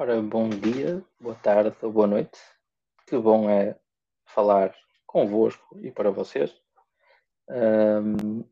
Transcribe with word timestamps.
Ora, 0.00 0.22
bom 0.22 0.48
dia, 0.48 1.04
boa 1.20 1.34
tarde 1.34 1.76
ou 1.82 1.90
boa 1.90 2.06
noite. 2.06 2.38
Que 3.04 3.18
bom 3.18 3.50
é 3.50 3.76
falar 4.24 4.72
convosco 5.04 5.76
e 5.82 5.90
para 5.90 6.08
vocês. 6.12 6.54
Um, 7.50 8.44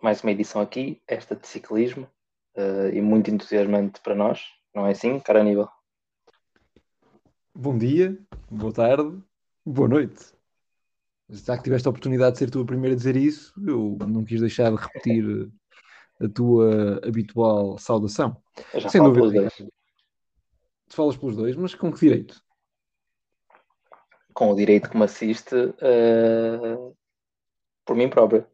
mais 0.00 0.22
uma 0.22 0.30
edição 0.30 0.62
aqui, 0.62 1.02
esta 1.08 1.34
de 1.34 1.48
ciclismo, 1.48 2.08
uh, 2.56 2.94
e 2.94 3.02
muito 3.02 3.28
entusiasmante 3.28 4.00
para 4.00 4.14
nós, 4.14 4.44
não 4.72 4.86
é 4.86 4.92
assim, 4.92 5.18
cara 5.18 5.40
Aníbal? 5.40 5.68
Bom 7.52 7.76
dia, 7.76 8.16
boa 8.48 8.72
tarde, 8.72 9.20
boa 9.66 9.88
noite. 9.88 10.32
Já 11.28 11.56
que 11.56 11.64
tiveste 11.64 11.88
a 11.88 11.90
oportunidade 11.90 12.34
de 12.34 12.38
ser 12.38 12.50
tu 12.50 12.60
a 12.60 12.64
primeira 12.64 12.94
a 12.94 12.96
dizer 12.96 13.16
isso, 13.16 13.52
eu 13.66 13.98
não 14.06 14.24
quis 14.24 14.40
deixar 14.40 14.70
de 14.70 14.76
repetir 14.76 15.50
a 16.22 16.28
tua 16.28 17.00
habitual 17.04 17.76
saudação. 17.78 18.40
Sem 18.88 19.02
dúvida. 19.02 19.50
Tu 20.88 20.96
falas 20.96 21.16
pelos 21.16 21.36
dois, 21.36 21.56
mas 21.56 21.74
com 21.74 21.92
que 21.92 22.00
direito? 22.00 22.42
Com 24.32 24.50
o 24.50 24.56
direito 24.56 24.88
que 24.88 24.96
me 24.96 25.04
assiste 25.04 25.54
uh, 25.54 26.96
por 27.84 27.96
mim 27.96 28.08
próprio. 28.08 28.46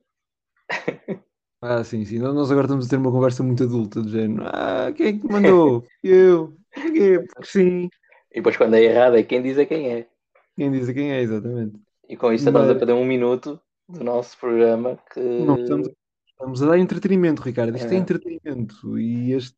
ah, 1.62 1.84
sim, 1.84 2.04
sim. 2.04 2.18
Nós 2.18 2.50
agora 2.50 2.66
estamos 2.66 2.86
a 2.86 2.90
ter 2.90 2.96
uma 2.96 3.12
conversa 3.12 3.42
muito 3.42 3.62
adulta, 3.62 4.02
do 4.02 4.08
género. 4.08 4.44
Ah, 4.46 4.92
quem 4.92 5.06
é 5.06 5.12
que 5.12 5.30
mandou? 5.30 5.84
eu. 6.02 6.56
Porquê? 6.72 7.20
Porque 7.20 7.46
sim. 7.46 7.88
E 8.32 8.36
depois 8.36 8.56
quando 8.56 8.74
é 8.74 8.82
errado 8.82 9.16
é 9.16 9.22
quem 9.22 9.42
diz 9.42 9.56
é 9.58 9.64
quem 9.64 9.92
é. 9.92 10.08
Quem 10.56 10.72
diz 10.72 10.88
é 10.88 10.92
quem 10.92 11.12
é, 11.12 11.20
exatamente. 11.20 11.78
E 12.08 12.16
com 12.16 12.32
isto 12.32 12.44
Mas... 12.44 12.54
estamos 12.54 12.70
a 12.70 12.74
perder 12.74 12.94
um 12.94 13.04
minuto 13.04 13.60
do 13.88 14.02
nosso 14.02 14.36
programa 14.38 14.98
que. 15.12 15.20
Não 15.20 15.56
estamos 15.56 15.88
Estamos 16.34 16.62
a 16.62 16.66
dar 16.66 16.78
entretenimento, 16.78 17.42
Ricardo. 17.42 17.76
Isto 17.76 17.92
é. 17.92 17.94
é. 17.94 17.98
entretenimento 17.98 18.98
e 18.98 19.32
este 19.32 19.54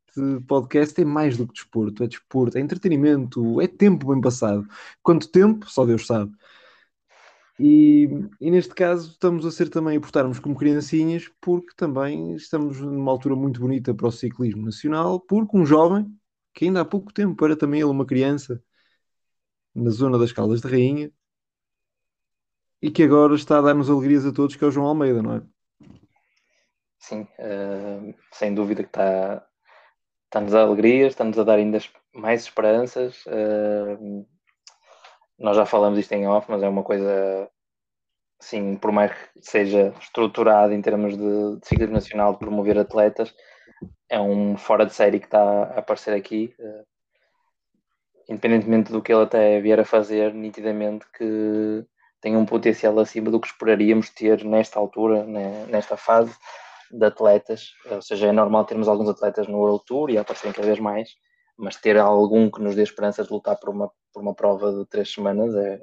podcast 0.46 1.00
é 1.00 1.04
mais 1.04 1.36
do 1.36 1.46
que 1.46 1.54
desporto, 1.54 2.04
é 2.04 2.06
desporto, 2.06 2.58
é 2.58 2.60
entretenimento, 2.60 3.60
é 3.60 3.66
tempo 3.66 4.12
bem 4.12 4.20
passado. 4.20 4.66
Quanto 5.02 5.28
tempo, 5.30 5.68
só 5.68 5.86
Deus 5.86 6.06
sabe. 6.06 6.32
E, 7.58 8.08
e, 8.38 8.50
neste 8.50 8.74
caso 8.74 9.10
estamos 9.12 9.46
a 9.46 9.50
ser 9.50 9.70
também 9.70 9.96
a 9.96 10.00
portarmos 10.00 10.38
como 10.38 10.56
criancinhas, 10.56 11.30
porque 11.40 11.72
também 11.74 12.34
estamos 12.34 12.80
numa 12.80 13.10
altura 13.10 13.34
muito 13.34 13.60
bonita 13.60 13.94
para 13.94 14.08
o 14.08 14.12
ciclismo 14.12 14.62
nacional, 14.64 15.18
porque 15.20 15.56
um 15.56 15.64
jovem, 15.64 16.06
que 16.54 16.66
ainda 16.66 16.82
há 16.82 16.84
pouco 16.84 17.12
tempo 17.12 17.42
era 17.44 17.56
também 17.56 17.80
ele 17.80 17.90
uma 17.90 18.04
criança, 18.06 18.62
na 19.74 19.90
zona 19.90 20.18
das 20.18 20.32
Caldas 20.32 20.60
de 20.60 20.68
Rainha, 20.68 21.10
e 22.82 22.90
que 22.90 23.02
agora 23.02 23.34
está 23.34 23.58
a 23.58 23.62
dar-nos 23.62 23.90
alegrias 23.90 24.24
a 24.26 24.32
todos, 24.32 24.56
que 24.56 24.64
é 24.64 24.66
o 24.66 24.70
João 24.70 24.86
Almeida, 24.86 25.22
não 25.22 25.34
é? 25.34 25.42
Sim, 27.06 27.20
uh, 27.38 28.12
sem 28.32 28.52
dúvida 28.52 28.82
que 28.82 28.88
está, 28.88 29.46
está-nos 30.24 30.52
a 30.56 30.62
alegrias, 30.62 31.12
está-nos 31.12 31.38
a 31.38 31.44
dar 31.44 31.56
ainda 31.56 31.78
mais 32.12 32.42
esperanças. 32.42 33.24
Uh, 33.26 34.26
nós 35.38 35.56
já 35.56 35.64
falamos 35.64 36.00
isto 36.00 36.10
em 36.14 36.26
off, 36.26 36.50
mas 36.50 36.64
é 36.64 36.68
uma 36.68 36.82
coisa, 36.82 37.48
sim, 38.40 38.74
por 38.74 38.90
mais 38.90 39.12
que 39.12 39.40
seja 39.40 39.94
estruturada 40.00 40.74
em 40.74 40.82
termos 40.82 41.16
de, 41.16 41.60
de 41.60 41.68
ciclismo 41.68 41.94
nacional, 41.94 42.32
de 42.32 42.40
promover 42.40 42.76
atletas, 42.76 43.32
é 44.08 44.20
um 44.20 44.56
fora 44.56 44.84
de 44.84 44.92
série 44.92 45.20
que 45.20 45.26
está 45.26 45.40
a 45.40 45.78
aparecer 45.78 46.12
aqui. 46.12 46.56
Uh, 46.58 46.84
independentemente 48.28 48.90
do 48.90 49.00
que 49.00 49.12
ele 49.12 49.22
até 49.22 49.60
vier 49.60 49.78
a 49.78 49.84
fazer, 49.84 50.34
nitidamente 50.34 51.06
que 51.16 51.86
tem 52.20 52.36
um 52.36 52.44
potencial 52.44 52.98
acima 52.98 53.30
do 53.30 53.38
que 53.38 53.46
esperaríamos 53.46 54.10
ter 54.10 54.44
nesta 54.44 54.80
altura, 54.80 55.22
né, 55.24 55.66
nesta 55.68 55.96
fase 55.96 56.36
de 56.90 57.04
atletas, 57.04 57.70
ou 57.90 58.02
seja, 58.02 58.28
é 58.28 58.32
normal 58.32 58.64
termos 58.64 58.88
alguns 58.88 59.08
atletas 59.08 59.46
no 59.48 59.58
World 59.58 59.84
Tour 59.86 60.10
e 60.10 60.18
aparecerem 60.18 60.54
cada 60.54 60.66
vez 60.66 60.78
mais, 60.78 61.10
mas 61.58 61.76
ter 61.76 61.98
algum 61.98 62.50
que 62.50 62.60
nos 62.60 62.74
dê 62.74 62.82
esperança 62.82 63.24
de 63.24 63.32
lutar 63.32 63.58
por 63.58 63.70
uma, 63.70 63.90
por 64.12 64.22
uma 64.22 64.34
prova 64.34 64.72
de 64.72 64.86
três 64.86 65.12
semanas 65.12 65.54
é, 65.54 65.82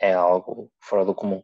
é 0.00 0.14
algo 0.14 0.70
fora 0.80 1.04
do 1.04 1.14
comum. 1.14 1.42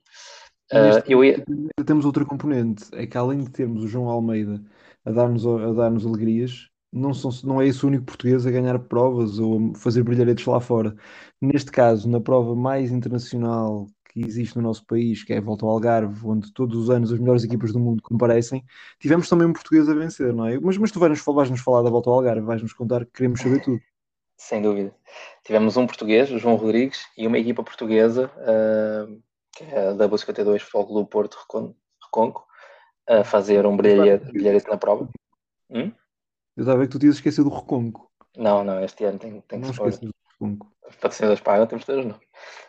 Uh, 0.72 1.02
eu 1.06 1.24
ia... 1.24 1.44
Temos 1.86 2.04
outra 2.04 2.24
componente, 2.24 2.84
é 2.92 3.06
que 3.06 3.16
além 3.16 3.38
de 3.38 3.50
termos 3.50 3.84
o 3.84 3.88
João 3.88 4.08
Almeida 4.08 4.60
a 5.04 5.12
dar-nos 5.12 5.46
a 5.46 5.72
dar 5.72 5.92
alegrias, 5.92 6.68
não, 6.92 7.14
são, 7.14 7.30
não 7.44 7.60
é 7.60 7.66
esse 7.66 7.84
o 7.84 7.88
único 7.88 8.06
português 8.06 8.46
a 8.46 8.50
ganhar 8.50 8.78
provas 8.78 9.38
ou 9.38 9.72
a 9.72 9.78
fazer 9.78 10.02
brilharetes 10.02 10.46
lá 10.46 10.60
fora. 10.60 10.96
Neste 11.40 11.70
caso, 11.70 12.08
na 12.08 12.20
prova 12.20 12.56
mais 12.56 12.90
internacional 12.90 13.86
que 14.16 14.26
existe 14.26 14.56
no 14.56 14.62
nosso 14.62 14.82
país, 14.86 15.22
que 15.22 15.34
é 15.34 15.36
a 15.36 15.42
Volta 15.42 15.66
ao 15.66 15.72
Algarve, 15.72 16.26
onde 16.26 16.50
todos 16.50 16.74
os 16.74 16.88
anos 16.88 17.12
as 17.12 17.18
melhores 17.18 17.44
equipas 17.44 17.70
do 17.70 17.78
mundo 17.78 18.02
comparecem, 18.02 18.64
tivemos 18.98 19.28
também 19.28 19.46
um 19.46 19.52
português 19.52 19.86
a 19.90 19.94
vencer, 19.94 20.32
não 20.32 20.46
é? 20.46 20.58
Mas, 20.58 20.78
mas 20.78 20.90
tu 20.90 20.98
vais-nos 20.98 21.22
vais 21.22 21.50
-nos 21.50 21.60
falar 21.60 21.82
da 21.82 21.90
Volta 21.90 22.08
ao 22.08 22.16
Algarve, 22.16 22.40
vais-nos 22.40 22.72
contar 22.72 23.04
que 23.04 23.12
queremos 23.12 23.42
saber 23.42 23.62
tudo. 23.62 23.78
Sem 24.38 24.62
dúvida. 24.62 24.94
Tivemos 25.44 25.76
um 25.76 25.86
português, 25.86 26.30
o 26.30 26.38
João 26.38 26.56
Rodrigues, 26.56 27.06
e 27.16 27.26
uma 27.26 27.38
equipa 27.38 27.62
portuguesa, 27.62 28.30
uh, 28.38 29.22
que 29.54 29.64
é 29.64 29.90
a 29.90 29.94
W52 29.94 30.60
Futebol 30.60 30.86
Clube 30.86 31.10
Porto 31.10 31.38
Reconco, 32.02 32.46
a 33.06 33.22
fazer 33.22 33.66
um 33.66 33.76
brilharete, 33.76 34.32
brilharete 34.32 34.68
na 34.68 34.78
prova. 34.78 35.10
Hum? 35.68 35.92
Eu 36.56 36.62
estava 36.62 36.78
a 36.78 36.80
ver 36.80 36.86
que 36.86 36.92
tu 36.92 36.98
tinhas 36.98 37.16
esquecido 37.16 37.50
do 37.50 37.54
Reconco. 37.54 38.10
Não, 38.34 38.64
não, 38.64 38.82
este 38.82 39.04
ano 39.04 39.18
tem, 39.18 39.42
tem 39.42 39.60
que 39.60 39.66
se 39.66 40.10
Reconco. 40.38 40.72
Patrocinadores 41.00 41.42
pagam, 41.42 41.66
temos 41.66 41.84
todos 41.84 42.04
não. 42.04 42.16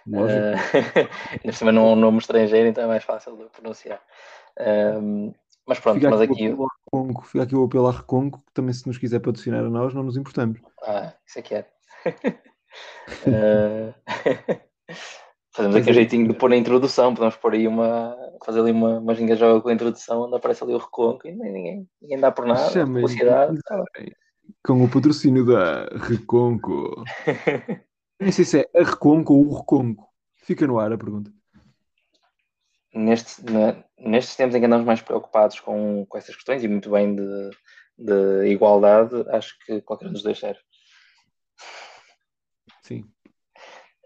Uh, 0.08 0.56
ainda 1.32 1.44
por 1.44 1.54
cima 1.54 1.72
não 1.72 1.88
é 1.88 1.92
um 1.92 1.96
nome 1.96 2.18
estrangeiro, 2.20 2.68
então 2.68 2.84
é 2.84 2.88
mais 2.88 3.04
fácil 3.04 3.38
de 3.38 3.46
pronunciar. 3.50 4.02
Uh, 4.60 5.34
mas 5.68 5.80
pronto, 5.80 5.96
fica 5.96 6.10
mas 6.10 6.22
aqui. 6.22 6.50
Reconco, 6.50 7.26
fica 7.26 7.44
aqui 7.44 7.56
o 7.56 7.66
apelo 7.66 7.88
à 7.88 7.92
Reconco, 7.92 8.40
que 8.40 8.54
também 8.54 8.74
se 8.74 8.88
nos 8.88 8.98
quiser 8.98 9.20
patrocinar 9.20 9.66
a 9.66 9.70
nós, 9.70 9.94
não 9.94 10.04
nos 10.04 10.16
importamos. 10.16 10.60
Ah, 10.82 11.14
isso 11.26 11.40
é 11.40 11.42
que 11.42 11.56
é. 11.56 11.68
uh, 13.28 13.94
fazemos 15.52 15.76
aqui 15.76 15.90
um 15.90 15.94
jeitinho 15.94 16.28
de 16.28 16.34
pôr 16.34 16.50
na 16.50 16.56
introdução, 16.56 17.14
podemos 17.14 17.36
pôr 17.36 17.54
aí 17.54 17.68
uma. 17.68 18.16
fazer 18.46 18.62
ali 18.62 18.72
uma, 18.72 19.00
uma 19.00 19.14
ginga 19.14 19.36
com 19.62 19.68
a 19.68 19.74
introdução, 19.74 20.22
onde 20.24 20.36
aparece 20.36 20.64
ali 20.64 20.74
o 20.74 20.78
Reconco 20.78 21.28
e 21.28 21.32
ninguém, 21.32 21.88
ninguém 22.02 22.20
dá 22.20 22.32
por 22.32 22.46
nada. 22.46 22.70
Chama 22.70 23.02
Com 24.66 24.84
o 24.84 24.90
patrocínio 24.90 25.46
da 25.46 25.86
Reconco. 25.98 27.04
Nem 28.20 28.32
sei 28.32 28.46
se 28.46 28.60
é 28.62 28.80
a 28.80 28.84
Reconco 28.84 29.34
ou 29.34 29.48
o 29.48 29.58
Reconco. 29.58 30.08
Fica 30.36 30.66
no 30.66 30.80
ar 30.80 30.92
a 30.92 30.98
pergunta. 30.98 31.32
Neste, 32.94 33.44
na, 33.44 33.84
nestes 34.00 34.36
tempos 34.36 34.56
em 34.56 34.60
que 34.60 34.66
andamos 34.66 34.86
mais 34.86 35.02
preocupados 35.02 35.60
com, 35.60 36.06
com 36.06 36.18
essas 36.18 36.36
questões 36.36 36.64
e 36.64 36.68
muito 36.68 36.90
bem 36.90 37.16
de, 37.16 37.52
de 37.98 38.48
igualdade, 38.48 39.24
acho 39.30 39.58
que 39.66 39.82
qualquer 39.82 40.08
um 40.08 40.14
dos 40.14 40.24
dois 40.24 40.40
serve. 40.40 40.60
Sim. 42.82 43.06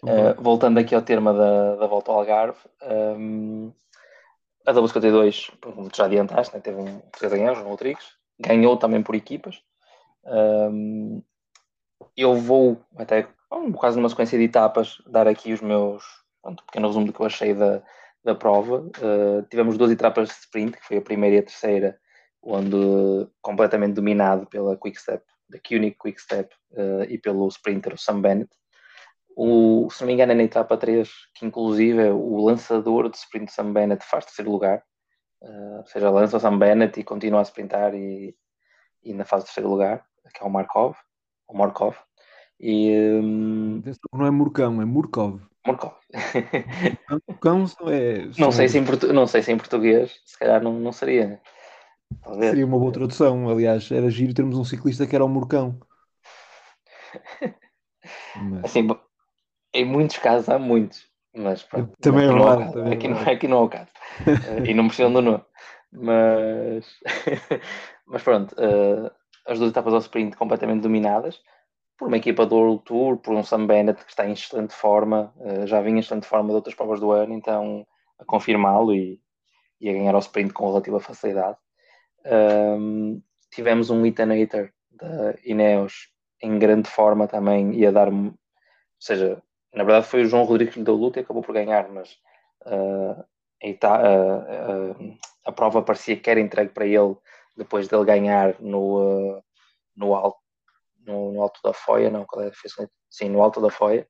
Uh, 0.03 0.41
voltando 0.41 0.79
aqui 0.79 0.95
ao 0.95 1.03
tema 1.03 1.31
da, 1.31 1.75
da 1.75 1.85
volta 1.85 2.11
ao 2.11 2.19
Algarve, 2.19 2.57
um, 2.81 3.71
a 4.65 4.73
W52, 4.73 5.51
como 5.61 5.89
tu 5.89 5.97
já 5.97 6.05
adiantaste, 6.05 6.55
né, 6.55 6.59
teve 6.59 6.81
um 6.81 6.99
português 6.99 7.33
a 7.33 7.37
ganhar, 7.37 7.53
João 7.53 7.69
Rodrigues, 7.69 8.05
ganhou 8.39 8.77
também 8.77 9.03
por 9.03 9.13
equipas. 9.13 9.61
Um, 10.25 11.21
eu 12.17 12.35
vou 12.35 12.83
até 12.95 13.27
um, 13.51 13.71
quase 13.71 13.97
numa 13.97 14.09
sequência 14.09 14.37
de 14.37 14.45
etapas, 14.45 15.01
dar 15.07 15.27
aqui 15.27 15.53
os 15.53 15.61
meus, 15.61 16.03
pronto, 16.41 16.61
um 16.61 16.65
pequeno 16.65 16.87
resumo 16.87 17.05
do 17.05 17.13
que 17.13 17.19
eu 17.19 17.25
achei 17.25 17.53
da, 17.53 17.83
da 18.23 18.35
prova. 18.35 18.79
Uh, 18.79 19.43
tivemos 19.49 19.77
duas 19.77 19.91
etapas 19.91 20.29
de 20.29 20.35
sprint, 20.35 20.77
que 20.77 20.85
foi 20.85 20.97
a 20.97 21.01
primeira 21.01 21.35
e 21.37 21.39
a 21.39 21.43
terceira, 21.43 21.99
onde 22.41 22.77
completamente 23.41 23.93
dominado 23.93 24.47
pela 24.47 24.77
Quickstep, 24.77 25.23
da 25.49 25.59
Quick 25.59 25.97
Quickstep 25.99 26.53
uh, 26.71 27.03
e 27.09 27.17
pelo 27.17 27.47
sprinter 27.49 27.97
Sam 27.97 28.21
Bennett. 28.21 28.51
O, 29.35 29.89
se 29.91 30.01
não 30.01 30.07
me 30.07 30.13
engano, 30.13 30.31
é 30.33 30.35
na 30.35 30.43
etapa 30.43 30.77
3, 30.77 31.09
que 31.35 31.45
inclusive 31.45 32.09
o 32.09 32.43
lançador 32.43 33.09
de 33.09 33.17
sprint 33.17 33.51
Sam 33.51 33.71
Bennett 33.73 34.05
faz 34.05 34.25
terceiro 34.25 34.51
lugar, 34.51 34.83
uh, 35.41 35.77
ou 35.77 35.85
seja, 35.85 36.09
lança 36.09 36.37
o 36.37 36.39
Sam 36.39 36.57
Bennett 36.57 36.99
e 36.99 37.03
continua 37.03 37.39
a 37.39 37.43
sprintar 37.43 37.93
e, 37.93 38.35
e 39.03 39.11
ainda 39.11 39.25
faz 39.25 39.43
terceiro 39.43 39.69
lugar, 39.69 40.05
que 40.33 40.43
é 40.43 40.45
o 40.45 40.49
Markov, 40.49 40.95
o 41.47 41.57
Markov. 41.57 41.95
E, 42.61 42.95
um... 42.95 43.81
Não 44.13 44.25
é 44.27 44.29
Murcão, 44.29 44.79
é 44.81 44.85
Murkov. 44.85 45.41
Murkov. 45.65 45.93
Murcão 47.27 47.65
é. 47.87 48.29
Não 48.37 48.51
sei, 48.51 48.69
se 48.69 48.77
em 48.77 48.85
portu... 48.85 49.11
não 49.11 49.25
sei 49.25 49.41
se 49.41 49.51
em 49.51 49.57
português, 49.57 50.19
se 50.25 50.37
calhar 50.37 50.61
não, 50.61 50.79
não 50.79 50.91
seria. 50.91 51.41
Talvez. 52.21 52.51
Seria 52.51 52.65
uma 52.65 52.77
boa 52.77 52.91
tradução. 52.91 53.49
Aliás, 53.49 53.91
era 53.91 54.11
giro 54.11 54.35
termos 54.35 54.57
um 54.57 54.63
ciclista 54.63 55.07
que 55.07 55.15
era 55.15 55.25
o 55.25 55.29
Murcão. 55.29 55.79
Mas... 58.35 58.65
Assim, 58.65 58.87
em 59.73 59.85
muitos 59.85 60.17
casos 60.17 60.47
há 60.47 60.59
muitos, 60.59 61.05
mas 61.35 61.63
pronto, 61.63 61.93
também 61.99 62.25
é 62.25 62.31
verdade. 62.31 62.75
Não, 62.75 62.91
aqui, 62.91 63.07
não, 63.07 63.21
aqui 63.21 63.47
não 63.47 63.57
é 63.57 63.61
o 63.61 63.69
caso. 63.69 63.89
e 64.69 64.73
não 64.73 64.87
precisam 64.87 65.11
do 65.11 65.21
nome. 65.21 65.43
Mas, 65.91 66.85
mas 68.05 68.23
pronto, 68.23 68.53
uh, 68.53 69.11
as 69.47 69.57
duas 69.57 69.71
etapas 69.71 69.93
ao 69.93 69.99
sprint 69.99 70.37
completamente 70.37 70.81
dominadas 70.81 71.41
por 72.01 72.07
uma 72.07 72.17
equipa 72.17 72.47
do 72.47 72.55
World 72.55 72.81
Tour, 72.83 73.17
por 73.17 73.35
um 73.35 73.43
Sam 73.43 73.67
Bennett 73.67 74.03
que 74.03 74.09
está 74.09 74.25
em 74.25 74.33
excelente 74.33 74.73
forma, 74.73 75.31
uh, 75.37 75.67
já 75.67 75.79
vinha 75.81 75.97
em 75.97 75.99
excelente 75.99 76.25
forma 76.25 76.49
de 76.49 76.55
outras 76.55 76.73
provas 76.73 76.99
do 76.99 77.11
ano, 77.11 77.31
então 77.31 77.85
a 78.17 78.25
confirmá-lo 78.25 78.91
e, 78.91 79.21
e, 79.79 79.87
a 79.87 79.93
ganhar 79.93 80.15
ao 80.15 80.19
sprint 80.19 80.51
com 80.51 80.65
relativa 80.65 80.99
facilidade. 80.99 81.59
Um, 82.25 83.21
tivemos 83.51 83.91
um 83.91 84.03
Ethan 84.03 84.33
Hater 84.33 84.73
da 84.89 85.35
Ineos 85.45 86.09
em 86.41 86.57
grande 86.57 86.89
forma 86.89 87.27
também 87.27 87.71
ia 87.75 87.91
dar. 87.91 88.11
Ou 88.11 88.33
seja, 88.99 89.39
na 89.71 89.83
verdade 89.83 90.07
foi 90.07 90.23
o 90.23 90.25
João 90.25 90.45
Rodrigues 90.45 90.73
que 90.73 90.79
lhe 90.79 90.85
deu 90.85 90.95
luta 90.95 91.19
e 91.19 91.21
acabou 91.21 91.43
por 91.43 91.53
ganhar, 91.53 91.87
mas 91.87 92.17
uh, 92.65 93.23
a, 93.83 95.49
a, 95.49 95.51
prova 95.51 95.83
parecia 95.83 96.17
que 96.17 96.31
era 96.31 96.39
entregue 96.39 96.71
para 96.71 96.87
ele 96.87 97.15
depois 97.55 97.87
dele 97.87 98.05
ganhar 98.05 98.59
no, 98.59 99.35
uh, 99.37 99.43
no, 99.95 100.15
alto, 100.15 100.40
no, 101.11 101.31
no, 101.31 101.41
alto 101.41 101.59
da 101.63 101.73
Foia, 101.73 102.09
não, 102.09 102.25
qual 102.25 102.45
é 102.45 102.51
Sim, 103.09 103.29
no 103.29 103.41
alto 103.41 103.59
da 103.59 103.69
Foia, 103.69 104.07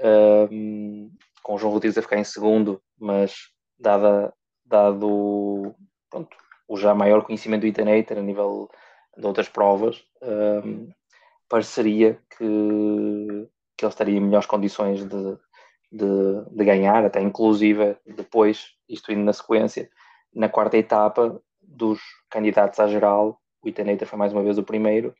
uh, 0.00 1.10
com 1.42 1.54
o 1.54 1.58
João 1.58 1.72
Rodrigues 1.72 1.96
a 1.98 2.02
ficar 2.02 2.18
em 2.18 2.24
segundo, 2.24 2.82
mas 2.98 3.34
dada, 3.78 4.32
dado 4.64 5.74
pronto, 6.10 6.36
o 6.68 6.76
já 6.76 6.94
maior 6.94 7.24
conhecimento 7.24 7.62
do 7.62 7.66
Etanator 7.66 8.18
a 8.18 8.22
nível 8.22 8.68
de 9.16 9.26
outras 9.26 9.48
provas, 9.48 10.04
um, 10.22 10.90
pareceria 11.48 12.18
que, 12.30 13.48
que 13.76 13.84
ele 13.84 13.92
estaria 13.92 14.16
em 14.16 14.20
melhores 14.20 14.46
condições 14.46 15.04
de, 15.04 15.38
de, 15.92 16.44
de, 16.50 16.64
ganhar, 16.64 17.04
até 17.04 17.20
inclusive 17.20 17.96
depois, 18.06 18.70
isto 18.88 19.12
indo 19.12 19.24
na 19.24 19.32
sequência, 19.32 19.88
na 20.34 20.48
quarta 20.48 20.76
etapa 20.76 21.40
dos 21.62 22.00
candidatos 22.30 22.80
à 22.80 22.88
geral, 22.88 23.40
o 23.62 23.68
Itanator 23.68 24.08
foi 24.08 24.18
mais 24.18 24.32
uma 24.32 24.42
vez 24.42 24.58
o 24.58 24.64
primeiro, 24.64 25.14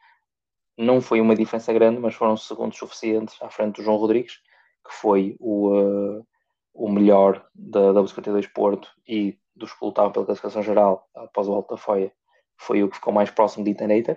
não 0.76 1.00
foi 1.00 1.20
uma 1.20 1.34
diferença 1.34 1.72
grande, 1.72 2.00
mas 2.00 2.14
foram 2.14 2.36
segundos 2.36 2.78
suficientes 2.78 3.40
à 3.40 3.48
frente 3.48 3.76
do 3.76 3.82
João 3.82 3.96
Rodrigues, 3.96 4.40
que 4.86 4.92
foi 4.92 5.36
o, 5.38 5.72
uh, 5.72 6.26
o 6.74 6.88
melhor 6.88 7.46
da, 7.54 7.92
da 7.92 8.06
52 8.06 8.46
Porto 8.48 8.90
e 9.06 9.38
dos 9.54 9.72
que 9.72 9.84
lutavam 9.84 10.12
pela 10.12 10.26
classificação 10.26 10.62
geral 10.62 11.08
após 11.14 11.48
o 11.48 11.54
Alto 11.54 11.74
da 11.74 11.80
Foia, 11.80 12.12
foi 12.56 12.82
o 12.82 12.88
que 12.88 12.96
ficou 12.96 13.12
mais 13.12 13.30
próximo 13.30 13.64
de 13.64 13.70
Itanator, 13.70 14.16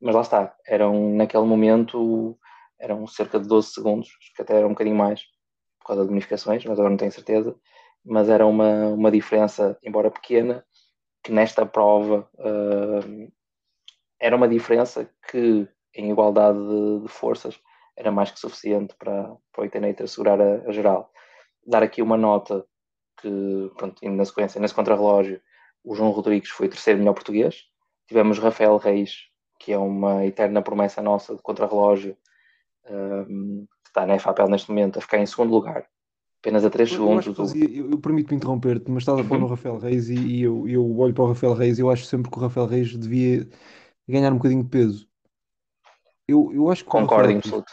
mas 0.00 0.14
lá 0.14 0.20
está, 0.20 0.56
eram 0.66 1.14
naquele 1.14 1.44
momento 1.44 2.38
eram 2.78 3.06
cerca 3.06 3.40
de 3.40 3.48
12 3.48 3.68
segundos, 3.68 4.08
acho 4.20 4.34
que 4.34 4.42
até 4.42 4.56
era 4.56 4.66
um 4.66 4.70
bocadinho 4.70 4.96
mais, 4.96 5.22
por 5.80 5.86
causa 5.86 6.02
de 6.02 6.08
bonificações, 6.08 6.64
mas 6.64 6.78
agora 6.78 6.90
não 6.90 6.96
tenho 6.96 7.12
certeza, 7.12 7.56
mas 8.04 8.28
era 8.28 8.46
uma, 8.46 8.88
uma 8.88 9.10
diferença, 9.10 9.78
embora 9.82 10.10
pequena, 10.10 10.64
que 11.22 11.32
nesta 11.32 11.64
prova 11.64 12.28
uh, 12.34 13.32
era 14.20 14.36
uma 14.36 14.48
diferença 14.48 15.10
que, 15.30 15.66
em 15.96 16.10
igualdade 16.10 16.58
de, 16.58 17.00
de, 17.00 17.08
forças, 17.08 17.58
era 17.96 18.10
mais 18.10 18.30
que 18.30 18.40
suficiente 18.40 18.94
para, 18.98 19.34
para 19.52 19.62
o 19.62 19.64
Itanator 19.64 20.04
assegurar 20.04 20.40
a, 20.40 20.68
a, 20.68 20.72
geral. 20.72 21.10
Dar 21.66 21.82
aqui 21.82 22.02
uma 22.02 22.16
nota 22.16 22.64
que, 23.20 23.70
pronto, 23.76 24.04
indo 24.04 24.16
na 24.16 24.24
sequência, 24.24 24.60
nesse 24.60 24.74
contrarrelógio, 24.74 25.40
o 25.84 25.94
João 25.94 26.10
Rodrigues 26.10 26.50
foi 26.50 26.68
terceiro 26.68 26.98
melhor 26.98 27.14
português. 27.14 27.62
Tivemos 28.08 28.38
Rafael 28.38 28.76
Reis, 28.76 29.28
que 29.58 29.72
é 29.72 29.78
uma 29.78 30.24
eterna 30.26 30.62
promessa 30.62 31.00
nossa 31.00 31.34
de 31.34 31.42
contrarrelógio, 31.42 32.16
um, 32.90 33.66
que 33.82 33.88
está 33.88 34.06
na 34.06 34.18
FAPEL 34.18 34.48
neste 34.48 34.68
momento, 34.70 34.98
a 34.98 35.02
ficar 35.02 35.18
em 35.18 35.26
segundo 35.26 35.52
lugar, 35.52 35.86
apenas 36.40 36.64
a 36.64 36.70
3 36.70 36.90
eu 36.90 36.96
segundos. 36.96 37.26
Eu, 37.26 37.34
fazia, 37.34 37.70
eu, 37.70 37.90
eu 37.90 37.98
permito-me 37.98 38.36
interromper-te, 38.36 38.90
mas 38.90 39.02
estás 39.02 39.18
a 39.18 39.24
falar 39.24 39.36
uhum. 39.36 39.44
no 39.44 39.50
Rafael 39.50 39.78
Reis 39.78 40.08
e, 40.10 40.16
e, 40.16 40.42
eu, 40.42 40.68
eu 40.68 40.98
olho 40.98 41.14
para 41.14 41.24
o 41.24 41.28
Rafael 41.28 41.54
Reis 41.54 41.78
e 41.78 41.82
eu 41.82 41.90
acho 41.90 42.04
sempre 42.04 42.30
que 42.30 42.36
o 42.36 42.40
Rafael 42.40 42.66
Reis 42.66 42.94
devia 42.96 43.48
ganhar 44.08 44.32
um 44.32 44.36
bocadinho 44.36 44.62
de 44.62 44.68
peso. 44.68 45.08
Eu, 46.26 46.50
eu 46.52 46.70
acho 46.70 46.84
que 46.84 46.90
Concordo, 46.90 47.30
em 47.30 47.36
absoluto. 47.36 47.72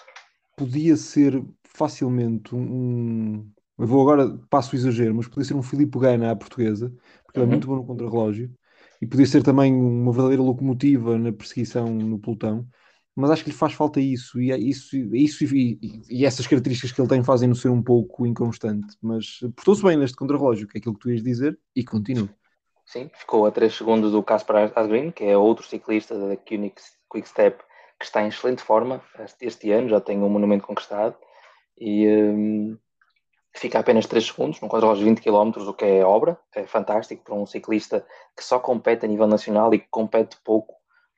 Podia 0.58 0.96
ser 0.96 1.44
facilmente 1.64 2.54
um, 2.54 3.50
eu 3.82 3.88
vou 3.88 4.02
agora, 4.02 4.38
passo 4.48 4.76
o 4.76 4.78
exagero, 4.78 5.16
mas 5.16 5.28
podia 5.28 5.44
ser 5.44 5.56
um 5.56 5.64
Filipe 5.64 5.98
Gana 5.98 6.32
à 6.32 6.36
portuguesa, 6.36 6.94
porque 7.26 7.40
ele 7.40 7.46
é 7.46 7.48
uhum. 7.48 7.52
muito 7.52 7.68
bom 7.68 7.76
no 7.78 7.86
contrarrelógio, 7.86 8.52
e 9.02 9.08
podia 9.08 9.26
ser 9.26 9.42
também 9.42 9.74
uma 9.74 10.12
verdadeira 10.12 10.44
locomotiva 10.44 11.18
na 11.18 11.32
perseguição 11.32 11.88
no 11.88 12.20
pelotão, 12.20 12.68
mas 13.16 13.32
acho 13.32 13.44
que 13.44 13.50
lhe 13.50 13.56
faz 13.56 13.74
falta 13.74 14.00
isso, 14.00 14.40
e 14.40 14.52
é 14.52 14.58
isso, 14.58 14.96
isso 15.16 15.44
e, 15.44 15.80
e, 15.82 16.02
e, 16.22 16.26
essas 16.26 16.46
características 16.46 16.92
que 16.92 17.02
ele 17.02 17.10
tem 17.10 17.24
fazem-no 17.24 17.56
ser 17.56 17.70
um 17.70 17.82
pouco 17.82 18.28
inconstante, 18.28 18.96
mas 19.02 19.40
portou-se 19.56 19.82
bem 19.82 19.98
neste 19.98 20.16
contrarrelógio, 20.16 20.68
que 20.68 20.78
é 20.78 20.80
aquilo 20.80 20.94
que 20.94 21.02
tu 21.02 21.10
ias 21.10 21.24
dizer, 21.24 21.58
e 21.76 21.84
continua. 21.84 22.30
Sim, 22.86 23.10
ficou 23.16 23.48
a 23.48 23.52
3 23.52 23.74
segundos 23.74 24.12
do 24.12 24.22
Caspar 24.22 24.72
Asgreen, 24.76 25.12
que 25.12 25.24
é 25.24 25.36
outro 25.36 25.66
ciclista 25.66 26.20
da 26.20 26.36
Quick 26.36 26.80
Step 27.26 27.64
que 28.02 28.08
está 28.08 28.22
em 28.22 28.28
excelente 28.28 28.64
forma 28.64 29.02
este, 29.40 29.72
ano, 29.72 29.88
já 29.88 30.02
tem 30.02 30.18
um 30.22 30.30
monumento 30.30 30.66
conquistado, 30.66 31.16
e... 31.78 32.08
Hum 32.08 32.78
fica 33.56 33.80
apenas 33.80 34.06
3 34.06 34.26
segundos, 34.26 34.62
num 34.62 34.68
quadro 34.68 34.90
aos 34.90 35.00
20 35.00 35.22
km, 35.22 35.52
o 35.58 35.74
que 35.74 35.86
é 35.86 36.06
obra, 36.06 36.40
é 36.56 36.66
fantástico 36.66 37.24
para 37.24 37.36
um 37.36 37.46
ciclista 37.46 38.06
que 38.36 38.44
só 38.44 38.60
compete 38.60 39.06
a 39.06 39.10
nível 39.10 39.28
nacional 39.28 39.74
e 39.74 39.80
que 39.80 39.88
compete 39.90 40.38
pouco, 40.44 40.74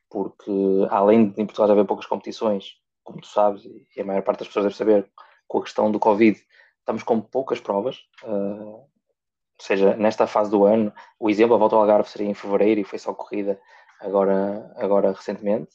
porque 0.09 0.51
além 0.89 1.29
de 1.29 1.41
em 1.41 1.45
Portugal 1.45 1.71
haver 1.71 1.85
poucas 1.85 2.05
competições, 2.05 2.75
como 3.03 3.21
tu 3.21 3.27
sabes, 3.27 3.63
e 3.95 4.01
a 4.01 4.05
maior 4.05 4.23
parte 4.23 4.39
das 4.39 4.47
pessoas 4.47 4.65
deve 4.65 4.75
saber, 4.75 5.09
com 5.47 5.59
a 5.59 5.63
questão 5.63 5.91
do 5.91 5.99
Covid, 5.99 6.39
estamos 6.79 7.03
com 7.03 7.21
poucas 7.21 7.59
provas, 7.59 7.97
uh, 8.23 8.77
ou 8.77 8.89
seja, 9.59 9.95
nesta 9.95 10.25
fase 10.25 10.49
do 10.49 10.65
ano, 10.65 10.91
o 11.19 11.29
exemplo, 11.29 11.55
a 11.55 11.59
volta 11.59 11.75
ao 11.75 11.81
Algarve 11.81 12.09
seria 12.09 12.27
em 12.27 12.33
fevereiro 12.33 12.81
e 12.81 12.83
foi 12.83 12.97
só 12.97 13.13
corrida 13.13 13.59
agora, 13.99 14.73
agora 14.77 15.11
recentemente, 15.11 15.69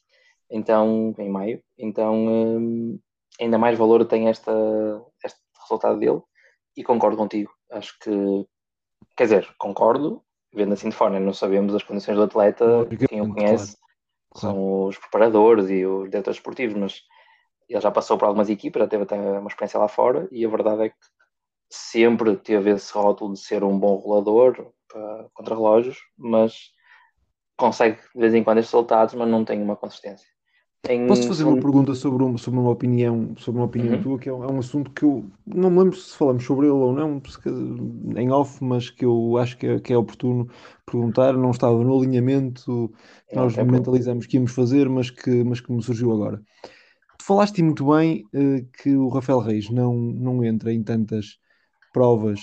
então, 0.51 1.15
em 1.19 1.29
maio, 1.29 1.63
então 1.77 2.15
um, 2.15 2.99
ainda 3.41 3.59
mais 3.59 3.79
valor 3.79 4.05
tem 4.05 4.29
esta, 4.29 4.53
este 5.25 5.39
resultado 5.63 5.99
dele, 5.99 6.21
e 6.77 6.83
concordo 6.83 7.17
contigo. 7.17 7.51
Acho 7.71 7.99
que, 7.99 8.47
quer 9.17 9.25
dizer, 9.25 9.55
concordo, 9.59 10.23
vendo 10.55 10.73
assim 10.73 10.89
de 10.89 10.97
fora, 10.97 11.21
não 11.21 11.33
sabemos 11.33 11.75
as 11.75 11.83
condições 11.83 12.17
do 12.17 12.23
atleta, 12.23 12.87
quem 13.09 13.21
o 13.21 13.33
conhece 13.33 13.77
claro. 14.31 14.57
são 14.57 14.85
os 14.87 14.97
preparadores 14.97 15.69
e 15.71 15.85
os 15.85 16.11
diretores 16.11 16.39
esportivos, 16.39 16.77
mas 16.77 17.03
ele 17.69 17.81
já 17.81 17.91
passou 17.91 18.17
por 18.17 18.27
algumas 18.27 18.49
equipas, 18.49 18.81
já 18.81 18.89
teve 18.89 19.03
até 19.03 19.17
uma 19.17 19.49
experiência 19.49 19.79
lá 19.79 19.89
fora, 19.89 20.27
e 20.33 20.45
a 20.45 20.49
verdade 20.49 20.85
é 20.85 20.89
que 20.89 20.97
sempre 21.71 22.37
teve 22.37 22.71
esse 22.71 22.93
rótulo 22.93 23.35
de 23.35 23.41
ser 23.41 23.63
um 23.63 23.79
bom 23.79 23.97
rolador 23.97 24.73
para 24.89 25.29
contra-relógios, 25.35 25.99
mas 26.17 26.71
consegue 27.59 28.01
de 28.15 28.21
vez 28.21 28.33
em 28.33 28.43
quando 28.43 28.59
estes 28.59 28.73
resultados, 28.73 29.15
mas 29.15 29.29
não 29.29 29.45
tem 29.45 29.61
uma 29.61 29.77
consistência. 29.77 30.27
Em... 30.87 31.07
Posso 31.07 31.27
fazer 31.27 31.45
uma 31.45 31.59
pergunta 31.59 31.95
sobre, 31.95 32.23
um, 32.23 32.39
sobre 32.39 32.61
uma 32.61 32.71
opinião, 32.71 33.35
sobre 33.37 33.61
uma 33.61 33.67
opinião 33.67 33.97
uhum. 33.97 34.03
tua, 34.03 34.19
que 34.19 34.29
é 34.29 34.33
um, 34.33 34.45
é 34.45 34.53
um, 34.53 34.59
assunto 34.59 34.91
que 34.93 35.05
eu 35.05 35.29
não 35.45 35.71
me 35.71 35.79
lembro 35.81 35.97
se 35.97 36.17
falamos 36.17 36.45
sobre 36.45 36.67
ele 36.67 36.75
ou 36.75 36.93
não, 36.93 37.21
em 38.17 38.31
off, 38.31 38.63
mas 38.63 38.89
que 38.89 39.05
eu 39.05 39.37
acho 39.39 39.59
que 39.59 39.67
é, 39.67 39.81
que 39.81 39.93
é 39.93 39.99
oportuno 39.99 40.49
perguntar. 40.87 41.33
Não 41.33 41.51
estava 41.51 41.83
no 41.83 41.99
alinhamento 41.99 42.93
que 43.29 43.35
nós 43.35 43.57
mentalizamos 43.57 44.27
que 44.27 44.37
íamos 44.37 44.53
fazer, 44.53 44.89
mas 44.89 45.11
que, 45.11 45.43
mas 45.43 45.61
que 45.61 45.73
me 45.73 45.83
surgiu 45.83 46.13
agora. 46.13 46.41
Tu 47.19 47.25
falaste 47.25 47.61
muito 47.61 47.91
bem 47.91 48.25
uh, 48.33 48.65
que 48.81 48.95
o 48.95 49.09
Rafael 49.09 49.41
Reis 49.41 49.69
não, 49.71 49.95
não 49.95 50.45
entra 50.45 50.73
em 50.73 50.83
tantas 50.83 51.39
provas 51.93 52.41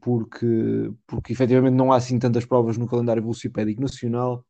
porque, 0.00 0.92
porque 1.06 1.32
efetivamente 1.32 1.74
não 1.74 1.92
há 1.92 1.96
assim 1.96 2.18
tantas 2.18 2.44
provas 2.44 2.76
no 2.76 2.86
calendário 2.86 3.22
velocipédico 3.22 3.80
nacional 3.80 4.44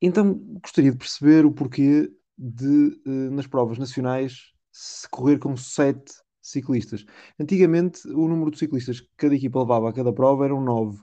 então 0.00 0.34
gostaria 0.62 0.90
de 0.90 0.96
perceber 0.96 1.44
o 1.44 1.52
porquê 1.52 2.10
de, 2.36 3.00
uh, 3.06 3.30
nas 3.30 3.46
provas 3.46 3.78
nacionais, 3.78 4.52
se 4.72 5.08
correr 5.10 5.38
com 5.38 5.56
sete 5.56 6.12
ciclistas. 6.40 7.04
Antigamente, 7.38 8.08
o 8.08 8.26
número 8.26 8.50
de 8.50 8.58
ciclistas 8.58 9.00
que 9.00 9.10
cada 9.16 9.34
equipa 9.34 9.60
levava 9.60 9.90
a 9.90 9.92
cada 9.92 10.12
prova 10.12 10.44
eram 10.44 10.60
nove. 10.62 11.02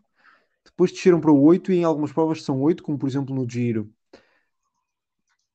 Depois 0.66 0.92
desceram 0.92 1.22
para 1.22 1.32
oito 1.32 1.72
e 1.72 1.77
em 1.77 1.84
algumas 1.84 2.12
provas 2.12 2.44
são 2.44 2.60
oito, 2.62 2.84
como 2.84 2.98
por 2.98 3.08
exemplo 3.08 3.36
no 3.36 3.50
Giro. 3.50 3.92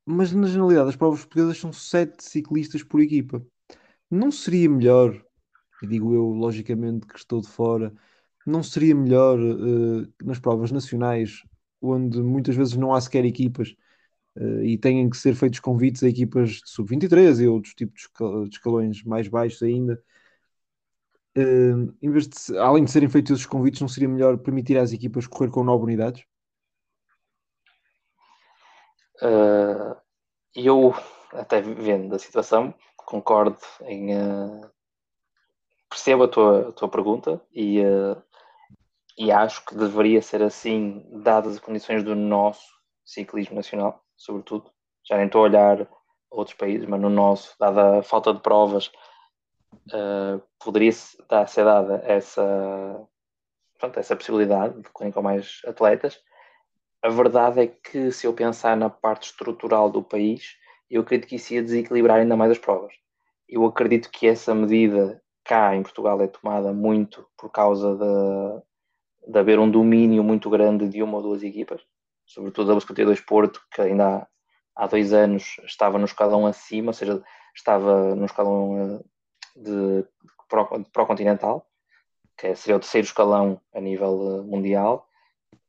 Mas 0.07 0.33
na 0.33 0.47
generalidade, 0.47 0.91
as 0.91 0.97
provas 0.97 1.21
portuguesas 1.21 1.59
são 1.59 1.73
sete 1.73 2.25
ciclistas 2.25 2.83
por 2.83 3.01
equipa. 3.01 3.45
Não 4.11 4.31
seria 4.31 4.69
melhor, 4.69 5.21
e 5.83 5.87
digo 5.87 6.15
eu 6.15 6.27
logicamente 6.31 7.07
que 7.07 7.17
estou 7.17 7.41
de 7.41 7.49
fora, 7.49 7.93
não 8.47 8.63
seria 8.63 8.95
melhor 8.95 9.39
uh, 9.39 10.13
nas 10.25 10.39
provas 10.41 10.73
nacionais 10.73 11.43
onde 11.83 12.23
muitas 12.23 12.55
vezes 12.55 12.77
não 12.77 12.95
há 12.95 13.01
sequer 13.01 13.25
equipas 13.25 13.75
uh, 14.37 14.63
e 14.63 14.79
têm 14.79 15.11
que 15.11 15.17
ser 15.17 15.35
feitos 15.35 15.61
convites 15.61 16.03
a 16.03 16.09
equipas 16.09 16.51
de 16.51 16.71
sub-23 16.71 17.43
e 17.43 17.49
outros 17.49 17.75
tipos 17.75 18.09
de 18.49 18.57
escalões 18.57 19.03
mais 19.03 19.29
baixos 19.29 19.63
ainda. 19.63 20.03
Uh, 21.37 21.95
em 22.03 22.11
vez 22.11 22.29
de, 22.29 22.59
além 22.59 22.85
de 22.85 22.91
serem 22.91 23.09
feitos 23.09 23.33
esses 23.33 23.47
convites, 23.47 23.81
não 23.81 23.89
seria 23.89 24.09
melhor 24.09 24.37
permitir 24.39 24.77
às 24.79 24.93
equipas 24.93 25.27
correr 25.27 25.51
com 25.51 25.65
nove 25.65 25.85
unidades? 25.85 26.25
Uh, 29.23 29.97
eu, 30.55 30.95
até 31.33 31.61
vendo 31.61 32.15
a 32.15 32.19
situação, 32.19 32.75
concordo 32.97 33.57
em. 33.83 34.15
Uh, 34.15 34.71
percebo 35.89 36.25
a 36.25 36.29
tua, 36.29 36.69
a 36.71 36.73
tua 36.73 36.89
pergunta 36.89 37.41
e 37.53 37.81
uh, 37.81 38.23
e 39.17 39.31
acho 39.31 39.65
que 39.65 39.75
deveria 39.75 40.23
ser 40.23 40.43
assim, 40.43 41.05
dadas 41.23 41.55
as 41.55 41.61
condições 41.61 42.03
do 42.03 42.15
nosso 42.15 42.67
ciclismo 43.05 43.57
nacional, 43.57 44.03
sobretudo. 44.17 44.71
Já 45.05 45.17
nem 45.17 45.27
estou 45.27 45.43
a 45.43 45.45
olhar 45.45 45.89
outros 46.31 46.57
países, 46.57 46.87
mas 46.89 47.01
no 47.01 47.11
nosso, 47.11 47.55
dada 47.59 47.99
a 47.99 48.03
falta 48.03 48.33
de 48.33 48.41
provas, 48.41 48.91
uh, 49.89 50.43
poderia 50.59 50.93
dar, 51.29 51.47
ser 51.47 51.65
dada 51.65 52.03
essa, 52.07 53.07
pronto, 53.79 53.99
essa 53.99 54.17
possibilidade 54.17 54.81
de 54.81 54.89
correr 54.91 55.13
com 55.13 55.23
mais 55.23 55.61
atletas. 55.67 56.19
A 57.03 57.09
verdade 57.09 57.61
é 57.61 57.67
que, 57.67 58.13
se 58.13 58.27
eu 58.27 58.33
pensar 58.33 58.77
na 58.77 58.89
parte 58.89 59.25
estrutural 59.25 59.91
do 59.91 60.03
país, 60.03 60.57
eu 60.89 61.03
acredito 61.03 61.29
que 61.29 61.37
isso 61.37 61.53
ia 61.53 61.63
desequilibrar 61.63 62.21
ainda 62.21 62.37
mais 62.37 62.53
as 62.53 62.59
provas. 62.59 62.95
Eu 63.49 63.67
acredito 63.67 64.11
que 64.11 64.27
essa 64.27 64.55
medida 64.55 65.21
cá 65.45 65.75
em 65.75 65.83
Portugal 65.83 66.21
é 66.23 66.29
tomada 66.29 66.73
muito 66.73 67.27
por 67.37 67.51
causa 67.51 67.97
de, 67.97 68.63
de 69.27 69.39
haver 69.39 69.59
um 69.59 69.71
domínio 69.71 70.23
muito 70.23 70.51
grande 70.51 70.89
de 70.89 71.03
uma 71.03 71.17
ou 71.17 71.23
duas 71.23 71.43
equipas, 71.43 71.83
sobretudo 72.27 72.73
a 72.73 72.81
52 72.81 73.21
Porto, 73.21 73.61
que 73.73 73.81
ainda 73.81 74.29
há, 74.77 74.85
há 74.85 74.87
dois 74.87 75.13
anos 75.13 75.57
estava 75.65 75.99
no 75.99 76.05
escalão 76.05 76.47
acima, 76.47 76.89
ou 76.89 76.95
seja, 76.95 77.23
estava 77.55 78.15
no 78.15 78.25
escalão 78.25 78.79
eh, 78.79 79.61
de, 79.61 80.03
de 80.03 80.91
pró-continental, 80.93 81.67
que 82.37 82.55
seria 82.55 82.77
o 82.77 82.81
terceiro 82.81 83.07
escalão 83.07 83.61
a 83.75 83.81
nível 83.81 84.41
eh, 84.41 84.43
mundial, 84.43 85.09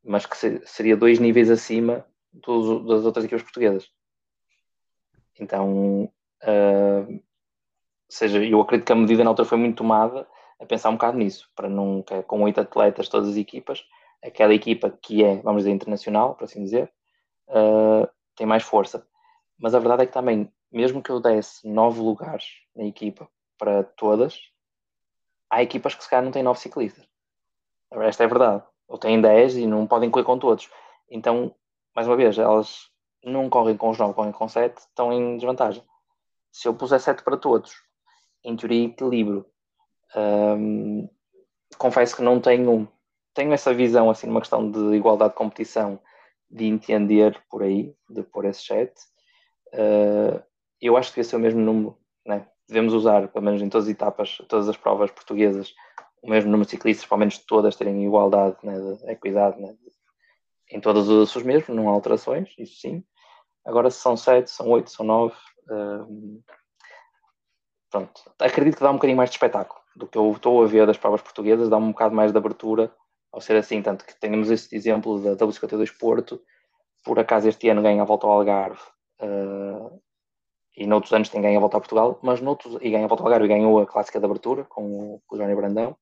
mas 0.04 0.26
que 0.26 0.38
seria 0.66 0.98
dois 0.98 1.20
níveis 1.20 1.50
acima 1.50 2.06
dos, 2.32 2.86
das 2.86 3.06
outras 3.06 3.26
equipas 3.26 3.44
portuguesas. 3.44 3.90
Então, 5.40 6.04
uh, 6.44 7.24
seja, 8.10 8.44
eu 8.44 8.62
acredito 8.62 8.86
que 8.86 8.92
a 8.92 8.96
medida 8.96 9.24
na 9.24 9.32
altura 9.32 9.48
foi 9.48 9.58
muito 9.58 9.78
tomada 9.78 10.28
a 10.64 10.68
pensar 10.68 10.90
um 10.90 10.94
bocado 10.94 11.18
nisso, 11.18 11.50
para 11.56 11.68
é 12.12 12.24
com 12.24 12.42
oito 12.44 12.62
atletas, 12.62 13.10
todas 13.10 13.30
as 13.30 13.36
equipas, 13.36 13.86
aquela 14.24 14.54
equipa 14.54 14.90
que 14.90 15.24
é, 15.24 15.38
vamos 15.42 15.64
dizer, 15.64 15.72
internacional, 15.72 16.36
por 16.36 16.46
assim 16.46 16.64
dizer, 16.64 16.92
uh, 17.50 18.08
tem 18.36 18.48
mais 18.48 18.64
força. 18.64 19.06
Mas 19.58 19.76
a 19.76 19.80
verdade 19.80 20.04
é 20.04 20.06
que 20.06 20.14
também, 20.14 20.52
mesmo 20.72 21.02
que 21.02 21.10
eu 21.10 21.20
desse 21.20 21.68
nove 21.68 22.02
lugares 22.02 22.46
na 22.76 22.86
equipa 22.86 23.30
para 23.58 23.84
todas, 23.84 24.40
há 25.50 25.62
equipas 25.62 25.96
que 25.96 26.04
se 26.04 26.10
calhar 26.10 26.24
não 26.24 26.32
têm 26.32 26.44
nove 26.44 26.60
ciclistas. 26.60 27.06
Esta 27.92 28.24
é 28.24 28.26
a 28.26 28.30
verdade. 28.30 28.64
Ou 28.88 28.98
têm 28.98 29.22
dez 29.22 29.56
e 29.56 29.68
não 29.68 29.86
podem 29.86 30.10
correr 30.10 30.26
com 30.26 30.40
todos. 30.40 30.70
Então, 31.10 31.54
mais 31.96 32.08
uma 32.08 32.18
vez, 32.18 32.38
elas 32.38 32.90
não 33.24 33.50
correm 33.50 33.78
com 33.78 33.90
os 33.90 33.98
nove, 33.98 34.14
correm 34.14 34.32
com 34.32 34.48
sete, 34.48 34.80
estão 34.80 35.14
em 35.14 35.38
desvantagem. 35.38 35.84
Se 36.52 36.68
eu 36.68 36.74
puser 36.74 37.00
sete 37.00 37.24
para 37.24 37.38
todos 37.38 37.74
em 38.44 38.56
teoria, 38.56 38.86
equilíbrio. 38.86 39.46
Um, 40.16 41.10
confesso 41.78 42.16
que 42.16 42.22
não 42.22 42.40
tenho, 42.40 42.88
tenho 43.34 43.54
essa 43.54 43.74
visão, 43.74 44.10
assim, 44.10 44.28
numa 44.28 44.42
questão 44.42 44.70
de 44.70 44.96
igualdade 44.96 45.32
de 45.32 45.38
competição, 45.38 46.00
de 46.50 46.66
entender 46.66 47.42
por 47.50 47.64
aí, 47.64 47.96
de 48.10 48.24
pôr 48.24 48.46
esse 48.46 48.64
chat. 48.64 48.92
Uh, 49.74 50.42
eu 50.80 50.96
acho 50.98 51.10
que 51.10 51.16
devia 51.16 51.30
ser 51.30 51.36
o 51.36 51.40
mesmo 51.40 51.60
número, 51.60 51.98
né? 52.26 52.48
devemos 52.68 52.94
usar, 52.94 53.28
pelo 53.28 53.46
menos 53.46 53.62
em 53.62 53.70
todas 53.70 53.88
as 53.88 53.94
etapas, 53.94 54.38
todas 54.48 54.70
as 54.70 54.78
provas 54.78 55.12
portuguesas, 55.12 55.74
o 56.22 56.30
mesmo 56.30 56.52
número 56.52 56.66
de 56.66 56.72
ciclistas, 56.72 57.08
pelo 57.08 57.20
menos 57.20 57.38
todas 57.40 57.76
terem 57.76 58.06
igualdade, 58.06 58.58
né? 58.64 58.80
de 58.80 59.12
equidade, 59.12 59.60
né? 59.60 59.76
em 60.70 60.80
todas 60.80 61.10
as 61.10 61.36
os 61.36 61.44
mesmos, 61.44 61.76
não 61.76 61.90
há 61.90 61.92
alterações, 61.92 62.54
isso 62.58 62.80
sim. 62.80 63.04
Agora, 63.66 63.90
se 63.90 64.00
são 64.00 64.16
sete, 64.18 64.52
são 64.52 64.70
oito, 64.70 64.92
são 64.92 65.06
nove, 65.06 65.36
pronto, 67.90 68.22
acredito 68.40 68.78
que 68.78 68.84
dá 68.84 68.92
um 68.92 68.96
bocadinho 68.96 69.18
mais 69.18 69.30
de 69.30 69.36
espetáculo 69.36 69.83
do 69.96 70.08
que 70.08 70.18
eu 70.18 70.32
estou 70.32 70.64
a 70.64 70.68
ver 70.68 70.86
das 70.88 70.98
provas 70.98 71.22
portuguesas, 71.22 71.70
dá 71.70 71.78
um 71.78 71.92
bocado 71.92 72.16
mais 72.16 72.32
de 72.32 72.38
abertura 72.38 72.92
ao 73.32 73.42
ser 73.42 73.56
assim, 73.56 73.82
tanto 73.82 74.06
que 74.06 74.20
temos 74.20 74.52
este 74.52 74.76
exemplo 74.76 75.20
da 75.20 75.36
W52 75.36 75.98
Porto, 75.98 76.42
por 77.04 77.20
acaso 77.20 77.50
este 77.50 77.68
ano 77.70 77.82
ganha 77.82 78.02
a 78.02 78.06
volta 78.06 78.28
ao 78.28 78.34
Algarve 78.34 78.80
uh, 79.22 80.00
e 80.78 80.86
noutros 80.86 81.14
anos 81.14 81.30
tem 81.30 81.42
ganho 81.42 81.58
a 81.58 81.60
volta 81.60 81.78
a 81.78 81.80
Portugal, 81.80 82.20
mas 82.22 82.42
noutros, 82.42 82.78
e 82.82 82.90
ganha 82.90 83.06
a 83.06 83.08
volta 83.08 83.24
ao 83.24 83.28
Algarve 83.28 83.46
e 83.46 83.50
ganhou 83.50 83.80
a 83.80 83.86
clássica 83.86 84.20
de 84.20 84.26
abertura 84.26 84.64
com 84.66 85.16
o, 85.16 85.22
com 85.26 85.36
o 85.36 85.40
Johnny 85.40 85.56
Brandão, 85.56 85.98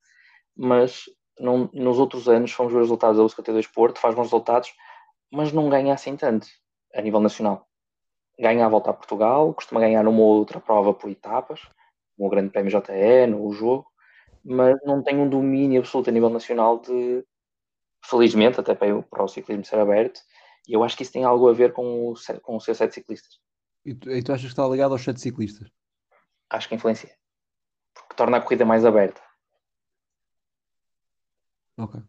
mas 0.56 1.06
nos 1.40 1.98
outros 1.98 2.28
anos 2.30 2.52
fomos 2.52 2.72
ver 2.72 2.80
os 2.80 2.86
resultados 2.86 3.18
da 3.18 3.24
W52 3.24 3.68
Porto, 3.74 4.00
faz 4.00 4.14
bons 4.14 4.26
resultados, 4.26 4.74
mas 5.32 5.52
não 5.52 5.70
ganha 5.70 5.94
assim 5.94 6.16
tanto 6.16 6.48
a 6.94 7.02
nível 7.02 7.20
nacional. 7.20 7.66
Ganha 8.38 8.66
a 8.66 8.70
volta 8.70 8.92
a 8.92 8.94
Portugal, 8.94 9.54
costuma 9.54 9.82
ganhar 9.82 10.08
uma 10.08 10.20
ou 10.20 10.40
outra 10.40 10.60
prova 10.60 10.94
por 10.94 11.10
etapas, 11.10 11.62
o 12.26 12.30
Grande 12.30 12.50
Prémio 12.50 12.72
JE, 12.72 13.28
no 13.28 13.52
jogo, 13.52 13.88
mas 14.44 14.78
não 14.84 15.04
tem 15.04 15.18
um 15.18 15.30
domínio 15.30 15.80
absoluto 15.80 16.10
a 16.10 16.14
nível 16.14 16.30
nacional 16.30 16.80
de, 16.80 17.24
felizmente, 18.06 18.60
até 18.60 18.74
para, 18.74 19.02
para 19.04 19.24
o 19.24 19.28
ciclismo 19.28 19.66
ser 19.66 19.80
aberto, 19.80 20.20
e 20.68 20.74
eu 20.74 20.84
acho 20.84 20.96
que 20.96 21.04
isso 21.04 21.14
tem 21.14 21.24
algo 21.24 21.50
a 21.50 21.54
ver 21.54 21.74
com 21.74 22.12
o, 22.12 22.14
com 22.42 22.56
o 22.56 22.60
ser 22.60 22.76
sete 22.76 22.96
ciclistas. 22.96 23.40
E 23.86 23.96
tu, 23.96 24.12
e 24.12 24.22
tu 24.22 24.32
achas 24.32 24.46
que 24.46 24.52
está 24.52 24.68
ligado 24.68 24.94
aos 24.94 25.04
sete 25.04 25.22
ciclistas? 25.22 25.70
Acho 26.50 26.70
que 26.70 26.76
influencia. 26.76 27.12
Porque 27.94 28.16
torna 28.16 28.38
a 28.38 28.42
corrida 28.42 28.66
mais 28.66 28.86
aberta. 28.86 29.22
Ok. 31.78 32.02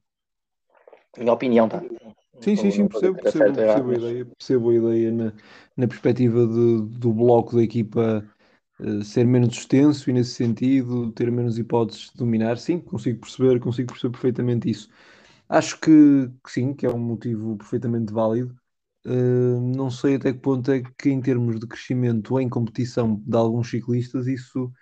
Minha 1.17 1.33
opinião, 1.33 1.69
tá? 1.69 1.81
Sim, 2.41 2.57
sim, 2.57 2.71
sim, 2.71 2.89
percebo, 2.89 3.21
percebo, 3.21 3.55
percebo, 3.55 3.91
a 3.91 3.95
ideia, 3.95 4.27
percebo 4.27 4.71
a 4.71 4.75
ideia 4.75 5.13
na, 5.13 5.33
na 5.77 5.87
perspectiva 5.87 6.47
de, 6.47 6.83
do 6.99 7.13
bloco 7.13 7.57
da 7.57 7.63
equipa 7.63 8.27
ser 9.05 9.27
menos 9.27 9.55
extenso 9.57 10.11
e 10.11 10.13
nesse 10.13 10.33
sentido 10.35 11.13
ter 11.13 11.31
menos 11.31 11.59
hipóteses 11.59 12.11
de 12.11 12.17
dominar. 12.17 12.59
Sim, 12.59 12.81
consigo 12.81 13.21
perceber, 13.21 13.61
consigo 13.61 13.93
perceber 13.93 14.13
perfeitamente 14.13 14.71
isso. 14.71 14.89
Acho 15.49 15.79
que, 15.81 15.91
que 16.45 16.51
sim, 16.51 16.75
que 16.75 16.87
é 16.87 16.91
um 16.91 16.99
motivo 16.99 17.57
perfeitamente 17.59 18.13
válido. 18.13 18.55
Uh, 19.07 19.61
não 19.77 19.91
sei 19.91 20.15
até 20.17 20.33
que 20.33 20.39
ponto 20.41 20.71
é 20.71 20.83
que, 20.99 21.11
em 21.11 21.21
termos 21.21 21.59
de 21.61 21.67
crescimento 21.67 22.39
em 22.41 22.49
competição 22.49 23.17
de 23.27 23.37
alguns 23.37 23.69
ciclistas, 23.71 24.27
isso, 24.29 24.73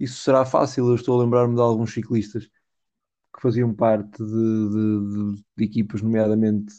isso 0.00 0.20
será 0.22 0.44
fácil. 0.44 0.88
Eu 0.88 0.94
estou 0.96 1.18
a 1.20 1.24
lembrar-me 1.24 1.54
de 1.54 1.60
alguns 1.60 1.92
ciclistas 1.94 2.48
que 3.38 3.42
faziam 3.42 3.72
parte 3.72 4.18
de, 4.18 4.24
de, 4.24 5.34
de, 5.36 5.42
de 5.56 5.64
equipas, 5.64 6.02
nomeadamente 6.02 6.74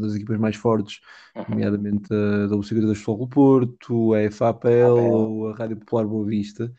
das 0.00 0.16
equipas 0.16 0.38
mais 0.38 0.56
fortes, 0.56 1.00
uhum. 1.36 1.44
nomeadamente 1.50 2.12
a 2.12 2.48
da 2.48 2.56
WCG 2.56 2.80
das 2.80 2.98
Futebol 2.98 3.28
Porto, 3.28 4.14
a 4.14 4.30
FAPL 4.30 4.98
ou 4.98 5.48
a 5.48 5.54
Rádio 5.54 5.76
Popular 5.76 6.04
Boa 6.04 6.26
Vista, 6.26 6.72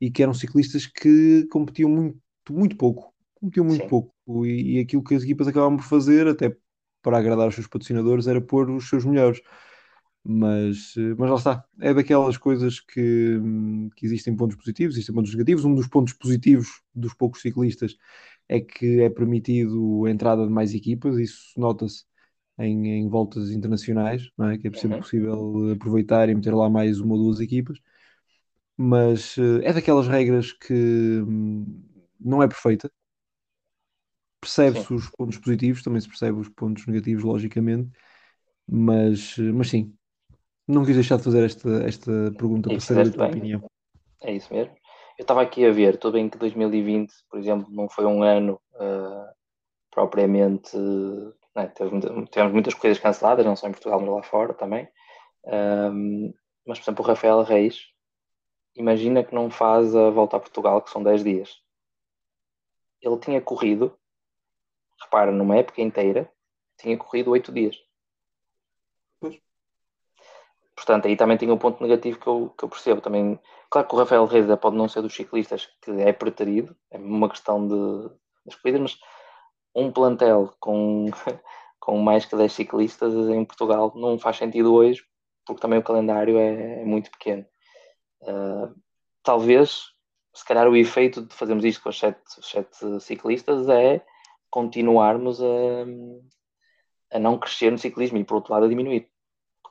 e 0.00 0.10
que 0.10 0.22
eram 0.22 0.32
ciclistas 0.32 0.86
que 0.86 1.46
competiam 1.50 1.90
muito, 1.90 2.18
muito 2.50 2.76
pouco, 2.76 3.12
competiam 3.34 3.66
muito 3.66 3.82
Sim. 3.82 3.88
pouco, 3.88 4.46
e, 4.46 4.78
e 4.78 4.80
aquilo 4.80 5.04
que 5.04 5.14
as 5.14 5.22
equipas 5.22 5.46
acabavam 5.46 5.76
por 5.76 5.84
fazer, 5.84 6.26
até 6.26 6.56
para 7.02 7.18
agradar 7.18 7.48
os 7.48 7.54
seus 7.54 7.66
patrocinadores, 7.66 8.26
era 8.26 8.40
pôr 8.40 8.70
os 8.70 8.88
seus 8.88 9.04
melhores 9.04 9.40
mas, 10.28 10.94
mas 11.16 11.30
lá 11.30 11.36
está, 11.36 11.64
é 11.80 11.94
daquelas 11.94 12.36
coisas 12.36 12.80
que, 12.80 13.38
que 13.94 14.04
existem 14.04 14.34
pontos 14.34 14.56
positivos, 14.56 14.96
existem 14.96 15.14
pontos 15.14 15.32
negativos. 15.32 15.64
Um 15.64 15.74
dos 15.74 15.86
pontos 15.86 16.12
positivos 16.14 16.82
dos 16.92 17.14
poucos 17.14 17.40
ciclistas 17.40 17.96
é 18.48 18.60
que 18.60 19.00
é 19.00 19.10
permitido 19.10 20.04
a 20.06 20.10
entrada 20.10 20.46
de 20.46 20.52
mais 20.52 20.74
equipas, 20.74 21.18
isso 21.18 21.58
nota-se 21.58 22.04
em, 22.58 22.88
em, 22.88 23.08
voltas 23.08 23.50
internacionais, 23.50 24.30
não 24.36 24.50
é? 24.50 24.58
que 24.58 24.68
é 24.68 24.72
sempre 24.72 24.96
uhum. 24.96 25.02
possível 25.02 25.72
aproveitar 25.72 26.28
e 26.28 26.34
meter 26.34 26.54
lá 26.54 26.70
mais 26.70 27.00
uma 27.00 27.14
ou 27.14 27.24
duas 27.24 27.40
equipas, 27.40 27.78
mas 28.76 29.36
é 29.62 29.72
daquelas 29.72 30.06
regras 30.06 30.52
que 30.52 31.22
hum, 31.26 31.82
não 32.20 32.42
é 32.42 32.48
perfeita. 32.48 32.90
Percebe-se 34.40 34.92
os 34.94 35.10
pontos 35.10 35.38
positivos, 35.38 35.82
também 35.82 36.00
se 36.00 36.08
percebe 36.08 36.38
os 36.38 36.48
pontos 36.48 36.86
negativos, 36.86 37.24
logicamente, 37.24 37.90
mas, 38.68 39.36
mas 39.38 39.68
sim, 39.68 39.92
não 40.68 40.84
quis 40.84 40.94
deixar 40.94 41.16
de 41.16 41.24
fazer 41.24 41.44
esta, 41.44 41.70
esta 41.84 42.32
pergunta 42.36 42.68
para 42.68 42.80
saber 42.80 43.08
a 43.08 43.10
tua 43.10 43.28
bem. 43.28 43.36
opinião. 43.36 43.70
É 44.22 44.34
isso 44.34 44.52
mesmo. 44.52 44.74
Eu 45.18 45.22
estava 45.22 45.40
aqui 45.40 45.64
a 45.64 45.72
ver, 45.72 45.98
tudo 45.98 46.14
bem 46.14 46.28
que 46.28 46.36
2020, 46.36 47.12
por 47.30 47.38
exemplo, 47.38 47.66
não 47.70 47.88
foi 47.88 48.04
um 48.04 48.22
ano 48.22 48.60
uh, 48.74 49.34
propriamente. 49.90 50.76
Né, 51.54 51.72
tivemos 52.30 52.52
muitas 52.52 52.74
coisas 52.74 52.98
canceladas, 52.98 53.46
não 53.46 53.56
só 53.56 53.66
em 53.66 53.72
Portugal, 53.72 53.98
mas 53.98 54.10
lá 54.10 54.22
fora 54.22 54.52
também. 54.52 54.86
Um, 55.44 56.34
mas, 56.66 56.78
por 56.78 56.84
exemplo, 56.84 57.04
o 57.04 57.08
Rafael 57.08 57.42
Reis, 57.42 57.80
imagina 58.74 59.24
que 59.24 59.34
não 59.34 59.50
faz 59.50 59.96
a 59.96 60.10
volta 60.10 60.36
a 60.36 60.40
Portugal, 60.40 60.82
que 60.82 60.90
são 60.90 61.02
10 61.02 61.24
dias. 61.24 61.62
Ele 63.00 63.18
tinha 63.18 63.40
corrido, 63.40 63.96
repara, 65.02 65.32
numa 65.32 65.56
época 65.56 65.80
inteira, 65.80 66.30
tinha 66.78 66.96
corrido 66.98 67.30
8 67.30 67.52
dias. 67.52 67.76
Portanto, 70.76 71.08
aí 71.08 71.16
também 71.16 71.38
tem 71.38 71.50
um 71.50 71.56
ponto 71.56 71.82
negativo 71.82 72.18
que 72.20 72.26
eu, 72.26 72.54
que 72.56 72.64
eu 72.64 72.68
percebo. 72.68 73.00
Também, 73.00 73.40
claro 73.70 73.88
que 73.88 73.94
o 73.94 73.98
Rafael 73.98 74.26
Reis 74.26 74.46
pode 74.60 74.76
não 74.76 74.88
ser 74.88 75.00
dos 75.00 75.14
ciclistas 75.14 75.66
que 75.82 75.90
é 75.90 76.12
preterido, 76.12 76.76
é 76.90 76.98
uma 76.98 77.30
questão 77.30 77.66
de, 77.66 78.10
das 78.44 78.54
corridas, 78.56 78.80
mas 78.82 78.98
um 79.74 79.90
plantel 79.90 80.54
com, 80.60 81.06
com 81.80 81.98
mais 81.98 82.26
que 82.26 82.36
10 82.36 82.52
ciclistas 82.52 83.14
em 83.14 83.44
Portugal 83.44 83.92
não 83.96 84.18
faz 84.18 84.36
sentido 84.36 84.74
hoje, 84.74 85.02
porque 85.46 85.62
também 85.62 85.78
o 85.78 85.82
calendário 85.82 86.38
é, 86.38 86.82
é 86.82 86.84
muito 86.84 87.10
pequeno. 87.10 87.46
Uh, 88.22 88.74
talvez, 89.22 89.84
se 90.34 90.44
calhar, 90.44 90.68
o 90.68 90.76
efeito 90.76 91.22
de 91.22 91.34
fazermos 91.34 91.64
isto 91.64 91.82
com 91.82 91.88
os 91.88 91.98
7, 91.98 92.18
sete 92.42 93.00
ciclistas 93.00 93.68
é 93.68 94.04
continuarmos 94.50 95.40
a, 95.42 97.16
a 97.16 97.18
não 97.18 97.38
crescer 97.38 97.70
no 97.70 97.78
ciclismo 97.78 98.18
e, 98.18 98.24
por 98.24 98.36
outro 98.36 98.52
lado, 98.52 98.66
a 98.66 98.68
diminuir 98.68 99.10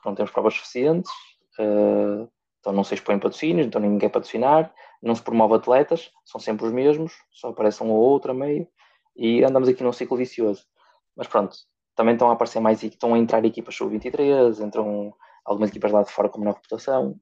não 0.04 0.14
temos 0.14 0.30
provas 0.30 0.54
suficientes, 0.54 1.10
uh, 1.58 2.28
então 2.60 2.72
não 2.72 2.84
se 2.84 2.94
expõem 2.94 3.18
patrocínios, 3.18 3.66
então 3.66 3.80
ninguém 3.80 3.98
quer 3.98 4.08
patrocinar, 4.10 4.74
não 5.02 5.14
se 5.14 5.22
promove 5.22 5.54
atletas, 5.54 6.10
são 6.24 6.40
sempre 6.40 6.66
os 6.66 6.72
mesmos, 6.72 7.14
só 7.30 7.48
aparece 7.48 7.82
um 7.82 7.90
ou 7.90 7.98
outro 7.98 8.32
a 8.32 8.34
meio, 8.34 8.66
e 9.16 9.44
andamos 9.44 9.68
aqui 9.68 9.82
num 9.82 9.92
ciclo 9.92 10.16
vicioso. 10.16 10.64
Mas 11.16 11.28
pronto, 11.28 11.56
também 11.94 12.14
estão 12.14 12.28
a 12.28 12.32
aparecer 12.32 12.60
mais, 12.60 12.82
estão 12.82 13.14
a 13.14 13.18
entrar 13.18 13.44
equipas 13.44 13.74
sub-23, 13.76 14.64
entram 14.64 15.14
algumas 15.44 15.70
equipas 15.70 15.92
lá 15.92 16.02
de 16.02 16.10
fora 16.10 16.28
com 16.28 16.40
menor 16.40 16.54
reputação, 16.54 17.18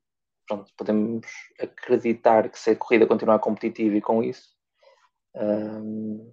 pronto, 0.47 0.73
podemos 0.77 1.27
acreditar 1.61 2.49
que 2.49 2.59
se 2.59 2.71
a 2.71 2.77
corrida 2.77 3.07
continuar 3.07 3.39
competitiva 3.39 3.97
e 3.97 4.01
com 4.01 4.23
isso, 4.23 4.55
um, 5.35 6.33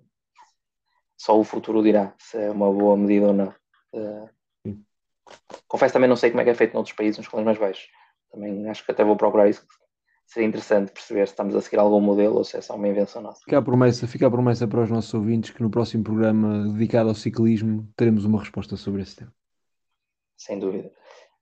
só 1.18 1.40
o 1.40 1.44
futuro 1.44 1.84
dirá 1.84 2.14
se 2.18 2.38
é 2.38 2.50
uma 2.50 2.72
boa 2.72 2.98
medida 2.98 3.28
ou 3.28 3.34
não. 3.34 3.54
Uh, 3.94 4.30
confesso 5.68 5.94
também 5.94 6.10
não 6.10 6.16
sei 6.16 6.30
como 6.30 6.42
é 6.42 6.44
que 6.44 6.50
é 6.50 6.56
feito 6.56 6.74
noutros 6.74 6.96
países 6.96 7.18
nos 7.18 7.26
escalões 7.26 7.46
mais 7.46 7.58
baixos. 7.58 7.88
Também 8.32 8.70
acho 8.70 8.86
que 8.86 8.92
até 8.92 9.04
vou 9.04 9.16
procurar 9.16 9.50
isso. 9.50 9.66
Seria 10.26 10.48
interessante 10.48 10.92
perceber 10.92 11.28
se 11.28 11.34
estamos 11.34 11.54
a 11.56 11.62
seguir 11.62 11.78
algum 11.78 12.00
modelo 12.00 12.38
ou 12.38 12.44
se 12.44 12.56
é 12.56 12.62
só 12.62 12.76
uma 12.76 12.88
invenção 12.88 13.22
nossa. 13.22 13.42
Fica 13.44 13.58
a 13.58 13.62
promessa, 13.62 14.08
fica 14.08 14.28
a 14.28 14.32
promessa 14.32 14.66
para 14.66 14.82
os 14.82 14.90
nossos 14.90 15.14
ouvintes 15.14 15.52
que 15.52 15.62
no 15.62 15.70
próximo 15.70 16.04
programa 16.04 16.70
dedicado 16.72 17.10
ao 17.10 17.16
ciclismo 17.16 17.86
teremos 17.98 18.24
uma 18.24 18.40
resposta 18.40 18.78
sobre 18.78 19.02
esse 19.02 19.18
tema. 19.18 19.34
Sem 20.38 20.58
dúvida. 20.58 20.90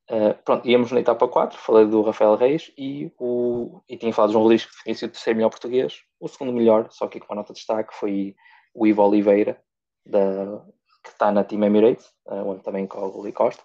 Uh, 0.09 0.33
pronto, 0.43 0.67
íamos 0.67 0.91
na 0.91 0.99
etapa 0.99 1.27
4, 1.27 1.55
falei 1.59 1.85
do 1.85 2.01
Rafael 2.01 2.35
Reis 2.35 2.71
e, 2.75 3.13
o, 3.19 3.79
e 3.87 3.95
tinha 3.95 4.11
falado 4.11 4.29
de 4.29 4.33
João 4.33 4.43
Rodrigues 4.43 4.65
que 4.65 4.83
tinha 4.83 4.95
sido 4.95 5.09
o 5.09 5.13
terceiro 5.13 5.37
melhor 5.37 5.51
português. 5.51 6.01
O 6.19 6.27
segundo 6.27 6.51
melhor, 6.51 6.87
só 6.89 7.07
que 7.07 7.19
com 7.19 7.27
uma 7.27 7.35
nota 7.35 7.53
de 7.53 7.59
destaque, 7.59 7.93
foi 7.93 8.35
o 8.73 8.87
Ivo 8.87 9.03
Oliveira, 9.03 9.61
da, 10.03 10.63
que 11.03 11.09
está 11.11 11.31
na 11.31 11.43
Team 11.43 11.63
Emirates, 11.63 12.07
uh, 12.25 12.43
onde 12.43 12.63
também 12.63 12.87
corre 12.87 13.05
o 13.05 13.21
Rui 13.21 13.31
Costa, 13.31 13.61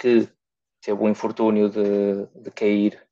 que 0.00 0.26
teve 0.80 1.02
o 1.02 1.08
infortúnio 1.08 1.68
de, 1.68 2.26
de 2.34 2.50
cair 2.50 3.06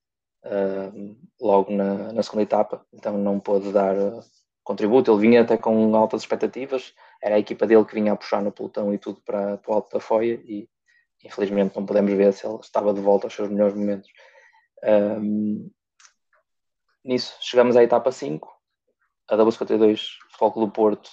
uh, 0.45 1.16
logo 1.38 1.71
na, 1.71 2.12
na, 2.14 2.23
segunda 2.23 2.42
etapa, 2.42 2.87
então 2.92 3.18
não 3.18 3.38
pôde 3.38 3.71
dar 3.71 3.95
uh, 3.95 4.21
contributo. 4.64 5.12
Ele 5.12 5.21
vinha 5.21 5.42
até 5.42 5.59
com 5.59 5.95
altas 5.95 6.23
expectativas, 6.23 6.95
era 7.23 7.37
a 7.37 7.38
equipa 7.38 7.66
dele 7.66 7.85
que 7.85 7.95
vinha 7.95 8.14
a 8.14 8.16
puxar 8.16 8.42
no 8.42 8.50
pelotão 8.50 8.92
e 8.95 8.99
tudo 8.99 9.21
para, 9.21 9.59
para 9.59 9.71
o 9.71 9.75
alto 9.75 9.92
da 9.92 10.00
foia 10.00 10.40
e 10.45 10.66
infelizmente 11.23 11.76
não 11.76 11.85
podemos 11.85 12.12
ver 12.14 12.33
se 12.33 12.47
ele 12.47 12.59
estava 12.61 12.95
de 12.95 13.00
volta 13.02 13.26
aos 13.26 13.35
seus 13.35 13.50
melhores 13.50 13.75
momentos. 13.75 14.09
Nisso, 17.04 17.37
chegamos 17.40 17.76
à 17.76 17.83
etapa 17.83 18.11
5, 18.12 18.49
a 19.28 19.37
W52 19.37 20.00
Futebol 20.30 20.66
do 20.66 20.73
Porto 20.73 21.11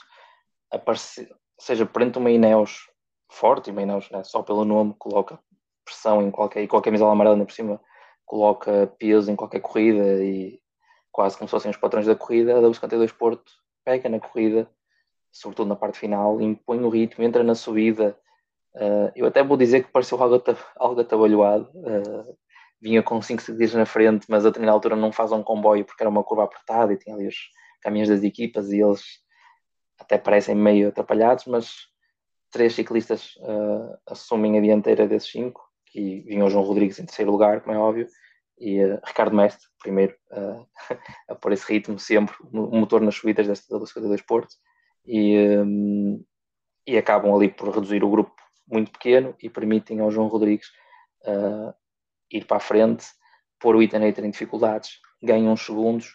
aparece, 0.72 1.28
seja 1.60 1.86
perante 1.86 2.18
uma 2.18 2.30
Ineos 2.30 2.88
forte, 3.32 3.70
e 3.70 3.72
uma 3.72 3.82
Ineos 3.82 4.10
né, 4.12 4.24
só 4.24 4.44
pelo 4.44 4.64
nome 4.64 4.94
coloca 4.98 5.40
pressão 5.86 6.22
em 6.22 6.32
qualquer, 6.32 6.64
e 6.64 6.70
a 6.70 6.82
camisola 6.82 7.12
amarela 7.14 7.46
por 7.46 7.54
cima 7.54 7.80
coloca 8.26 8.92
peso 8.98 9.32
em 9.32 9.36
qualquer 9.36 9.62
corrida 9.62 10.24
e 10.24 10.60
quase 11.12 11.38
como 11.38 11.48
se 11.48 11.52
fossem 11.52 11.72
os 11.72 11.78
patrões 11.78 12.08
da 12.08 12.16
corrida, 12.16 12.58
a 12.58 12.62
W52 12.62 13.14
Porto 13.14 13.52
pega 13.86 14.10
na 14.10 14.20
corrida, 14.20 14.70
sobretudo 15.32 15.68
na 15.68 15.76
parte 15.76 16.00
final, 16.00 16.42
impõe 16.42 16.84
o 16.84 16.90
ritmo, 16.90 17.24
entra 17.24 17.44
na 17.44 17.56
subida. 17.56 18.18
Uh, 18.74 19.12
eu 19.16 19.26
até 19.26 19.42
vou 19.42 19.56
dizer 19.56 19.84
que 19.84 19.92
pareceu 19.92 20.22
algo, 20.22 20.44
algo 20.76 21.00
atabalhoado. 21.00 21.70
Uh, 21.76 22.36
vinha 22.82 23.02
com 23.02 23.22
5 23.22 23.42
segundos 23.42 23.74
na 23.74 23.86
frente, 23.86 24.26
mas 24.30 24.46
a 24.46 24.50
determinada 24.50 24.76
altura 24.76 24.96
não 24.96 25.12
faz 25.12 25.32
um 25.32 25.42
comboio 25.42 25.86
porque 25.86 26.04
era 26.04 26.10
uma 26.10 26.24
curva 26.24 26.44
apertada 26.44 26.92
e 26.92 26.98
tinha 26.98 27.16
ali 27.16 27.28
os 27.28 27.50
caminhos 27.82 28.10
das 28.10 28.24
equipas 28.24 28.72
e 28.72 28.82
eles 28.82 29.04
até 29.98 30.18
parecem 30.18 30.54
meio 30.54 30.90
atrapalhados, 30.90 31.46
mas 31.46 31.88
três 32.52 32.74
ciclistas 32.74 33.36
uh, 33.38 33.98
assumem 34.06 34.58
a 34.58 34.62
dianteira 34.62 35.08
desses 35.08 35.32
cinco 35.32 35.65
e 35.96 36.20
vinha 36.22 36.44
o 36.44 36.50
João 36.50 36.66
Rodrigues 36.66 37.00
em 37.00 37.06
terceiro 37.06 37.32
lugar, 37.32 37.62
como 37.62 37.74
é 37.74 37.80
óbvio, 37.80 38.08
e 38.58 38.84
uh, 38.84 39.00
Ricardo 39.06 39.36
Mestre, 39.36 39.66
primeiro, 39.80 40.14
uh, 40.32 40.68
a 41.30 41.36
pôr 41.36 41.54
esse 41.54 41.72
ritmo 41.72 41.98
sempre, 41.98 42.36
o 42.42 42.78
motor 42.78 43.02
nas 43.02 43.16
subidas 43.16 43.48
desta 43.48 43.80
da 43.80 43.86
52 43.86 44.22
Porto, 44.22 44.54
e, 45.06 45.58
um, 45.58 46.24
e 46.86 46.98
acabam 46.98 47.34
ali 47.34 47.50
por 47.50 47.74
reduzir 47.74 48.04
o 48.04 48.10
grupo 48.10 48.36
muito 48.68 48.92
pequeno 48.92 49.36
e 49.42 49.50
permitem 49.50 50.02
ao 50.02 50.12
João 50.12 50.28
Rodrigues 50.28 50.68
uh, 51.26 51.74
ir 52.30 52.46
para 52.46 52.58
a 52.58 52.60
frente, 52.60 53.06
pôr 53.60 53.76
o 53.76 53.82
Itanator 53.82 54.26
em 54.26 54.32
dificuldades, 54.32 55.00
ganha 55.24 55.50
uns 55.50 55.66
segundos, 55.66 56.14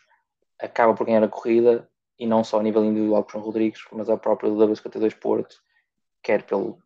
acaba 0.60 0.94
por 0.94 1.06
ganhar 1.06 1.22
a 1.22 1.28
corrida, 1.28 1.88
e 2.18 2.26
não 2.26 2.44
só 2.44 2.60
a 2.60 2.62
nível 2.62 2.84
individual 2.84 3.24
com 3.24 3.30
o 3.30 3.32
João 3.32 3.44
Rodrigues, 3.44 3.80
mas 3.92 4.10
a 4.10 4.16
própria 4.18 4.50
do 4.50 4.56
W52 4.56 5.18
Porto, 5.18 5.56
quer 6.22 6.42
pelo 6.42 6.78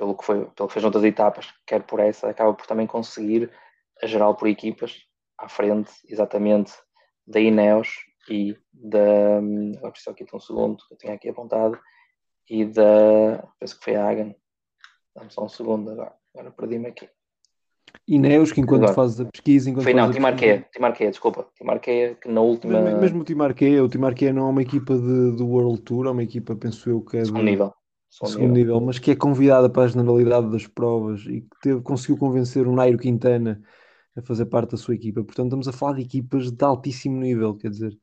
pelo 0.00 0.16
que, 0.16 0.24
foi, 0.24 0.46
pelo 0.56 0.66
que 0.66 0.72
fez 0.72 0.82
noutras 0.82 1.04
etapas, 1.04 1.52
quer 1.66 1.82
por 1.82 2.00
essa, 2.00 2.26
acaba 2.26 2.54
por 2.54 2.66
também 2.66 2.86
conseguir 2.86 3.50
a 4.02 4.06
geral 4.06 4.34
por 4.34 4.48
equipas, 4.48 4.96
à 5.36 5.46
frente 5.46 5.92
exatamente 6.08 6.72
da 7.26 7.38
Ineos 7.38 7.88
e 8.26 8.56
da. 8.72 9.36
Agora 9.76 9.92
preciso 9.92 10.10
aqui 10.10 10.24
um 10.32 10.40
segundo, 10.40 10.78
que 10.88 10.94
eu 10.94 10.98
tinha 10.98 11.12
aqui 11.12 11.28
apontado, 11.28 11.78
e 12.48 12.64
da. 12.64 13.46
Penso 13.58 13.78
que 13.78 13.84
foi 13.84 13.94
a 13.94 14.08
Hagen. 14.08 14.34
Dá-me 15.14 15.30
só 15.30 15.44
um 15.44 15.50
segundo 15.50 15.90
agora, 15.90 16.14
agora 16.34 16.50
perdi-me 16.50 16.86
aqui. 16.86 17.06
Ineos, 18.08 18.52
que 18.52 18.60
enquanto 18.62 18.84
agora, 18.84 18.94
fazes 18.94 19.20
a 19.20 19.26
pesquisa. 19.26 19.68
Enquanto 19.68 19.84
foi 19.84 19.92
não, 19.92 20.10
Timarqueia, 20.10 20.66
Timarqueia, 20.72 21.10
desculpa. 21.10 21.46
Timarqueia, 21.56 22.14
que 22.14 22.26
na 22.26 22.40
última. 22.40 22.80
Mesmo, 22.80 23.00
mesmo 23.00 23.20
o 23.20 23.24
Timarqueia, 23.24 23.84
o 23.84 23.88
Timarqueia 23.88 24.32
não 24.32 24.46
é 24.46 24.50
uma 24.50 24.62
equipa 24.62 24.94
de, 24.94 25.36
do 25.36 25.46
World 25.46 25.82
Tour, 25.82 26.06
é 26.06 26.10
uma 26.10 26.22
equipa, 26.22 26.56
penso 26.56 26.88
eu, 26.88 27.02
que 27.02 27.18
é. 27.18 27.22
De... 27.22 27.30
segundo 28.10 28.38
nível. 28.38 28.54
nível. 28.54 28.80
mas 28.80 28.98
que 28.98 29.12
é 29.12 29.16
convidada 29.16 29.70
para 29.70 29.84
a 29.84 29.88
generalidade 29.88 30.50
das 30.50 30.66
provas 30.66 31.20
e 31.22 31.42
que 31.42 31.60
teve, 31.62 31.80
conseguiu 31.80 32.18
convencer 32.18 32.66
o 32.66 32.74
Nairo 32.74 32.98
Quintana 32.98 33.62
a 34.16 34.22
fazer 34.22 34.46
parte 34.46 34.72
da 34.72 34.76
sua 34.76 34.94
equipa. 34.94 35.22
Portanto, 35.22 35.46
estamos 35.46 35.68
a 35.68 35.72
falar 35.72 35.94
de 35.94 36.02
equipas 36.02 36.50
de 36.50 36.64
altíssimo 36.64 37.20
nível, 37.20 37.56
quer 37.56 37.70
dizer, 37.70 37.96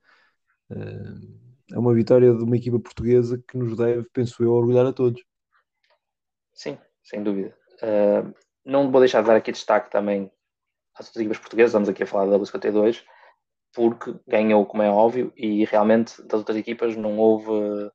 eh, 0.71 1.37
é 1.73 1.77
uma 1.79 1.93
vitória 1.93 2.33
de 2.33 2.43
uma 2.43 2.55
equipa 2.55 2.79
portuguesa 2.79 3.43
que 3.47 3.57
nos 3.57 3.75
deve, 3.75 4.07
penso 4.13 4.41
eu, 4.41 4.53
orgulhar 4.53 4.85
a 4.85 4.93
todos. 4.93 5.21
Sim, 6.53 6.77
sem 7.03 7.21
dúvida. 7.21 7.55
Uh, 7.83 8.33
não 8.65 8.89
vou 8.89 9.01
deixar 9.01 9.21
de 9.21 9.27
dar 9.27 9.35
aqui 9.35 9.51
destaque 9.51 9.91
também 9.91 10.31
às 10.95 11.07
outras 11.07 11.21
equipas 11.21 11.37
portuguesas, 11.37 11.69
estamos 11.69 11.89
aqui 11.89 12.03
a 12.03 12.07
falar 12.07 12.25
da 12.25 12.39
W52, 12.39 13.03
porque 13.73 14.15
ganhou, 14.25 14.65
como 14.65 14.81
é 14.81 14.89
óbvio, 14.89 15.31
e 15.35 15.65
realmente 15.65 16.21
das 16.23 16.39
outras 16.39 16.57
equipas 16.57 16.95
não 16.95 17.17
houve, 17.17 17.91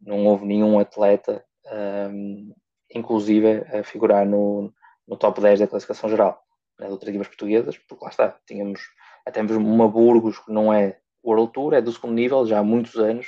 não 0.00 0.24
houve 0.24 0.46
nenhum 0.46 0.78
atleta 0.78 1.44
um, 1.72 2.54
inclusive 2.94 3.64
a 3.72 3.82
figurar 3.82 4.26
no, 4.26 4.72
no 5.06 5.16
top 5.16 5.40
10 5.40 5.60
da 5.60 5.66
classificação 5.66 6.08
geral 6.08 6.42
das 6.78 6.90
outras 6.90 7.08
equipas 7.08 7.28
portuguesas, 7.28 7.76
porque 7.76 8.04
lá 8.04 8.10
está, 8.10 8.38
tínhamos 8.46 8.80
até 9.26 9.42
uma 9.42 9.88
Burgos 9.88 10.38
que 10.38 10.52
não 10.52 10.72
é 10.72 10.98
World 11.24 11.52
Tour, 11.52 11.74
é 11.74 11.80
do 11.80 11.92
segundo 11.92 12.14
nível 12.14 12.46
já 12.46 12.60
há 12.60 12.62
muitos 12.62 12.96
anos, 12.96 13.26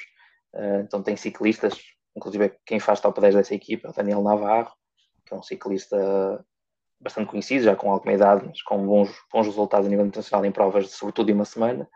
uh, 0.54 0.80
então 0.82 1.02
tem 1.02 1.16
ciclistas, 1.16 1.78
inclusive 2.16 2.54
quem 2.64 2.78
faz 2.78 3.00
top 3.00 3.20
10 3.20 3.34
dessa 3.34 3.54
equipa 3.54 3.88
é 3.88 3.90
o 3.90 3.94
Daniel 3.94 4.22
Navarro, 4.22 4.72
que 5.26 5.34
é 5.34 5.36
um 5.36 5.42
ciclista 5.42 6.44
bastante 7.00 7.28
conhecido, 7.28 7.64
já 7.64 7.74
com 7.74 7.90
alguma 7.90 8.12
idade, 8.12 8.46
mas 8.46 8.62
com 8.62 8.86
bons, 8.86 9.10
bons 9.32 9.46
resultados 9.46 9.86
a 9.86 9.90
nível 9.90 10.06
internacional 10.06 10.44
em 10.44 10.52
provas, 10.52 10.90
sobretudo 10.90 11.26
de 11.26 11.32
uma 11.32 11.44
semana. 11.44 11.88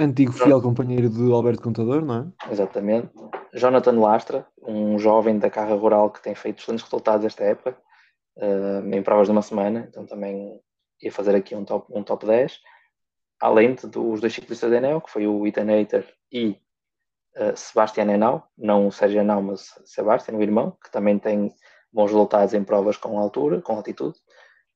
Antigo 0.00 0.32
fiel 0.32 0.62
companheiro 0.62 1.10
do 1.10 1.34
Alberto 1.34 1.60
Contador, 1.60 2.04
não 2.04 2.14
é? 2.14 2.52
Exatamente. 2.52 3.10
Jonathan 3.52 3.98
Lastra, 3.98 4.46
um 4.62 4.96
jovem 4.96 5.40
da 5.40 5.50
carga 5.50 5.74
rural 5.74 6.08
que 6.10 6.22
tem 6.22 6.36
feito 6.36 6.60
excelentes 6.60 6.84
resultados 6.84 7.26
esta 7.26 7.42
época, 7.42 7.76
uh, 8.36 8.94
em 8.94 9.02
provas 9.02 9.26
de 9.26 9.32
uma 9.32 9.42
semana, 9.42 9.86
então 9.88 10.06
também 10.06 10.60
ia 11.02 11.10
fazer 11.10 11.34
aqui 11.34 11.56
um 11.56 11.64
top, 11.64 11.92
um 11.92 12.04
top 12.04 12.24
10. 12.24 12.60
Além 13.40 13.74
de, 13.74 13.88
dos 13.88 14.20
dois 14.20 14.32
ciclistas 14.32 14.70
da 14.70 14.76
Enel, 14.76 15.00
que 15.00 15.10
foi 15.10 15.26
o 15.26 15.44
Ethan 15.44 15.66
Hater 15.66 16.06
e 16.30 16.60
uh, 17.36 17.56
Sebastian 17.56 18.12
Enau, 18.12 18.48
não 18.56 18.86
o 18.86 18.92
Sérgio 18.92 19.20
Enau, 19.20 19.42
mas 19.42 19.74
Sebastian, 19.84 20.36
o 20.36 20.42
irmão, 20.42 20.76
que 20.80 20.92
também 20.92 21.18
tem 21.18 21.52
bons 21.92 22.12
resultados 22.12 22.54
em 22.54 22.62
provas 22.62 22.96
com 22.96 23.18
altura, 23.18 23.60
com 23.60 23.74
altitude, 23.74 24.16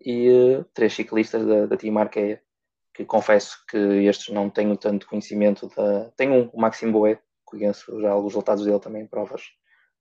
e 0.04 0.28
uh, 0.58 0.64
três 0.74 0.92
ciclistas 0.92 1.46
da, 1.46 1.66
da 1.66 1.76
Team 1.76 1.96
Arqueia, 1.98 2.42
que 2.94 3.04
confesso 3.04 3.64
que 3.66 3.76
estes 3.76 4.34
não 4.34 4.50
tenho 4.50 4.76
tanto 4.76 5.06
conhecimento 5.06 5.68
da. 5.74 6.10
Tenho 6.16 6.34
um, 6.34 6.50
o 6.52 6.60
Maxime 6.60 6.92
Boé, 6.92 7.18
conheço 7.44 8.00
já 8.00 8.10
alguns 8.10 8.32
resultados 8.32 8.64
dele 8.64 8.78
também 8.78 9.02
em 9.02 9.06
provas 9.06 9.42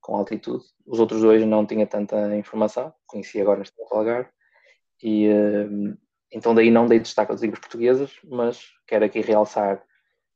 com 0.02 0.16
altitude. 0.16 0.64
Os 0.86 1.00
outros 1.00 1.22
dois 1.22 1.46
não 1.46 1.66
tinha 1.66 1.86
tanta 1.86 2.36
informação, 2.36 2.94
conheci 3.06 3.40
agora 3.40 3.60
neste 3.60 3.76
Algarve. 3.92 4.30
E 5.02 5.30
uh, 5.30 5.98
então 6.32 6.54
daí 6.54 6.72
não 6.72 6.88
dei 6.88 7.00
destaque 7.00 7.32
às 7.32 7.42
equipes 7.42 7.62
portuguesas, 7.62 8.20
mas 8.24 8.62
quero 8.88 9.06
aqui 9.06 9.22
realçar, 9.22 9.84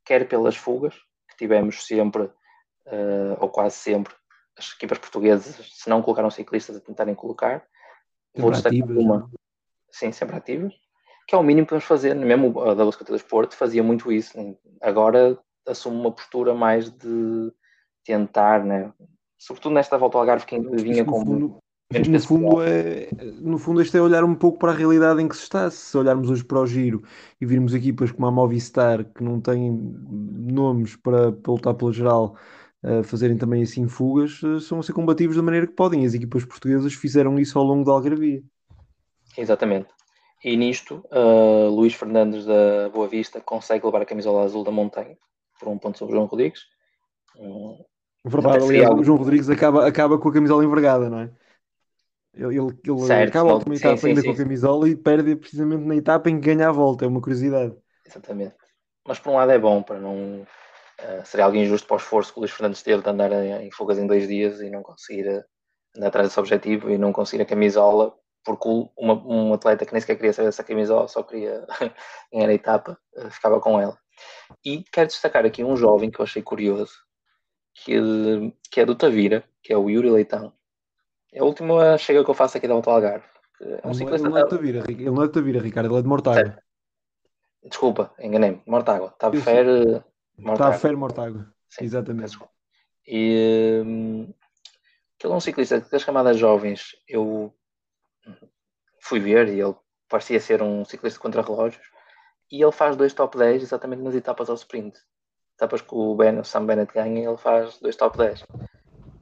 quer 0.06 0.28
pelas 0.28 0.56
fugas, 0.56 0.96
que 1.30 1.38
tivemos 1.38 1.86
sempre, 1.86 2.24
uh, 2.24 3.38
ou 3.40 3.50
quase 3.50 3.76
sempre, 3.76 4.14
as 4.58 4.72
equipas 4.74 5.00
portuguesas, 5.00 5.56
se 5.74 5.90
não 5.90 6.02
colocaram 6.02 6.30
ciclistas, 6.30 6.78
a 6.78 6.80
tentarem 6.80 7.16
colocar. 7.16 7.66
Vou 8.36 8.52
destacar 8.52 8.80
uma. 8.88 9.20
Né? 9.20 9.28
Sim, 9.90 10.12
sempre 10.12 10.36
ativas 10.36 10.74
que 11.28 11.34
é 11.34 11.38
o 11.38 11.44
mínimo 11.44 11.66
que 11.66 11.70
podemos 11.70 11.88
fazer, 11.88 12.16
mesmo 12.16 12.60
a 12.62 12.74
da 12.74 12.86
Bicicleta 12.86 13.14
do 13.14 13.18
Esporte 13.18 13.56
fazia 13.56 13.82
muito 13.82 14.12
isso, 14.12 14.38
né? 14.38 14.56
agora 14.82 15.38
assume 15.68 15.98
uma 15.98 16.12
postura 16.12 16.54
mais 16.54 16.90
de 16.90 17.52
tentar, 18.04 18.64
né? 18.64 18.94
sobretudo 19.38 19.74
nesta 19.74 19.98
volta 19.98 20.18
ao 20.18 20.22
Algarve 20.22 20.46
que 20.46 20.60
vinha 20.60 21.04
com 21.04 21.26
fundo, 21.26 21.60
no 22.08 22.20
fundo 22.20 22.62
é 22.64 23.10
no 23.42 23.58
fundo 23.58 23.82
este 23.82 23.98
é 23.98 24.02
olhar 24.02 24.24
um 24.24 24.36
pouco 24.36 24.58
para 24.58 24.72
a 24.72 24.76
realidade 24.76 25.22
em 25.22 25.28
que 25.28 25.36
se 25.36 25.44
está. 25.44 25.70
Se 25.70 25.96
olharmos 25.98 26.30
hoje 26.30 26.44
para 26.44 26.60
o 26.60 26.66
giro 26.66 27.04
e 27.40 27.46
virmos 27.46 27.74
equipas 27.74 28.12
como 28.12 28.26
a 28.26 28.32
Movistar 28.32 29.06
que 29.06 29.24
não 29.24 29.40
têm 29.40 29.72
nomes 29.72 30.96
para, 30.96 31.32
para 31.32 31.52
lutar 31.52 31.74
pela 31.76 31.94
geral 31.94 32.36
a 32.84 33.04
fazerem 33.04 33.38
também 33.38 33.64
assim 33.64 33.88
fugas 33.88 34.42
eh, 34.44 34.60
são 34.60 34.80
a 34.80 34.84
ser 34.84 34.94
combativos 34.94 35.36
da 35.36 35.44
maneira 35.44 35.68
que 35.68 35.74
podem. 35.74 36.06
As 36.06 36.14
equipas 36.14 36.44
portuguesas 36.44 36.94
fizeram 36.94 37.40
isso 37.40 37.58
ao 37.58 37.66
longo 37.66 37.84
da 37.84 37.92
Algarvia. 37.92 38.44
Exatamente 39.38 39.95
E 40.46 40.56
nisto, 40.56 41.04
uh, 41.12 41.68
Luís 41.72 41.96
Fernandes 41.96 42.46
da 42.46 42.88
Boa 42.94 43.08
Vista 43.08 43.42
consegue 43.42 43.84
levar 43.84 44.04
a 44.04 44.06
camisola 44.06 44.44
azul 44.44 44.64
da 44.64 44.70
montanha 44.70 45.18
por 45.60 45.68
um 45.68 45.76
ponto 45.80 45.98
sobre 45.98 46.14
João 46.14 46.28
Rodrigues. 46.28 46.62
Um, 47.36 47.84
Verdade, 48.24 48.64
aliás, 48.64 48.88
algo... 48.90 49.02
o 49.02 49.04
João 49.04 49.18
Rodrigues 49.18 49.50
acaba, 49.50 49.88
acaba 49.88 50.20
com 50.20 50.30
a 50.30 50.34
camisola 50.34 50.64
envergada, 50.64 51.10
não 51.10 51.22
é? 51.22 51.32
Ele, 52.36 52.60
ele, 52.60 52.80
ele 52.86 53.00
certo, 53.08 53.30
acaba 53.30 53.50
a 53.50 53.54
última 53.56 53.74
etapa 53.74 54.06
ainda 54.06 54.22
sim, 54.22 54.28
com 54.28 54.34
a 54.34 54.38
camisola 54.38 54.88
e 54.88 54.96
perde 54.96 55.36
precisamente 55.36 55.84
na 55.84 55.96
etapa 55.96 56.30
em 56.30 56.40
que 56.40 56.54
ganha 56.54 56.70
a 56.70 56.72
volta, 56.72 57.06
é 57.06 57.08
uma 57.08 57.22
curiosidade. 57.22 57.76
Exatamente. 58.06 58.54
Mas 59.08 59.18
por 59.18 59.32
um 59.32 59.38
lado 59.38 59.52
é 59.52 59.58
bom, 59.58 59.82
para 59.82 60.00
não. 60.00 60.42
Uh, 60.44 61.26
seria 61.26 61.46
algo 61.46 61.58
injusto 61.58 61.88
para 61.88 61.96
o 61.96 61.98
esforço 61.98 62.32
que 62.32 62.38
o 62.38 62.42
Luís 62.42 62.52
Fernandes 62.52 62.84
teve 62.84 63.02
de 63.02 63.10
andar 63.10 63.32
em, 63.32 63.66
em 63.66 63.72
fugas 63.72 63.98
em 63.98 64.06
dois 64.06 64.28
dias 64.28 64.62
e 64.62 64.70
não 64.70 64.84
conseguir 64.84 65.28
uh, 65.28 65.44
andar 65.98 66.10
atrás 66.10 66.28
desse 66.28 66.40
objetivo 66.40 66.92
e 66.92 67.00
não 67.00 67.12
conseguir 67.12 67.42
a 67.42 67.48
camisola, 67.48 68.14
porque 68.46 68.70
uma, 68.96 69.14
um 69.26 69.54
atleta 69.54 69.86
que 69.86 69.92
nem 69.92 70.00
sequer 70.00 70.16
queria 70.16 70.32
saber 70.32 70.48
dessa 70.48 70.64
camisola, 70.64 71.08
só 71.08 71.24
queria 71.24 71.66
ganhar 72.32 72.50
a 72.50 72.54
etapa, 72.54 72.98
uh, 73.18 73.30
ficava 73.32 73.60
com 73.60 73.80
ela. 73.80 73.98
E 74.64 74.84
quero 74.84 75.08
destacar 75.08 75.46
aqui 75.46 75.64
um 75.64 75.76
jovem 75.76 76.12
que 76.12 76.22
eu 76.22 76.24
achei 76.24 76.42
curioso, 76.42 76.94
que, 77.74 78.00
que 78.72 78.80
é 78.80 78.86
do 78.86 78.96
Tavira, 78.96 79.44
que 79.64 79.74
é 79.74 79.78
o 79.78 79.90
Yuri 79.90 80.10
Leitão. 80.10 80.54
É 81.34 81.40
a 81.40 81.44
última 81.44 81.98
chega 81.98 82.24
que 82.24 82.30
eu 82.30 82.36
faço 82.36 82.58
aqui 82.58 82.68
da 82.68 82.76
Volta 82.76 82.92
Algarve. 82.92 83.26
É 83.60 83.88
um 83.88 83.94
ciclista. 83.94 84.28
Ele 84.28 84.34
não 84.34 84.38
é 84.38 84.44
de 84.44 84.50
Tavira, 84.50 84.84
ele 84.88 85.10
não 85.10 85.24
é 85.24 85.28
de 85.28 85.34
Tavira, 85.34 85.60
Ricardo, 85.60 85.90
ele 85.90 85.98
é 85.98 86.02
de 86.02 86.08
Mortágua. 86.08 86.58
Desculpa, 87.64 88.14
enganei-me. 88.20 88.62
Mortágua. 88.68 89.10
Estava 89.10 89.36
Fer. 89.38 90.04
Estava 90.38 90.74
Fer 90.74 90.96
Mortágua. 90.96 91.52
Exatamente. 91.82 92.38
E 93.08 93.82
hum, 93.84 94.34
ele 95.24 95.34
é 95.34 95.36
um 95.36 95.40
ciclista 95.40 95.80
das 95.80 96.04
camadas 96.04 96.38
jovens. 96.38 96.96
Eu 97.08 97.54
fui 99.06 99.20
ver 99.20 99.48
e 99.50 99.60
ele 99.62 99.76
parecia 100.10 100.40
ser 100.40 100.62
um 100.62 100.84
ciclista 100.84 101.20
contra 101.20 101.42
relógios. 101.42 101.86
E 102.52 102.62
ele 102.62 102.72
faz 102.72 102.96
dois 102.96 103.14
top 103.14 103.38
10 103.38 103.64
exatamente 103.64 104.02
nas 104.02 104.16
etapas 104.16 104.50
ao 104.50 104.56
sprint. 104.56 104.98
Etapas 105.56 105.82
que 105.82 105.94
o, 105.94 106.16
ben, 106.16 106.40
o 106.40 106.44
Sam 106.44 106.66
Bennett 106.66 106.94
ganha, 106.94 107.28
ele 107.28 107.38
faz 107.38 107.78
dois 107.80 107.96
top 107.96 108.18
10. 108.18 108.44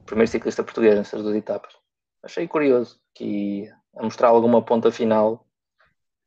Primeiro 0.06 0.30
ciclista 0.30 0.64
português 0.64 0.96
nessas 0.96 1.22
duas 1.22 1.36
etapas. 1.36 1.74
Achei 2.22 2.48
curioso 2.48 2.98
que 3.14 3.70
a 3.96 4.02
mostrar 4.02 4.28
alguma 4.28 4.62
ponta 4.62 4.90
final 4.90 5.46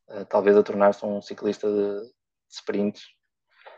eh, 0.10 0.24
talvez 0.26 0.56
a 0.56 0.64
tornar-se 0.64 1.06
um 1.06 1.22
ciclista 1.22 1.68
de, 1.68 2.02
de 2.02 2.12
sprints. 2.50 3.02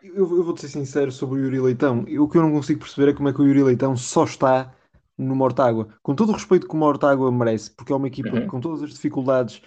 Eu, 0.04 0.15
eu 0.15 0.44
vou-te 0.44 0.62
ser 0.62 0.70
sincero 0.70 1.12
sobre 1.12 1.39
o 1.39 1.44
Yuri 1.44 1.60
Leitão. 1.60 2.06
O 2.20 2.30
que 2.30 2.38
eu 2.38 2.42
não 2.42 2.52
consigo 2.52 2.82
perceber 2.82 3.12
é 3.12 3.13
como 3.15 3.30
é 3.30 3.34
que 3.34 3.42
o 3.42 3.46
Yuri 3.46 3.63
Leitão 3.63 3.98
só 3.98 4.24
está 4.24 4.74
no 5.19 5.36
Mortágua. 5.36 5.89
Com 6.01 6.15
todo 6.15 6.29
o 6.29 6.34
respeito 6.34 6.67
que 6.67 6.73
o 6.73 6.77
Mortágua 6.77 7.32
merece, 7.32 7.71
porque 7.75 7.91
é 7.91 7.95
uma 7.95 8.08
equipa 8.08 8.36
uhum. 8.36 8.47
com 8.47 8.60
todas 8.60 8.82
as 8.82 8.91
dificuldades 8.91 9.62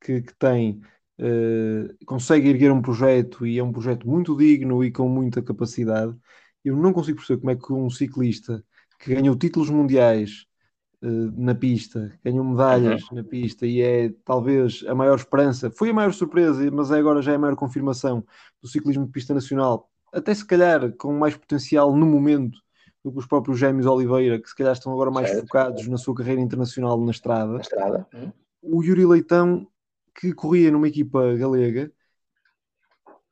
que, 0.00 0.22
que 0.22 0.34
tem, 0.36 0.82
uh, 1.20 2.04
consegue 2.06 2.48
erguer 2.48 2.72
um 2.72 2.82
projeto 2.82 3.46
e 3.46 3.58
é 3.58 3.64
um 3.64 3.72
projeto 3.72 4.08
muito 4.08 4.36
digno 4.36 4.84
e 4.84 4.90
com 4.90 5.08
muita 5.08 5.42
capacidade. 5.42 6.14
Eu 6.64 6.76
não 6.76 6.92
consigo 6.92 7.18
perceber 7.18 7.40
como 7.40 7.50
é 7.52 7.56
que 7.56 7.72
um 7.72 7.88
ciclista 7.88 8.64
que 8.98 9.14
ganhou 9.14 9.36
títulos 9.36 9.70
mundiais 9.70 10.46
eh, 11.02 11.30
na 11.36 11.54
pista, 11.54 12.18
ganhou 12.24 12.44
medalhas 12.44 13.02
uhum. 13.10 13.16
na 13.18 13.24
pista 13.24 13.66
e 13.66 13.80
é 13.82 14.10
talvez 14.24 14.82
a 14.88 14.94
maior 14.94 15.16
esperança, 15.16 15.70
foi 15.70 15.90
a 15.90 15.94
maior 15.94 16.12
surpresa, 16.12 16.68
mas 16.72 16.90
é 16.90 16.98
agora 16.98 17.22
já 17.22 17.32
é 17.32 17.34
a 17.36 17.38
maior 17.38 17.54
confirmação 17.54 18.24
do 18.62 18.68
ciclismo 18.68 19.04
de 19.06 19.12
pista 19.12 19.34
nacional, 19.34 19.90
até 20.12 20.34
se 20.34 20.44
calhar 20.44 20.92
com 20.96 21.12
mais 21.12 21.36
potencial 21.36 21.94
no 21.94 22.06
momento 22.06 22.58
do 23.06 23.12
que 23.12 23.18
os 23.18 23.26
próprios 23.26 23.56
gêmeos 23.56 23.86
Oliveira, 23.86 24.40
que 24.40 24.48
se 24.48 24.56
calhar 24.56 24.72
estão 24.72 24.92
agora 24.92 25.12
mais 25.12 25.28
certo. 25.28 25.42
focados 25.42 25.86
na 25.86 25.96
sua 25.96 26.12
carreira 26.12 26.40
internacional 26.40 27.00
na 27.00 27.12
estrada. 27.12 27.52
Na 27.52 27.60
estrada. 27.60 28.06
Uhum. 28.12 28.32
O 28.60 28.82
Yuri 28.82 29.06
Leitão, 29.06 29.64
que 30.12 30.32
corria 30.32 30.72
numa 30.72 30.88
equipa 30.88 31.36
galega, 31.36 31.92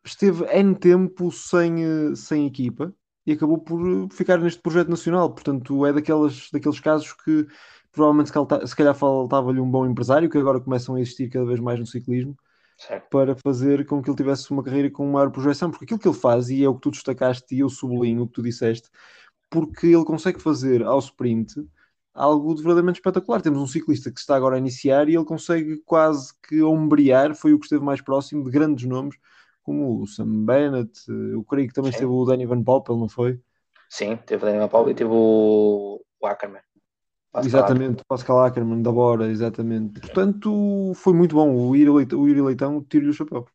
esteve 0.04 0.44
N 0.44 0.76
tempo 0.76 1.32
sem, 1.32 1.84
eh, 1.84 2.14
sem 2.14 2.46
equipa 2.46 2.94
e 3.26 3.32
acabou 3.32 3.58
por 3.58 3.80
ficar 4.12 4.38
neste 4.38 4.62
projeto 4.62 4.90
nacional. 4.90 5.28
Portanto, 5.34 5.84
é 5.84 5.92
daqueles, 5.92 6.48
daqueles 6.52 6.78
casos 6.78 7.12
que 7.12 7.44
provavelmente 7.90 8.30
se 8.68 8.76
calhar 8.76 8.94
faltava-lhe 8.94 9.58
um 9.58 9.68
bom 9.68 9.87
empresário, 9.87 10.30
que 10.30 10.38
agora 10.38 10.60
começam 10.60 10.94
a 10.94 11.00
existir 11.00 11.28
cada 11.30 11.46
vez 11.46 11.58
mais 11.58 11.80
no 11.80 11.87
ciclismo, 11.87 12.37
certo. 12.78 13.08
para 13.10 13.34
fazer 13.34 13.84
com 13.87 14.00
que 14.00 14.08
ele 14.08 14.16
tivesse 14.16 14.48
uma 14.52 14.62
carreira 14.62 14.88
com 14.88 15.04
maior 15.10 15.30
projeção. 15.32 15.68
Porque 15.68 15.84
aquilo 15.84 15.98
que 15.98 16.06
ele 16.06 16.16
faz, 16.16 16.48
e 16.48 16.62
é 16.62 16.68
o 16.68 16.76
que 16.76 16.82
tu 16.82 16.92
destacaste 16.92 17.56
e 17.56 17.58
eu 17.58 17.68
sublinho 17.68 18.22
o 18.22 18.26
que 18.28 18.34
tu 18.34 18.42
disseste, 18.42 18.88
porque 19.54 19.86
ele 19.86 20.04
consegue 20.04 20.40
fazer 20.40 20.82
ao 20.82 20.98
sprint 20.98 21.54
algo 22.12 22.54
de 22.54 22.60
verdadeiramente 22.60 22.96
espetacular. 22.96 23.40
Temos 23.40 23.60
um 23.60 23.68
ciclista 23.68 24.10
que 24.10 24.18
está 24.18 24.34
agora 24.34 24.56
a 24.56 24.58
iniciar 24.58 25.08
e 25.08 25.14
ele 25.14 25.24
consegue 25.24 25.80
quase 25.86 26.32
que 26.42 26.60
ombrear, 26.60 27.36
foi 27.36 27.52
o 27.52 27.58
que 27.58 27.66
esteve 27.66 27.84
mais 27.84 28.00
próximo 28.00 28.42
de 28.42 28.50
grandes 28.50 28.84
nomes 28.84 29.16
como 29.62 30.02
o 30.02 30.06
Sam 30.06 30.44
Bennett, 30.44 30.92
eu 31.08 31.42
creio 31.44 31.68
que 31.68 31.72
também 31.72 31.90
Sim. 31.90 31.96
esteve 31.96 32.12
o 32.12 32.24
Danny 32.24 32.44
Van 32.44 32.62
Poppel, 32.62 32.98
não 32.98 33.08
foi? 33.08 33.40
Sim, 33.88 34.16
teve 34.16 34.42
o 34.42 34.46
Danny 34.46 34.58
Van 34.58 34.68
Poppel 34.68 34.90
e 34.90 34.94
teve 34.94 35.10
o, 35.10 36.04
o 36.20 36.26
Ackerman. 36.26 36.60
Pascal 37.32 37.46
exatamente, 37.46 38.02
o 38.02 38.06
Pascal 38.06 38.40
Ackerman 38.40 38.82
da 38.82 38.92
Bora, 38.92 39.26
exatamente. 39.28 40.00
Portanto, 40.00 40.92
foi 40.96 41.14
muito 41.14 41.34
bom. 41.34 41.50
O 41.54 41.74
Yuri 41.74 41.90
Leitão, 41.90 42.20
o 42.20 42.28
Yuri 42.28 42.42
Leitão 42.42 42.84
tiro-lhe 42.84 43.10
o 43.10 43.14
chapéu. 43.14 43.46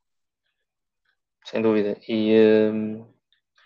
Sem 1.45 1.61
dúvida. 1.61 1.97
E, 2.07 2.71
um... 2.73 3.05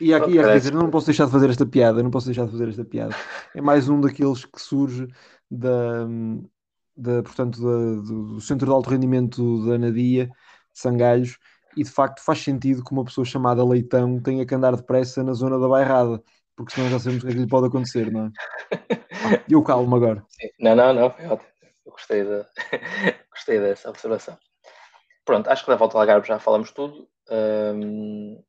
e 0.03 0.13
aqui, 0.13 0.33
quer 0.33 0.57
dizer, 0.57 0.73
não 0.73 0.89
posso 0.89 1.05
deixar 1.05 1.25
de 1.25 1.31
fazer 1.31 1.49
esta 1.49 1.65
piada, 1.65 2.03
não 2.03 2.11
posso 2.11 2.25
deixar 2.25 2.45
de 2.45 2.51
fazer 2.51 2.69
esta 2.69 2.85
piada. 2.85 3.15
É 3.55 3.61
mais 3.61 3.87
um 3.89 3.99
daqueles 3.99 4.45
que 4.45 4.61
surge 4.61 5.07
da, 5.49 6.05
da 6.95 7.23
portanto, 7.23 7.61
da, 7.61 8.01
do, 8.01 8.41
Centro 8.41 8.67
de 8.67 8.73
Alto 8.73 8.89
Rendimento 8.89 9.65
da 9.65 9.77
Nadia, 9.77 10.27
de 10.27 10.31
Sangalhos, 10.73 11.37
e 11.75 11.83
de 11.83 11.89
facto 11.89 12.23
faz 12.23 12.39
sentido 12.39 12.83
que 12.83 12.91
uma 12.91 13.03
pessoa 13.03 13.25
chamada 13.25 13.65
Leitão 13.65 14.21
tenha 14.21 14.45
que 14.45 14.53
andar 14.53 14.75
depressa 14.75 15.23
na 15.23 15.33
zona 15.33 15.57
da 15.59 15.67
bairrada, 15.67 16.21
porque 16.55 16.73
senão 16.73 16.89
já 16.89 16.99
sabemos 16.99 17.23
o 17.23 17.25
que 17.25 17.31
é 17.31 17.35
que 17.35 17.41
lhe 17.41 17.47
pode 17.47 17.67
acontecer, 17.67 18.11
não 18.11 18.25
é? 18.25 18.31
E 19.47 19.53
eu 19.53 19.63
calmo 19.63 19.95
agora. 19.95 20.23
Sim. 20.29 20.49
Não, 20.59 20.75
não, 20.75 20.93
não, 20.93 21.09
foi 21.09 21.25
ótimo. 21.25 21.49
Eu 21.85 21.91
gostei, 21.91 22.23
de... 22.23 22.45
gostei 23.31 23.59
dessa 23.59 23.89
observação. 23.89 24.37
Pronto, 25.25 25.49
acho 25.49 25.63
que 25.63 25.71
da 25.71 25.77
volta 25.77 25.97
ao 25.97 26.01
Algarve 26.01 26.27
já 26.27 26.39
falamos 26.39 26.71
tudo. 26.71 27.07
Hum, 27.29 28.41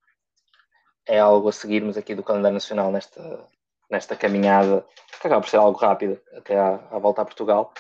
é 1.06 1.18
algo 1.18 1.48
a 1.48 1.52
seguirmos 1.52 1.96
aqui 1.96 2.14
do 2.14 2.22
calendário 2.22 2.54
nacional 2.54 2.90
nesta, 2.90 3.46
nesta 3.90 4.16
caminhada, 4.16 4.86
que 5.20 5.26
acaba 5.26 5.40
por 5.40 5.48
ser 5.48 5.58
algo 5.58 5.78
rápido 5.78 6.20
até 6.32 6.58
à, 6.58 6.74
à 6.90 6.98
volta 6.98 7.22
a 7.22 7.24
Portugal, 7.24 7.72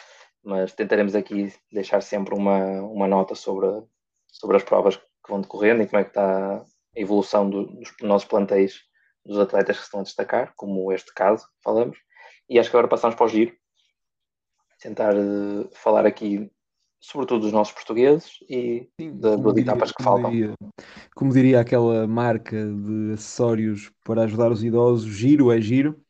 mas 0.42 0.72
tentaremos 0.72 1.14
aqui 1.14 1.52
deixar 1.72 2.02
sempre 2.02 2.34
uma, 2.34 2.82
uma 2.82 3.08
nota 3.08 3.34
sobre, 3.34 3.66
sobre 4.28 4.56
as 4.56 4.62
provas 4.62 4.96
que 4.96 5.30
vão 5.30 5.40
decorrendo 5.40 5.82
e 5.82 5.86
como 5.86 6.00
é 6.00 6.04
que 6.04 6.10
está 6.10 6.56
a 6.56 6.64
evolução 6.94 7.48
do, 7.48 7.66
dos 7.66 7.92
nossos 8.02 8.28
plantéis 8.28 8.82
dos 9.24 9.38
atletas 9.38 9.78
que 9.78 9.84
estão 9.84 10.00
a 10.00 10.02
destacar, 10.02 10.52
como 10.54 10.92
este 10.92 11.12
caso 11.14 11.48
falamos. 11.62 11.98
E 12.48 12.58
acho 12.58 12.70
que 12.70 12.76
agora 12.76 12.88
passamos 12.88 13.16
para 13.16 13.24
o 13.24 13.28
giro, 13.28 13.56
tentar 14.78 15.14
uh, 15.16 15.68
falar 15.72 16.04
aqui 16.04 16.50
sobretudo 17.04 17.42
dos 17.42 17.52
nossos 17.52 17.74
portugueses 17.74 18.38
e 18.48 18.88
Sim, 18.98 19.18
das 19.18 19.36
diria, 19.36 19.60
etapas 19.60 19.92
que 19.92 20.02
faltam. 20.02 20.30
Diria, 20.30 20.54
como 21.14 21.32
diria 21.32 21.60
aquela 21.60 22.06
marca 22.06 22.56
de 22.56 23.12
acessórios 23.12 23.92
para 24.02 24.22
ajudar 24.22 24.50
os 24.50 24.64
idosos, 24.64 25.12
giro 25.14 25.52
é 25.52 25.60
giro. 25.60 26.00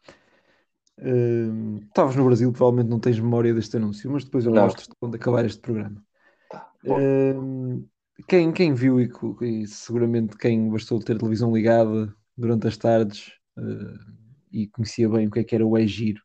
Uh, 0.98 1.78
estavas 1.88 2.14
no 2.14 2.24
Brasil, 2.24 2.52
provavelmente 2.52 2.88
não 2.88 3.00
tens 3.00 3.18
memória 3.18 3.52
deste 3.52 3.76
anúncio, 3.76 4.08
mas 4.10 4.24
depois 4.24 4.46
eu 4.46 4.54
mostro-te 4.54 4.94
quando 5.00 5.16
acabar 5.16 5.44
este 5.44 5.60
programa. 5.60 6.00
Tá, 6.48 6.70
uh, 6.84 7.88
quem, 8.28 8.52
quem 8.52 8.72
viu 8.72 9.00
e, 9.00 9.10
e, 9.42 9.66
seguramente 9.66 10.36
quem 10.38 10.70
bastou 10.70 11.00
ter 11.00 11.18
televisão 11.18 11.52
ligada 11.52 12.14
durante 12.36 12.68
as 12.68 12.76
tardes 12.76 13.32
uh, 13.58 14.12
e 14.52 14.68
conhecia 14.68 15.08
bem 15.08 15.26
o 15.26 15.30
que 15.32 15.40
é 15.40 15.44
que 15.44 15.56
era 15.56 15.66
o 15.66 15.76
E-Giro. 15.76 16.22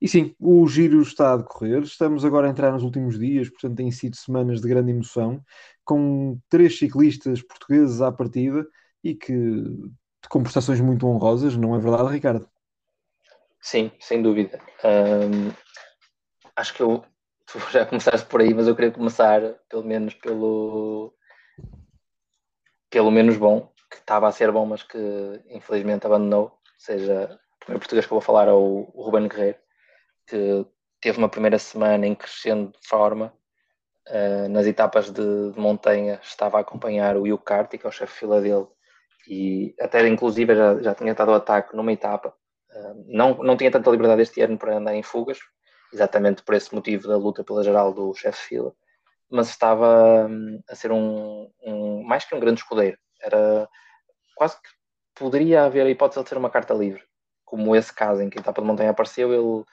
E 0.00 0.08
sim, 0.08 0.34
o 0.38 0.66
giro 0.68 1.02
está 1.02 1.32
a 1.32 1.36
decorrer. 1.36 1.82
Estamos 1.82 2.24
agora 2.24 2.46
a 2.46 2.50
entrar 2.50 2.72
nos 2.72 2.84
últimos 2.84 3.18
dias, 3.18 3.48
portanto, 3.48 3.76
têm 3.76 3.90
sido 3.90 4.16
semanas 4.16 4.60
de 4.60 4.68
grande 4.68 4.92
emoção, 4.92 5.42
com 5.84 6.38
três 6.48 6.78
ciclistas 6.78 7.42
portugueses 7.42 8.00
à 8.00 8.12
partida 8.12 8.64
e 9.02 9.14
que 9.14 9.64
com 10.28 10.42
prestações 10.42 10.80
muito 10.80 11.06
honrosas, 11.06 11.56
não 11.56 11.74
é 11.74 11.78
verdade, 11.78 12.12
Ricardo? 12.12 12.48
Sim, 13.60 13.90
sem 13.98 14.22
dúvida. 14.22 14.60
Acho 16.54 16.74
que 16.74 16.82
eu 16.82 17.04
tu 17.46 17.58
já 17.72 17.86
começaste 17.86 18.26
por 18.26 18.40
aí, 18.40 18.52
mas 18.54 18.68
eu 18.68 18.76
queria 18.76 18.92
começar 18.92 19.40
pelo 19.68 19.84
menos 19.84 20.14
pelo 20.14 21.14
pelo 22.90 23.10
menos 23.10 23.36
bom, 23.36 23.70
que 23.90 23.96
estava 23.96 24.28
a 24.28 24.32
ser 24.32 24.50
bom, 24.50 24.64
mas 24.64 24.82
que 24.82 24.98
infelizmente 25.50 26.06
abandonou. 26.06 26.44
Ou 26.44 26.60
seja, 26.78 27.38
o 27.56 27.58
primeiro 27.58 27.80
português 27.80 28.06
que 28.06 28.12
eu 28.12 28.16
vou 28.16 28.22
falar 28.22 28.48
é 28.48 28.52
o, 28.52 28.90
o 28.94 29.02
Ruben 29.02 29.28
Guerreiro, 29.28 29.58
que 30.28 30.66
teve 31.00 31.18
uma 31.18 31.28
primeira 31.28 31.58
semana 31.58 32.06
em 32.06 32.14
crescendo 32.14 32.72
de 32.72 32.88
forma. 32.88 33.32
Uh, 34.08 34.48
nas 34.48 34.66
etapas 34.66 35.10
de, 35.10 35.52
de, 35.52 35.60
montanha 35.60 36.18
estava 36.22 36.56
a 36.56 36.60
acompanhar 36.62 37.16
o 37.16 37.24
Hugh 37.24 37.42
Carty, 37.42 37.76
que 37.76 37.86
é 37.86 37.88
o 37.88 37.92
chefe 37.92 38.14
de 38.14 38.18
fila 38.20 38.40
dele, 38.40 38.66
e 39.28 39.74
até 39.78 40.06
inclusive 40.08 40.54
já, 40.54 40.80
já 40.80 40.94
tinha 40.94 41.12
estado 41.12 41.30
o 41.30 41.34
ataque 41.34 41.76
numa 41.76 41.92
etapa. 41.92 42.34
Uh, 42.70 43.04
não, 43.06 43.34
não 43.34 43.56
tinha 43.56 43.70
tanta 43.70 43.90
liberdade 43.90 44.22
este 44.22 44.40
ano 44.40 44.56
para 44.56 44.78
andar 44.78 44.94
em 44.94 45.02
fugas, 45.02 45.38
exatamente 45.92 46.42
por 46.42 46.54
esse 46.54 46.74
motivo 46.74 47.06
da 47.06 47.18
luta 47.18 47.44
pela 47.44 47.62
geral 47.62 47.92
do 47.92 48.14
chefe 48.14 48.38
de 48.38 48.48
fila. 48.48 48.74
mas 49.30 49.50
estava 49.50 50.26
hum, 50.26 50.60
a 50.68 50.74
ser 50.74 50.90
um, 50.90 51.50
um, 51.62 52.02
mais 52.02 52.24
que 52.24 52.34
um 52.34 52.40
grande 52.40 52.60
escudeiro. 52.60 52.96
Era 53.20 53.68
quase 54.36 54.56
que 54.56 54.68
poderia 55.14 55.64
haver 55.64 55.86
a 55.86 55.90
hipótese 55.90 56.22
de 56.22 56.28
ser 56.28 56.38
uma 56.38 56.50
carta 56.50 56.72
livre, 56.72 57.02
como 57.44 57.76
esse 57.76 57.92
caso 57.92 58.22
em 58.22 58.30
que 58.30 58.38
a 58.38 58.40
etapa 58.40 58.62
de 58.62 58.66
montanha 58.66 58.90
apareceu, 58.90 59.34
ele 59.34 59.64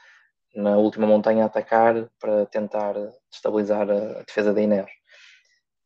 na 0.56 0.78
última 0.78 1.06
montanha 1.06 1.44
a 1.44 1.48
atacar 1.48 2.10
para 2.20 2.46
tentar 2.46 2.96
estabilizar 3.32 3.90
a, 3.90 4.24
defesa 4.24 4.54
da 4.54 4.62
Inés. 4.62 4.90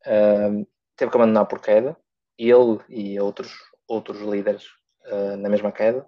Uh, 0.06 0.66
teve 0.96 1.10
que 1.10 1.16
abandonar 1.16 1.46
por 1.46 1.60
queda, 1.60 1.96
ele 2.38 2.78
e 2.88 3.18
outros, 3.20 3.52
outros 3.88 4.20
líderes 4.20 4.64
uh, 5.06 5.36
na 5.36 5.48
mesma 5.48 5.72
queda. 5.72 6.06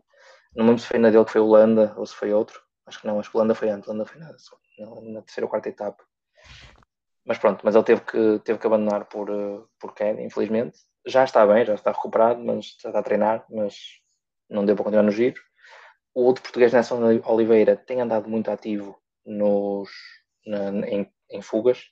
Não 0.54 0.66
lembro 0.66 0.80
se 0.80 0.86
foi 0.86 0.98
na 0.98 1.10
dele 1.10 1.24
que 1.24 1.32
foi 1.32 1.40
Holanda 1.40 1.92
ou 1.96 2.06
se 2.06 2.14
foi 2.14 2.32
outro. 2.32 2.60
Acho 2.86 3.00
que 3.00 3.06
não, 3.06 3.18
acho 3.18 3.30
que 3.30 3.36
Holanda 3.36 3.54
foi 3.54 3.68
antes, 3.68 3.88
Holanda 3.88 4.06
foi 4.06 4.20
na, 4.20 4.28
na 4.28 5.22
terceira 5.22 5.46
ou 5.46 5.50
quarta 5.50 5.68
etapa. 5.68 6.02
Mas 7.24 7.38
pronto, 7.38 7.60
mas 7.64 7.74
ele 7.74 7.84
teve 7.84 8.00
que, 8.02 8.38
teve 8.44 8.58
que 8.58 8.66
abandonar 8.66 9.06
por, 9.06 9.28
uh, 9.30 9.68
por 9.80 9.94
queda, 9.94 10.20
infelizmente. 10.22 10.78
Já 11.06 11.24
está 11.24 11.44
bem, 11.46 11.64
já 11.64 11.74
está 11.74 11.90
recuperado, 11.90 12.42
mas 12.44 12.76
já 12.80 12.90
está 12.90 13.00
a 13.00 13.02
treinar, 13.02 13.44
mas 13.50 13.76
não 14.48 14.64
deu 14.64 14.76
para 14.76 14.84
continuar 14.84 15.04
no 15.04 15.10
giro 15.10 15.40
o 16.14 16.24
outro 16.24 16.42
português, 16.42 16.72
Nelson 16.72 17.20
Oliveira, 17.24 17.76
tem 17.76 18.00
andado 18.00 18.28
muito 18.28 18.50
ativo 18.50 18.98
nos, 19.24 19.90
na, 20.46 20.68
em, 20.86 21.10
em, 21.30 21.42
fugas, 21.42 21.84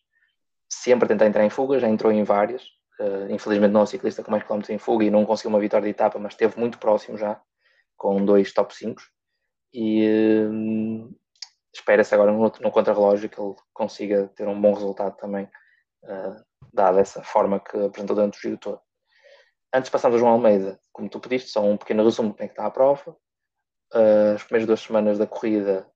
sempre 0.69 1.07
a 1.07 1.09
tentar 1.09 1.27
entrar 1.27 1.45
em 1.45 1.51
fugas, 1.51 1.81
já 1.81 1.89
entrou 1.89 2.13
em 2.13 2.23
várias. 2.23 2.63
Uh, 2.99 3.31
infelizmente 3.31 3.73
não 3.73 3.81
é 3.81 3.85
o 3.85 3.87
ciclista 3.87 4.23
com 4.23 4.31
mais 4.31 4.43
quilómetros 4.43 4.75
em 4.75 4.79
fuga 4.79 5.05
e 5.05 5.11
não 5.11 5.25
conseguiu 5.25 5.51
uma 5.51 5.61
vitória 5.61 5.85
de 5.85 5.91
etapa, 5.91 6.19
mas 6.19 6.35
esteve 6.35 6.59
muito 6.61 6.79
próximo 6.79 7.17
já, 7.17 7.41
com 7.97 8.23
dois 8.25 8.53
top 8.53 8.75
5. 8.75 9.01
E 9.73 10.07
uh, 10.47 11.19
espera-se 11.73 12.15
agora 12.15 12.31
no, 12.31 12.41
no 12.61 12.71
contrarrelógio 12.71 13.31
que 13.31 13.41
ele 13.41 13.55
consiga 13.73 14.29
ter 14.37 14.47
um 14.47 14.61
bom 14.61 14.75
resultado 14.75 15.17
também, 15.17 15.45
uh, 16.05 16.45
dada 16.73 17.01
essa 17.01 17.23
forma 17.23 17.59
que 17.59 17.77
apresentou 17.79 18.17
durante 18.17 18.39
o 18.39 18.43
giro 18.43 18.59
todo. 18.59 18.81
Antes 19.73 19.89
de 19.89 19.93
passarmos 19.93 20.17
a 20.17 20.21
João 20.21 20.33
Almeida, 20.33 20.79
como 20.93 21.09
tu 21.09 21.21
pediste, 21.21 21.49
só 21.49 21.63
um 21.63 21.77
pequeno 21.77 22.05
resumo 22.05 22.31
de 22.31 22.35
como 22.35 22.45
é 22.45 22.49
que 22.49 22.53
está 22.53 22.67
a 22.67 22.71
prova 22.71 23.17
as 23.93 24.43
primeiras 24.45 24.67
duas 24.67 24.81
semanas 24.81 25.19
da 25.19 25.27
corrida 25.27 25.87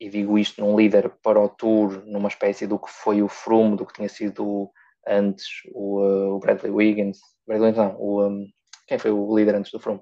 e 0.00 0.08
digo 0.08 0.38
isto 0.38 0.60
num 0.60 0.76
líder 0.76 1.10
para 1.22 1.38
o 1.38 1.48
Tour, 1.48 2.02
numa 2.06 2.28
espécie 2.28 2.66
do 2.66 2.78
que 2.78 2.90
foi 2.90 3.22
o 3.22 3.28
Froome, 3.28 3.76
do 3.76 3.84
que 3.84 3.92
tinha 3.92 4.08
sido 4.08 4.70
antes 5.06 5.46
o, 5.72 6.00
uh, 6.00 6.34
o 6.34 6.38
Bradley 6.38 6.72
Wiggins. 6.72 7.18
Bradley 7.46 7.70
Wiggins 7.70 7.86
não, 7.86 8.00
o, 8.00 8.26
um, 8.26 8.46
quem 8.86 8.98
foi 8.98 9.10
o 9.10 9.36
líder 9.36 9.56
antes 9.56 9.70
do 9.70 9.78
Froome? 9.78 10.00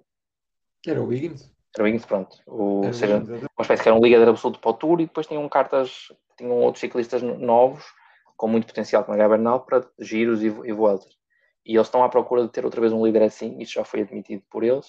Era 0.86 1.02
o 1.02 1.06
Wiggins. 1.06 1.52
Era 1.74 1.82
o 1.82 1.86
Wiggins, 1.86 2.06
pronto. 2.06 2.36
O, 2.46 2.86
ou 2.86 2.92
seja, 2.92 3.18
Wiggins, 3.18 3.42
uma 3.42 3.62
espécie 3.62 3.82
que 3.82 3.88
era 3.88 3.98
um 3.98 4.02
líder 4.02 4.28
absoluto 4.28 4.60
para 4.60 4.70
o 4.70 4.74
Tour 4.74 5.00
e 5.00 5.06
depois 5.06 5.26
tinham 5.26 5.48
cartas, 5.48 6.12
tinham 6.36 6.56
outros 6.60 6.80
ciclistas 6.80 7.20
novos 7.20 7.84
com 8.36 8.46
muito 8.46 8.68
potencial, 8.68 9.02
como 9.02 9.16
a 9.16 9.18
Gabernal, 9.18 9.64
para 9.64 9.84
giros 9.98 10.42
e, 10.42 10.46
e 10.46 10.72
voltas. 10.72 11.12
E 11.66 11.74
eles 11.74 11.88
estão 11.88 12.04
à 12.04 12.08
procura 12.08 12.42
de 12.42 12.52
ter 12.52 12.64
outra 12.64 12.80
vez 12.80 12.92
um 12.92 13.04
líder 13.04 13.24
assim, 13.24 13.58
isso 13.58 13.72
já 13.72 13.84
foi 13.84 14.02
admitido 14.02 14.44
por 14.48 14.62
eles. 14.62 14.86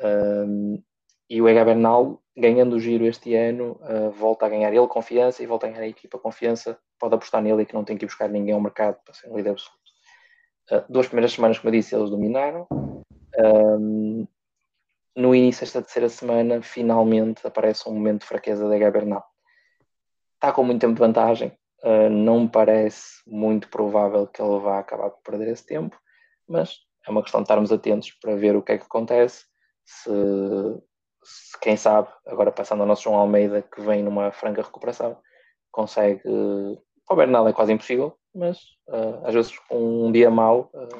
Um, 0.00 0.82
e 1.30 1.40
o 1.40 1.48
Ega 1.48 1.64
Bernal, 1.64 2.21
ganhando 2.36 2.76
o 2.76 2.80
giro 2.80 3.04
este 3.04 3.34
ano, 3.34 3.78
uh, 3.82 4.10
volta 4.10 4.46
a 4.46 4.48
ganhar 4.48 4.72
ele 4.72 4.86
confiança 4.86 5.42
e 5.42 5.46
volta 5.46 5.66
a 5.66 5.70
ganhar 5.70 5.82
a 5.82 5.88
equipa 5.88 6.18
confiança. 6.18 6.78
Pode 6.98 7.14
apostar 7.14 7.42
nele 7.42 7.62
e 7.62 7.66
que 7.66 7.74
não 7.74 7.84
tem 7.84 7.96
que 7.96 8.04
ir 8.04 8.08
buscar 8.08 8.28
ninguém 8.28 8.54
ao 8.54 8.60
mercado 8.60 8.98
para 9.04 9.14
ser 9.14 9.28
um 9.28 9.36
líder 9.36 9.50
absoluto. 9.50 9.82
Uh, 10.70 10.84
duas 10.88 11.06
primeiras 11.06 11.32
semanas, 11.32 11.58
como 11.58 11.68
eu 11.68 11.78
disse, 11.78 11.94
eles 11.94 12.10
dominaram. 12.10 12.66
Um, 13.38 14.26
no 15.14 15.34
início 15.34 15.60
desta 15.60 15.82
terceira 15.82 16.08
semana, 16.08 16.62
finalmente 16.62 17.46
aparece 17.46 17.88
um 17.88 17.92
momento 17.92 18.22
de 18.22 18.26
fraqueza 18.26 18.66
da 18.66 18.76
Ega 18.76 18.90
Bernal. 18.90 19.24
Está 20.34 20.52
com 20.52 20.64
muito 20.64 20.80
tempo 20.80 20.94
de 20.94 21.00
vantagem. 21.00 21.52
Uh, 21.84 22.08
não 22.08 22.48
parece 22.48 23.20
muito 23.26 23.68
provável 23.68 24.26
que 24.26 24.40
ele 24.40 24.58
vá 24.60 24.78
acabar 24.78 25.10
por 25.10 25.20
perder 25.22 25.48
esse 25.48 25.66
tempo, 25.66 26.00
mas 26.48 26.78
é 27.06 27.10
uma 27.10 27.22
questão 27.22 27.40
de 27.40 27.44
estarmos 27.44 27.72
atentos 27.72 28.12
para 28.12 28.36
ver 28.36 28.56
o 28.56 28.62
que 28.62 28.72
é 28.72 28.78
que 28.78 28.84
acontece. 28.84 29.44
Se 29.84 30.10
quem 31.60 31.76
sabe, 31.76 32.08
agora 32.26 32.50
passando 32.50 32.80
ao 32.80 32.86
nosso 32.86 33.02
João 33.02 33.16
Almeida, 33.16 33.62
que 33.62 33.80
vem 33.80 34.02
numa 34.02 34.32
franca 34.32 34.62
recuperação, 34.62 35.16
consegue. 35.70 36.20
Para 37.06 37.14
o 37.14 37.16
Bernal 37.16 37.48
é 37.48 37.52
quase 37.52 37.72
impossível, 37.72 38.16
mas 38.34 38.58
uh, 38.88 39.26
às 39.26 39.34
vezes 39.34 39.52
um 39.70 40.10
dia 40.10 40.30
mau, 40.30 40.70
uh, 40.74 40.98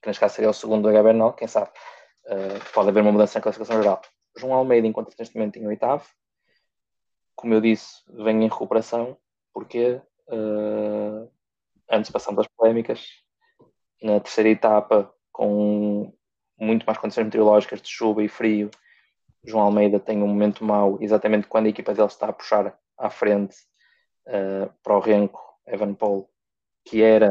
que 0.00 0.08
neste 0.08 0.20
caso 0.20 0.34
seria 0.34 0.50
o 0.50 0.54
segundo 0.54 0.82
do 0.82 0.88
H 0.88 1.02
Bernal, 1.02 1.32
quem 1.32 1.48
sabe, 1.48 1.70
uh, 2.26 2.72
pode 2.72 2.88
haver 2.88 3.02
uma 3.02 3.12
mudança 3.12 3.38
na 3.38 3.42
classificação 3.42 3.82
geral. 3.82 4.00
João 4.36 4.54
Almeida, 4.54 4.86
enquanto 4.86 5.14
neste 5.18 5.36
momento 5.36 5.56
em 5.56 5.66
oitavo, 5.66 6.06
como 7.34 7.54
eu 7.54 7.60
disse, 7.60 8.02
vem 8.08 8.44
em 8.44 8.48
recuperação, 8.48 9.16
porque 9.52 10.00
antes 11.88 12.10
passando 12.10 12.36
das 12.36 12.46
polémicas, 12.46 13.04
na 14.00 14.20
terceira 14.20 14.50
etapa, 14.50 15.12
com 15.32 16.12
muito 16.56 16.84
mais 16.84 16.98
condições 16.98 17.24
meteorológicas 17.24 17.82
de 17.82 17.88
chuva 17.88 18.22
e 18.22 18.28
frio, 18.28 18.70
João 19.44 19.64
Almeida 19.64 19.98
tem 19.98 20.22
um 20.22 20.28
momento 20.28 20.64
mau 20.64 20.98
exatamente 21.00 21.46
quando 21.46 21.66
a 21.66 21.70
equipa 21.70 21.94
dele 21.94 22.08
está 22.08 22.28
a 22.28 22.32
puxar 22.32 22.78
à 22.98 23.10
frente 23.10 23.56
uh, 24.26 24.72
para 24.82 24.96
o 24.96 25.00
Renko 25.00 25.40
Evan 25.66 25.94
Paul, 25.94 26.28
que 26.84 27.02
era 27.02 27.30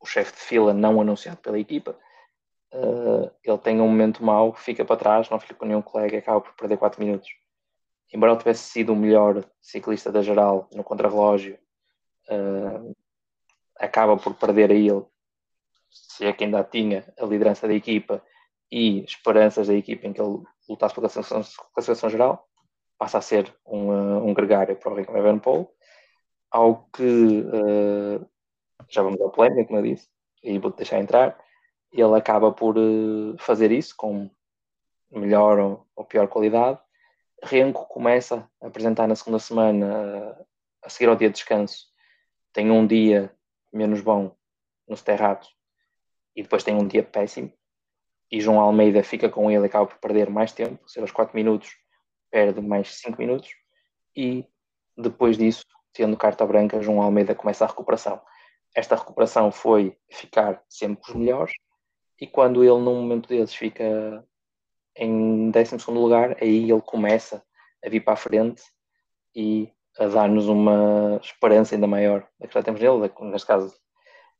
o 0.00 0.06
chefe 0.06 0.32
de 0.32 0.40
fila 0.40 0.72
não 0.72 1.00
anunciado 1.00 1.38
pela 1.38 1.58
equipa. 1.58 1.96
Uh, 2.72 3.30
ele 3.42 3.58
tem 3.58 3.80
um 3.80 3.88
momento 3.88 4.24
mau, 4.24 4.54
fica 4.54 4.84
para 4.84 4.96
trás, 4.96 5.28
não 5.28 5.40
fica 5.40 5.54
com 5.54 5.66
nenhum 5.66 5.82
colega 5.82 6.18
acaba 6.18 6.40
por 6.40 6.54
perder 6.54 6.76
4 6.76 7.02
minutos. 7.02 7.28
Embora 8.12 8.32
ele 8.32 8.38
tivesse 8.38 8.64
sido 8.64 8.92
o 8.92 8.96
melhor 8.96 9.44
ciclista 9.60 10.10
da 10.10 10.22
geral 10.22 10.68
no 10.72 10.84
contrarrelógio, 10.84 11.58
uh, 12.28 12.96
acaba 13.76 14.16
por 14.16 14.34
perder 14.34 14.70
a 14.70 14.74
ele, 14.74 15.04
se 15.90 16.24
é 16.26 16.32
que 16.32 16.44
ainda 16.44 16.62
tinha 16.62 17.12
a 17.18 17.24
liderança 17.24 17.66
da 17.66 17.74
equipa 17.74 18.22
e 18.70 19.02
esperanças 19.04 19.66
da 19.66 19.74
equipa 19.74 20.06
em 20.06 20.12
que 20.12 20.20
ele 20.20 20.42
lutasse 20.70 20.94
pela 20.94 21.08
classificação, 21.08 22.08
geral, 22.08 22.48
passa 22.96 23.18
a 23.18 23.20
ser 23.20 23.54
um, 23.66 23.88
uh, 23.88 24.24
um 24.24 24.32
gregário 24.32 24.76
para 24.76 24.92
o 24.92 24.94
Rick 24.94 25.10
Evenepoel, 25.10 25.70
algo 26.50 26.88
que 26.92 27.40
uh, 27.40 28.26
já 28.88 29.02
vamos 29.02 29.20
ao 29.20 29.30
polémica, 29.30 29.66
como 29.66 29.80
eu 29.80 29.94
disse, 29.94 30.08
e 30.42 30.58
vou-te 30.58 30.76
deixar 30.76 31.00
entrar, 31.00 31.38
ele 31.92 32.16
acaba 32.16 32.52
por 32.52 32.78
uh, 32.78 33.36
fazer 33.38 33.72
isso 33.72 33.94
com 33.96 34.30
melhor 35.10 35.58
ou, 35.58 35.86
ou, 35.96 36.04
pior 36.04 36.28
qualidade. 36.28 36.78
Renko 37.42 37.86
começa 37.86 38.48
a 38.60 38.68
apresentar 38.68 39.08
na 39.08 39.16
segunda 39.16 39.38
semana, 39.40 40.38
uh, 40.38 40.46
a 40.82 40.88
seguir 40.88 41.08
ao 41.08 41.16
dia 41.16 41.28
de 41.28 41.34
descanso, 41.34 41.86
tem 42.52 42.70
um 42.70 42.86
dia 42.86 43.34
menos 43.72 44.00
bom 44.00 44.36
no 44.88 44.96
Sterrato 44.96 45.48
e 46.34 46.42
depois 46.42 46.62
tem 46.62 46.74
um 46.74 46.86
dia 46.86 47.02
péssimo 47.02 47.52
e 48.30 48.40
João 48.40 48.60
Almeida 48.60 49.02
fica 49.02 49.28
com 49.28 49.50
ele 49.50 49.66
acaba 49.66 49.86
por 49.86 49.98
perder 49.98 50.30
mais 50.30 50.52
tempo, 50.52 50.78
se 50.88 51.00
aos 51.00 51.10
4 51.10 51.34
minutos 51.34 51.76
perde 52.30 52.60
mais 52.60 52.94
5 53.00 53.18
minutos 53.18 53.50
e 54.16 54.44
depois 54.96 55.36
disso, 55.36 55.64
tendo 55.92 56.16
carta 56.16 56.46
branca, 56.46 56.80
João 56.80 57.02
Almeida 57.02 57.34
começa 57.34 57.64
a 57.64 57.68
recuperação. 57.68 58.20
Esta 58.74 58.94
recuperação 58.94 59.50
foi 59.50 59.96
ficar 60.08 60.62
sempre 60.68 61.02
com 61.02 61.10
os 61.10 61.16
melhores 61.16 61.52
e 62.20 62.26
quando 62.26 62.62
ele 62.62 62.80
num 62.80 63.00
momento 63.00 63.28
desses 63.28 63.54
fica 63.54 64.24
em 64.94 65.50
12 65.50 65.90
lugar, 65.90 66.36
aí 66.40 66.70
ele 66.70 66.80
começa 66.82 67.42
a 67.84 67.88
vir 67.88 68.00
para 68.00 68.12
a 68.12 68.16
frente 68.16 68.62
e 69.34 69.72
a 69.98 70.06
dar-nos 70.06 70.46
uma 70.46 71.18
esperança 71.22 71.74
ainda 71.74 71.86
maior 71.86 72.26
da 72.38 72.46
que 72.46 72.54
já 72.54 72.62
temos 72.62 72.80
nele, 72.80 73.10
neste 73.22 73.46
caso 73.46 73.74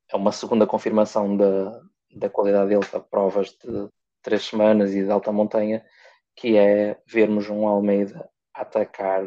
é 0.08 0.16
uma 0.16 0.32
segunda 0.32 0.66
confirmação 0.66 1.36
da, 1.36 1.80
da 2.14 2.28
qualidade 2.28 2.68
dele 2.68 2.86
para 2.86 3.00
provas 3.00 3.50
de 3.50 3.88
três 4.22 4.44
semanas 4.44 4.94
e 4.94 5.02
de 5.04 5.10
alta 5.10 5.32
montanha, 5.32 5.84
que 6.36 6.56
é 6.56 7.00
vermos 7.06 7.48
um 7.48 7.66
Almeida 7.66 8.28
atacar 8.54 9.26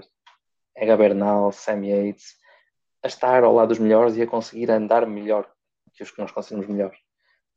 Ega 0.76 0.98
Bernal, 0.98 1.52
Sam 1.52 1.86
Yates, 1.86 2.36
a 3.02 3.08
estar 3.08 3.44
ao 3.44 3.54
lado 3.54 3.70
dos 3.70 3.80
melhores 3.80 4.16
e 4.16 4.22
a 4.22 4.28
conseguir 4.28 4.72
andar 4.72 5.06
melhor 5.06 5.50
que 5.94 6.04
os 6.04 6.12
que 6.12 6.20
nós 6.20 6.32
conseguimos 6.32 6.68
melhor. 6.68 6.96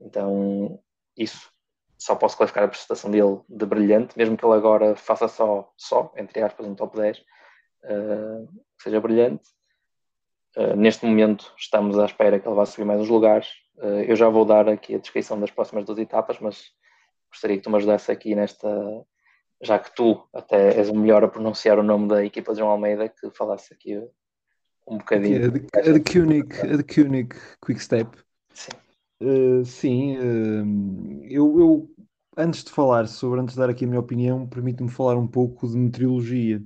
Então, 0.01 0.83
isso 1.17 1.51
só 1.99 2.15
posso 2.15 2.37
classificar 2.37 2.65
a 2.65 2.69
prestação 2.69 3.11
dele 3.11 3.41
de 3.49 3.65
brilhante, 3.65 4.17
mesmo 4.19 4.37
que 4.37 4.45
ele 4.45 4.55
agora 4.55 4.95
faça 4.97 5.29
só, 5.29 5.73
só 5.77 6.13
entre 6.17 6.43
aspas, 6.43 6.67
um 6.67 6.75
top 6.75 6.97
10, 6.97 7.19
uh, 7.19 7.23
eh, 7.85 8.47
seja 8.79 9.01
brilhante. 9.01 9.49
Uh, 10.57 10.77
neste 10.77 11.07
momento 11.07 11.55
estamos 11.57 11.99
à 11.99 12.05
espera 12.05 12.39
que 12.39 12.47
ele 12.47 12.55
vá 12.55 12.67
subir 12.67 12.85
mais 12.85 13.01
uns 13.01 13.09
lugares, 13.09 13.49
eu 13.79 14.17
já 14.17 14.29
vou 14.29 14.45
dar 14.45 14.69
aqui 14.69 14.95
a 14.95 14.99
descrição 14.99 15.39
das 15.39 15.51
próximas 15.51 15.85
duas 15.85 15.99
etapas, 15.99 16.39
mas 16.41 16.73
gostaria 17.31 17.57
que 17.57 17.63
tu 17.63 17.71
me 17.71 17.77
ajudasses 17.77 18.09
aqui 18.09 18.35
nesta, 18.35 18.69
já 19.63 19.79
que 19.79 19.95
tu 19.95 20.27
até 20.33 20.77
és 20.77 20.89
o 20.89 20.95
melhor 20.95 21.25
a 21.25 21.29
pronunciar 21.29 21.79
o 21.79 21.83
nome 21.83 22.09
da 22.09 22.25
equipa 22.25 22.53
de 22.53 22.61
João 22.61 22.71
Almeida, 22.71 23.09
que 23.09 23.31
falasse 23.31 23.75
aqui 23.75 23.99
um 24.87 24.99
bocadinho. 24.99 25.47
A 25.47 25.49
de, 25.49 25.91
a 25.91 25.93
de 25.93 26.01
Koenig, 26.01 26.61
a 26.61 26.77
de 26.77 26.85
Koenig 26.85 27.37
Quick 27.65 27.81
Step. 27.81 28.17
Sim. 28.53 28.71
Uh, 29.23 29.65
sim, 29.65 30.17
uh, 30.19 31.25
eu, 31.25 31.59
eu, 31.59 31.91
antes 32.37 32.63
de 32.65 32.71
falar 32.71 33.07
sobre, 33.07 33.41
antes 33.41 33.55
de 33.55 33.61
dar 33.61 33.71
aqui 33.71 33.85
a 33.85 33.89
minha 33.89 34.01
opinião, 34.01 34.47
permite-me 34.47 34.91
falar 34.91 35.17
um 35.17 35.27
pouco 35.27 35.67
de 35.67 35.77
meteorologia. 35.77 36.63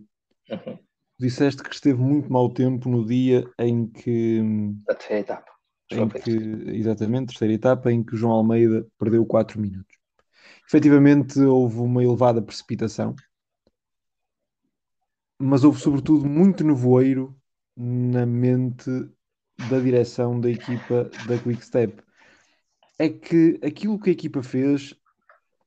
Uhum. 0.51 0.79
Disseste 1.19 1.63
que 1.63 1.75
esteve 1.75 2.01
muito 2.01 2.33
mau 2.33 2.49
tempo 2.53 2.89
no 2.89 3.05
dia 3.05 3.45
em 3.59 3.87
que. 3.87 4.41
Da 4.87 4.95
terceira 4.95 5.21
etapa. 5.21 5.60
Em 5.91 6.09
que, 6.09 6.31
exatamente, 6.77 7.29
terceira 7.29 7.55
etapa, 7.55 7.91
em 7.91 8.03
que 8.03 8.15
o 8.15 8.17
João 8.17 8.33
Almeida 8.33 8.87
perdeu 8.99 9.27
4 9.27 9.61
minutos. 9.61 9.99
Efetivamente 10.67 11.41
houve 11.41 11.79
uma 11.79 12.03
elevada 12.03 12.41
precipitação, 12.41 13.15
mas 15.37 15.65
houve 15.65 15.81
sobretudo 15.81 16.29
muito 16.29 16.63
nevoeiro 16.63 17.37
na 17.77 18.25
mente 18.25 18.91
da 19.69 19.81
direção 19.81 20.41
da 20.41 20.49
equipa 20.49 21.11
da 21.27 21.39
Quick 21.39 21.65
Step. 21.65 22.03
É 22.99 23.09
que 23.09 23.59
aquilo 23.65 23.99
que 23.99 24.11
a 24.11 24.13
equipa 24.13 24.43
fez 24.43 24.95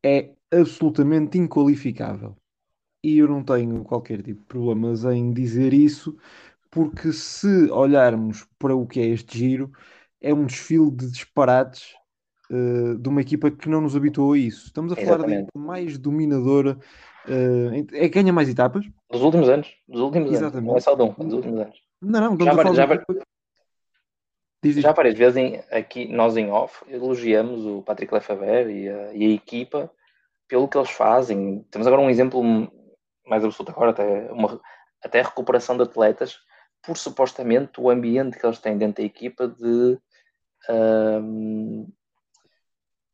é 0.02 0.32
absolutamente 0.52 1.38
inqualificável. 1.38 2.38
E 3.04 3.18
eu 3.18 3.28
não 3.28 3.44
tenho 3.44 3.84
qualquer 3.84 4.22
tipo 4.22 4.40
de 4.40 4.48
problemas 4.48 5.04
em 5.04 5.34
dizer 5.34 5.74
isso, 5.74 6.16
porque 6.72 7.12
se 7.12 7.70
olharmos 7.72 8.48
para 8.58 8.76
o 8.76 8.88
que 8.88 9.00
é 9.00 9.08
este 9.08 9.38
giro, 9.38 9.72
é 10.24 10.34
um 10.34 10.46
desfile 10.46 10.90
de 10.90 11.12
disparates 11.12 11.94
uh, 12.50 12.98
de 12.98 13.10
uma 13.10 13.22
equipa 13.22 13.52
que 13.52 13.68
não 13.68 13.82
nos 13.82 13.96
habituou 13.96 14.34
a 14.34 14.38
isso. 14.38 14.68
Estamos 14.68 14.94
a 14.94 14.96
falar 14.96 15.18
da 15.18 15.32
equipa 15.32 15.60
mais 15.60 15.98
dominadora, 15.98 16.80
uh, 17.28 17.88
é 17.92 18.08
ganha 18.08 18.32
mais 18.32 18.48
etapas. 18.48 18.86
Dos 19.12 19.22
últimos 19.22 19.50
anos, 19.50 19.68
dos 19.88 20.02
últimos 20.02 20.32
Exatamente. 20.32 20.58
anos. 20.58 20.68
Não 20.70 20.78
é 20.78 20.80
só 20.80 20.96
de 20.96 21.04
um, 21.04 21.12
dos 21.12 21.34
últimos 21.34 21.60
anos. 21.60 21.78
Não, 22.02 22.22
não, 22.22 22.46
já, 22.46 22.54
var, 22.54 22.74
já, 22.74 22.86
var, 22.86 23.06
já 24.64 24.92
várias 24.94 25.18
vezes 25.18 25.38
em, 25.38 25.62
aqui, 25.72 26.08
nós 26.08 26.38
em 26.38 26.50
off, 26.50 26.84
elogiamos 26.88 27.66
o 27.66 27.82
Patrick 27.82 28.14
Lefebvre 28.14 28.74
e 28.74 28.90
a, 28.90 29.14
e 29.14 29.26
a 29.26 29.36
equipa 29.36 29.92
pelo 30.48 30.68
que 30.68 30.78
eles 30.78 30.90
fazem. 30.90 31.66
Temos 31.70 31.86
agora 31.86 32.02
um 32.02 32.10
exemplo 32.10 32.42
mais 33.26 33.44
absoluto 33.44 33.72
agora, 33.72 33.92
até, 33.92 34.32
uma, 34.32 34.60
até 35.02 35.22
a 35.22 35.24
recuperação 35.24 35.76
de 35.76 35.84
atletas 35.84 36.38
por 36.82 36.98
supostamente 36.98 37.80
o 37.80 37.90
ambiente 37.90 38.38
que 38.38 38.46
eles 38.46 38.60
têm 38.60 38.78
dentro 38.78 39.02
da 39.02 39.08
equipa 39.08 39.48
de 39.48 39.98
um, 40.70 41.88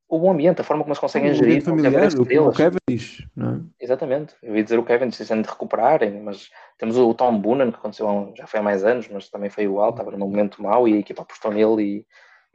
o 0.10 0.18
bom 0.18 0.32
ambiente, 0.32 0.62
a 0.62 0.64
forma 0.64 0.84
como 0.84 0.92
eles 0.92 1.00
conseguem 1.00 1.32
o 1.32 1.34
gerir. 1.36 1.62
familiar, 1.64 2.10
o, 2.16 2.48
o 2.48 2.52
Kevin 2.52 2.78
diz, 2.90 3.24
não 3.36 3.56
é? 3.56 3.62
Exatamente. 3.80 4.36
Eu 4.42 4.58
ia 4.58 4.64
dizer 4.64 4.80
o 4.80 4.84
Kevin 4.84 5.10
dizendo 5.10 5.44
de 5.44 5.50
recuperarem, 5.50 6.22
mas 6.22 6.50
temos 6.80 6.98
o 6.98 7.14
Tom 7.14 7.40
Boonen, 7.40 7.72
que 7.72 7.78
aconteceu 7.78 8.34
já 8.36 8.48
foi 8.48 8.60
há 8.60 8.64
mais 8.64 8.84
anos, 8.84 9.08
mas 9.08 9.30
também 9.30 9.52
foi 9.52 9.66
igual, 9.66 9.92
estava 9.92 10.10
num 10.12 10.18
momento 10.18 10.64
mau 10.64 10.88
e 10.88 10.96
a 10.96 11.00
equipa 11.00 11.22
apostou 11.22 11.52
nele 11.52 12.06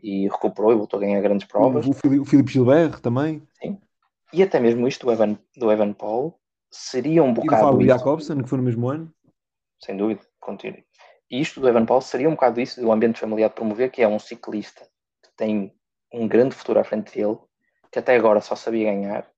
e, 0.02 0.24
e 0.24 0.28
recuperou 0.28 0.72
e 0.72 0.76
voltou 0.76 0.98
a 0.98 1.02
ganhar 1.02 1.20
grandes 1.20 1.46
provas. 1.46 1.86
O, 1.86 1.90
o 1.90 2.24
Filipe 2.24 2.52
Gilbert 2.52 3.00
também. 3.00 3.46
Sim. 3.62 3.78
E 4.32 4.42
até 4.42 4.58
mesmo 4.58 4.88
isto 4.88 5.06
do 5.06 5.12
Evan, 5.12 5.38
do 5.56 5.70
Evan 5.70 5.92
Paul 5.92 6.36
seria 6.72 7.22
um 7.22 7.32
bocado. 7.32 7.54
E 7.54 7.60
do 7.60 7.72
Fábio 7.72 7.86
Jacobsen, 7.86 8.42
que 8.42 8.48
foi 8.48 8.58
no 8.58 8.64
mesmo 8.64 8.88
ano. 8.88 9.12
Sem 9.80 9.96
dúvida, 9.96 10.22
continue. 10.40 10.84
Isto 11.30 11.60
do 11.60 11.68
Evan 11.68 11.86
Paul 11.86 12.00
seria 12.00 12.28
um 12.28 12.34
bocado 12.34 12.60
isso 12.60 12.80
do 12.80 12.92
ambiente 12.92 13.20
familiar 13.20 13.48
de 13.48 13.54
promover, 13.54 13.90
que 13.90 14.02
é 14.02 14.08
um 14.08 14.18
ciclista 14.18 14.86
que 15.22 15.30
tem 15.36 15.74
um 16.12 16.28
grande 16.28 16.54
futuro 16.54 16.78
à 16.78 16.84
frente 16.84 17.14
dele, 17.14 17.38
que 17.90 17.98
até 17.98 18.14
agora 18.14 18.40
só 18.40 18.54
sabia 18.54 18.92
ganhar. 18.92 19.28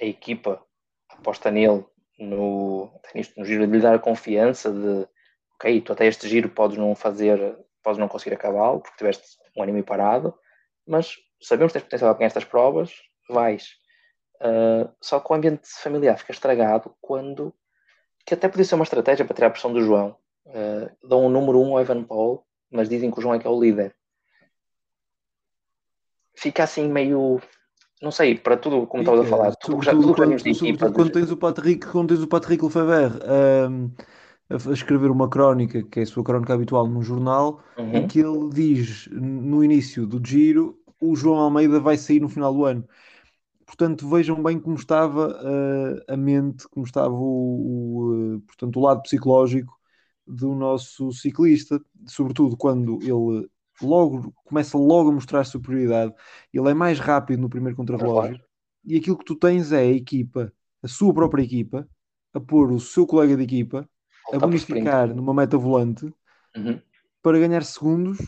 A 0.00 0.04
equipa 0.04 0.64
aposta 1.08 1.50
nele 1.50 1.84
no, 2.18 2.90
no 3.36 3.44
giro 3.44 3.66
de 3.66 3.72
lhe 3.72 3.80
dar 3.80 3.94
a 3.94 3.98
confiança 3.98 4.70
de 4.72 5.08
ok, 5.54 5.80
tu 5.80 5.92
até 5.92 6.06
este 6.06 6.28
giro 6.28 6.48
podes 6.48 6.76
não 6.76 6.94
fazer, 6.94 7.56
podes 7.82 7.98
não 7.98 8.08
conseguir 8.08 8.34
acabá-lo 8.34 8.80
porque 8.80 8.98
tiveste 8.98 9.38
um 9.56 9.62
ano 9.62 9.70
e 9.70 9.72
meio 9.72 9.84
parado, 9.84 10.36
mas 10.86 11.16
sabemos 11.40 11.72
que 11.72 11.78
tens 11.78 11.84
potencial 11.84 12.10
a 12.10 12.14
ganhar 12.14 12.26
estas 12.26 12.44
provas, 12.44 12.92
vais. 13.28 13.70
Uh, 14.40 14.92
só 15.00 15.20
que 15.20 15.32
o 15.32 15.34
ambiente 15.34 15.68
familiar 15.80 16.18
fica 16.18 16.32
estragado 16.32 16.94
quando 17.00 17.54
que 18.26 18.34
até 18.34 18.48
podia 18.48 18.64
ser 18.64 18.74
uma 18.74 18.84
estratégia 18.84 19.24
para 19.24 19.34
tirar 19.34 19.46
a 19.48 19.50
pressão 19.50 19.72
do 19.72 19.82
João. 19.82 20.16
Uh, 20.46 20.90
dão 21.06 21.26
o 21.26 21.30
número 21.30 21.60
1 21.60 21.68
um 21.68 21.72
ao 21.72 21.80
Evan 21.80 22.04
Paul, 22.04 22.44
mas 22.70 22.88
dizem 22.88 23.10
que 23.10 23.18
o 23.18 23.22
João 23.22 23.34
é 23.34 23.38
que 23.38 23.46
é 23.46 23.50
o 23.50 23.60
líder. 23.60 23.94
Fica 26.36 26.64
assim 26.64 26.88
meio. 26.88 27.40
Não 28.02 28.10
sei, 28.10 28.36
para 28.36 28.56
tudo, 28.56 28.86
como 28.86 29.02
estavas 29.02 29.24
a 29.24 29.28
falar, 29.28 29.54
tudo, 29.56 29.82
já, 29.82 29.92
tudo 29.92 30.14
quando, 30.14 30.36
de 30.36 30.50
equipa. 30.50 30.92
Quando 30.92 31.10
tens 31.10 31.30
o 31.30 31.36
Patrick, 31.36 31.86
quando 31.86 32.08
tens 32.08 32.22
o 32.22 32.28
Patrick 32.28 32.62
Lefebvre 32.62 33.18
um, 33.70 33.90
a 34.50 34.72
escrever 34.72 35.10
uma 35.10 35.30
crónica, 35.30 35.82
que 35.82 36.00
é 36.00 36.02
a 36.02 36.06
sua 36.06 36.22
crónica 36.22 36.52
habitual 36.52 36.86
num 36.86 37.00
jornal, 37.00 37.62
uhum. 37.78 37.94
em 37.94 38.06
que 38.06 38.20
ele 38.20 38.50
diz 38.50 39.08
no 39.10 39.64
início 39.64 40.06
do 40.06 40.20
giro 40.26 40.78
o 41.00 41.16
João 41.16 41.38
Almeida 41.38 41.80
vai 41.80 41.96
sair 41.96 42.20
no 42.20 42.28
final 42.28 42.52
do 42.52 42.64
ano. 42.64 42.86
Portanto, 43.66 44.08
vejam 44.08 44.42
bem 44.42 44.58
como 44.58 44.76
estava 44.76 45.28
uh, 45.28 46.12
a 46.12 46.16
mente, 46.16 46.68
como 46.68 46.84
estava 46.84 47.14
o, 47.14 47.16
o, 47.16 48.34
uh, 48.36 48.40
portanto, 48.40 48.78
o 48.78 48.82
lado 48.82 49.02
psicológico 49.02 49.74
do 50.26 50.54
nosso 50.54 51.12
ciclista, 51.12 51.80
sobretudo 52.06 52.56
quando 52.56 52.98
ele 53.02 53.48
logo 53.82 54.32
começa 54.44 54.78
logo 54.78 55.10
a 55.10 55.12
mostrar 55.12 55.44
superioridade, 55.44 56.14
ele 56.52 56.70
é 56.70 56.74
mais 56.74 56.98
rápido 56.98 57.40
no 57.40 57.48
primeiro 57.48 57.76
contrarrelógio, 57.76 58.40
e 58.84 58.96
aquilo 58.96 59.18
que 59.18 59.24
tu 59.24 59.34
tens 59.34 59.72
é 59.72 59.78
a 59.78 59.84
equipa, 59.84 60.52
a 60.82 60.88
sua 60.88 61.12
própria 61.12 61.42
equipa, 61.42 61.88
a 62.32 62.40
pôr 62.40 62.70
o 62.70 62.80
seu 62.80 63.06
colega 63.06 63.36
de 63.36 63.42
equipa 63.42 63.88
a 64.32 64.38
bonificar 64.38 65.14
numa 65.14 65.34
meta 65.34 65.56
volante 65.56 66.06
uhum. 66.56 66.80
para 67.22 67.38
ganhar 67.38 67.62
segundos 67.62 68.18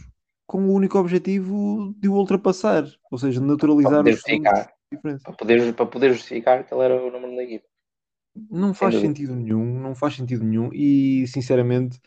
com 0.47 0.69
o 0.69 0.73
único 0.73 0.99
objetivo 0.99 1.95
de 1.99 2.09
o 2.09 2.15
ultrapassar, 2.15 2.85
ou 3.11 3.19
seja, 3.19 3.41
naturalizar 3.41 4.05
para 4.05 4.15
poder, 4.15 5.21
para 5.21 5.33
poder, 5.33 5.75
para 5.75 5.87
poder 5.87 6.13
justificar 6.13 6.65
que 6.65 6.73
ele 6.73 6.83
era 6.83 7.03
o 7.03 7.11
número 7.11 7.35
da 7.35 7.43
equipa. 7.43 7.67
Não 8.51 8.75
faz 8.75 8.95
sentido 8.97 9.35
nenhum, 9.35 9.81
não 9.81 9.95
faz 9.95 10.15
sentido 10.15 10.45
nenhum, 10.45 10.71
e 10.73 11.27
sinceramente, 11.27 11.99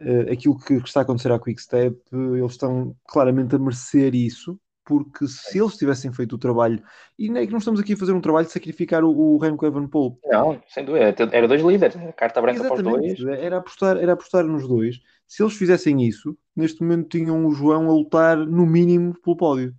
uh, 0.00 0.32
aquilo 0.32 0.58
que, 0.58 0.74
está 0.74 1.00
a 1.00 1.02
acontecer 1.02 1.32
à 1.32 1.38
Quickstep, 1.38 1.96
uh, 2.12 2.36
eles 2.36 2.52
estão 2.52 2.94
claramente 3.06 3.54
a 3.54 3.58
merecer 3.58 4.14
isso, 4.14 4.58
porque 4.84 5.26
se 5.28 5.58
eles 5.58 5.76
tivessem 5.76 6.12
feito 6.12 6.34
o 6.34 6.38
trabalho, 6.38 6.82
e 7.16 7.28
não 7.28 7.40
é 7.40 7.46
que 7.46 7.52
não 7.52 7.58
estamos 7.58 7.78
aqui 7.78 7.92
a 7.92 7.96
fazer 7.96 8.12
um 8.12 8.20
trabalho 8.20 8.46
de 8.46 8.52
sacrificar 8.52 9.04
o, 9.04 9.10
o 9.10 9.38
Remco 9.38 9.64
Evenepoel. 9.64 10.18
Não, 10.24 10.60
sem 10.66 10.84
dúvida, 10.84 11.14
era 11.32 11.46
dois 11.46 11.62
líderes, 11.62 11.96
carta 12.16 12.40
branca 12.42 12.60
Exatamente. 12.60 12.90
para 12.90 13.12
os 13.12 13.18
dois. 13.18 13.38
Era 13.38 13.58
apostar, 13.58 13.96
era 13.96 14.12
apostar 14.14 14.44
nos 14.44 14.66
dois. 14.66 15.00
Se 15.28 15.44
eles 15.44 15.54
fizessem 15.54 16.02
isso, 16.02 16.36
neste 16.56 16.82
momento 16.82 17.08
tinham 17.08 17.46
o 17.46 17.52
João 17.52 17.88
a 17.88 17.92
lutar 17.92 18.36
no 18.36 18.66
mínimo 18.66 19.14
pelo 19.20 19.36
pódio. 19.36 19.74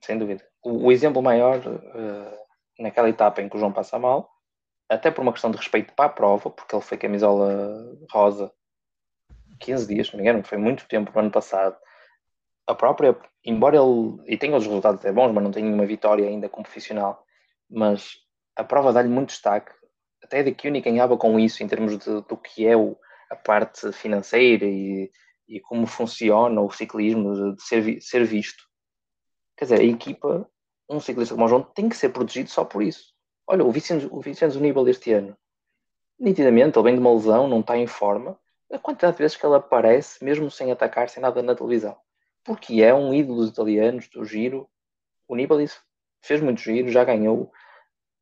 Sem 0.00 0.16
dúvida. 0.16 0.44
O, 0.62 0.86
o 0.86 0.92
exemplo 0.92 1.20
maior, 1.20 1.58
uh, 1.58 2.36
naquela 2.78 3.08
etapa 3.08 3.42
em 3.42 3.48
que 3.48 3.56
o 3.56 3.58
João 3.58 3.72
passa 3.72 3.98
mal, 3.98 4.31
até 4.92 5.10
por 5.10 5.22
uma 5.22 5.32
questão 5.32 5.50
de 5.50 5.56
respeito 5.56 5.94
para 5.94 6.06
a 6.06 6.08
prova, 6.08 6.50
porque 6.50 6.74
ele 6.74 6.82
foi 6.82 6.98
camisola 6.98 7.96
rosa 8.10 8.52
15 9.58 9.86
dias, 9.86 10.08
se 10.08 10.12
não 10.12 10.22
me 10.22 10.28
engano, 10.28 10.44
foi 10.44 10.58
muito 10.58 10.86
tempo 10.86 11.10
no 11.12 11.20
ano 11.20 11.30
passado. 11.30 11.76
A 12.66 12.74
própria, 12.74 13.16
embora 13.44 13.76
ele, 13.76 14.18
e 14.26 14.36
tenha 14.36 14.56
os 14.56 14.66
resultados 14.66 15.00
até 15.00 15.12
bons, 15.12 15.32
mas 15.32 15.42
não 15.42 15.50
tem 15.50 15.64
nenhuma 15.64 15.86
vitória 15.86 16.28
ainda 16.28 16.48
como 16.48 16.64
profissional, 16.64 17.24
mas 17.70 18.16
a 18.56 18.64
prova 18.64 18.92
dá-lhe 18.92 19.08
muito 19.08 19.30
destaque. 19.30 19.72
Até 20.22 20.42
de 20.42 20.52
Kunig 20.54 20.84
ganhava 20.84 21.16
com 21.16 21.38
isso 21.38 21.62
em 21.62 21.68
termos 21.68 21.98
de, 21.98 22.20
do 22.22 22.36
que 22.36 22.66
é 22.66 22.76
o, 22.76 22.96
a 23.30 23.36
parte 23.36 23.92
financeira 23.92 24.64
e, 24.64 25.10
e 25.48 25.60
como 25.60 25.86
funciona 25.86 26.60
o 26.60 26.70
ciclismo, 26.70 27.34
de, 27.34 27.56
de 27.56 27.62
ser, 27.62 28.00
ser 28.00 28.24
visto. 28.24 28.64
Quer 29.56 29.64
dizer, 29.64 29.80
a 29.80 29.84
equipa, 29.84 30.48
um 30.88 31.00
ciclista 31.00 31.34
como 31.34 31.46
o 31.46 31.48
João, 31.48 31.62
tem 31.62 31.88
que 31.88 31.96
ser 31.96 32.10
protegido 32.10 32.50
só 32.50 32.64
por 32.64 32.82
isso. 32.82 33.11
Olha, 33.46 33.64
o 33.64 33.70
Vicente, 33.70 34.06
o 34.06 34.60
Níbal 34.60 34.88
este 34.88 35.12
ano, 35.12 35.36
nitidamente, 36.18 36.78
ele 36.78 36.84
vem 36.84 36.94
de 36.94 37.00
uma 37.00 37.12
lesão, 37.12 37.48
não 37.48 37.60
está 37.60 37.76
em 37.76 37.86
forma. 37.86 38.38
A 38.72 38.78
quantidade 38.78 39.16
de 39.16 39.22
vezes 39.22 39.36
que 39.36 39.44
ele 39.44 39.56
aparece, 39.56 40.24
mesmo 40.24 40.50
sem 40.50 40.70
atacar, 40.70 41.08
sem 41.08 41.22
nada 41.22 41.42
na 41.42 41.54
televisão. 41.54 41.96
Porque 42.44 42.82
é 42.82 42.94
um 42.94 43.12
ídolo 43.12 43.40
dos 43.40 43.50
italianos, 43.50 44.08
do 44.08 44.24
giro. 44.24 44.68
O 45.28 45.34
Nibali 45.34 45.68
fez 46.22 46.40
muito 46.40 46.60
giro, 46.60 46.88
já 46.88 47.04
ganhou. 47.04 47.52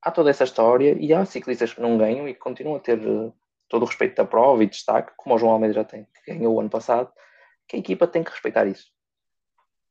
Há 0.03 0.11
toda 0.11 0.31
essa 0.31 0.45
história 0.45 0.97
e 0.99 1.13
há 1.13 1.25
ciclistas 1.25 1.75
que 1.75 1.81
não 1.81 1.99
ganham 1.99 2.27
e 2.27 2.33
que 2.33 2.41
continuam 2.41 2.77
a 2.77 2.81
ter 2.81 2.99
uh, 2.99 3.33
todo 3.69 3.83
o 3.83 3.87
respeito 3.87 4.17
da 4.17 4.25
prova 4.25 4.65
e 4.65 4.67
destaque, 4.67 5.13
como 5.17 5.35
o 5.35 5.39
João 5.39 5.53
Almeida 5.53 5.75
já 5.75 5.85
tem, 5.85 6.07
que 6.25 6.33
ganhou 6.33 6.55
o 6.55 6.61
ano 6.61 6.71
passado, 6.71 7.13
que 7.69 7.77
a 7.77 7.79
equipa 7.79 8.07
tem 8.07 8.25
que 8.25 8.31
respeitar 8.31 8.67
isso. 8.67 8.91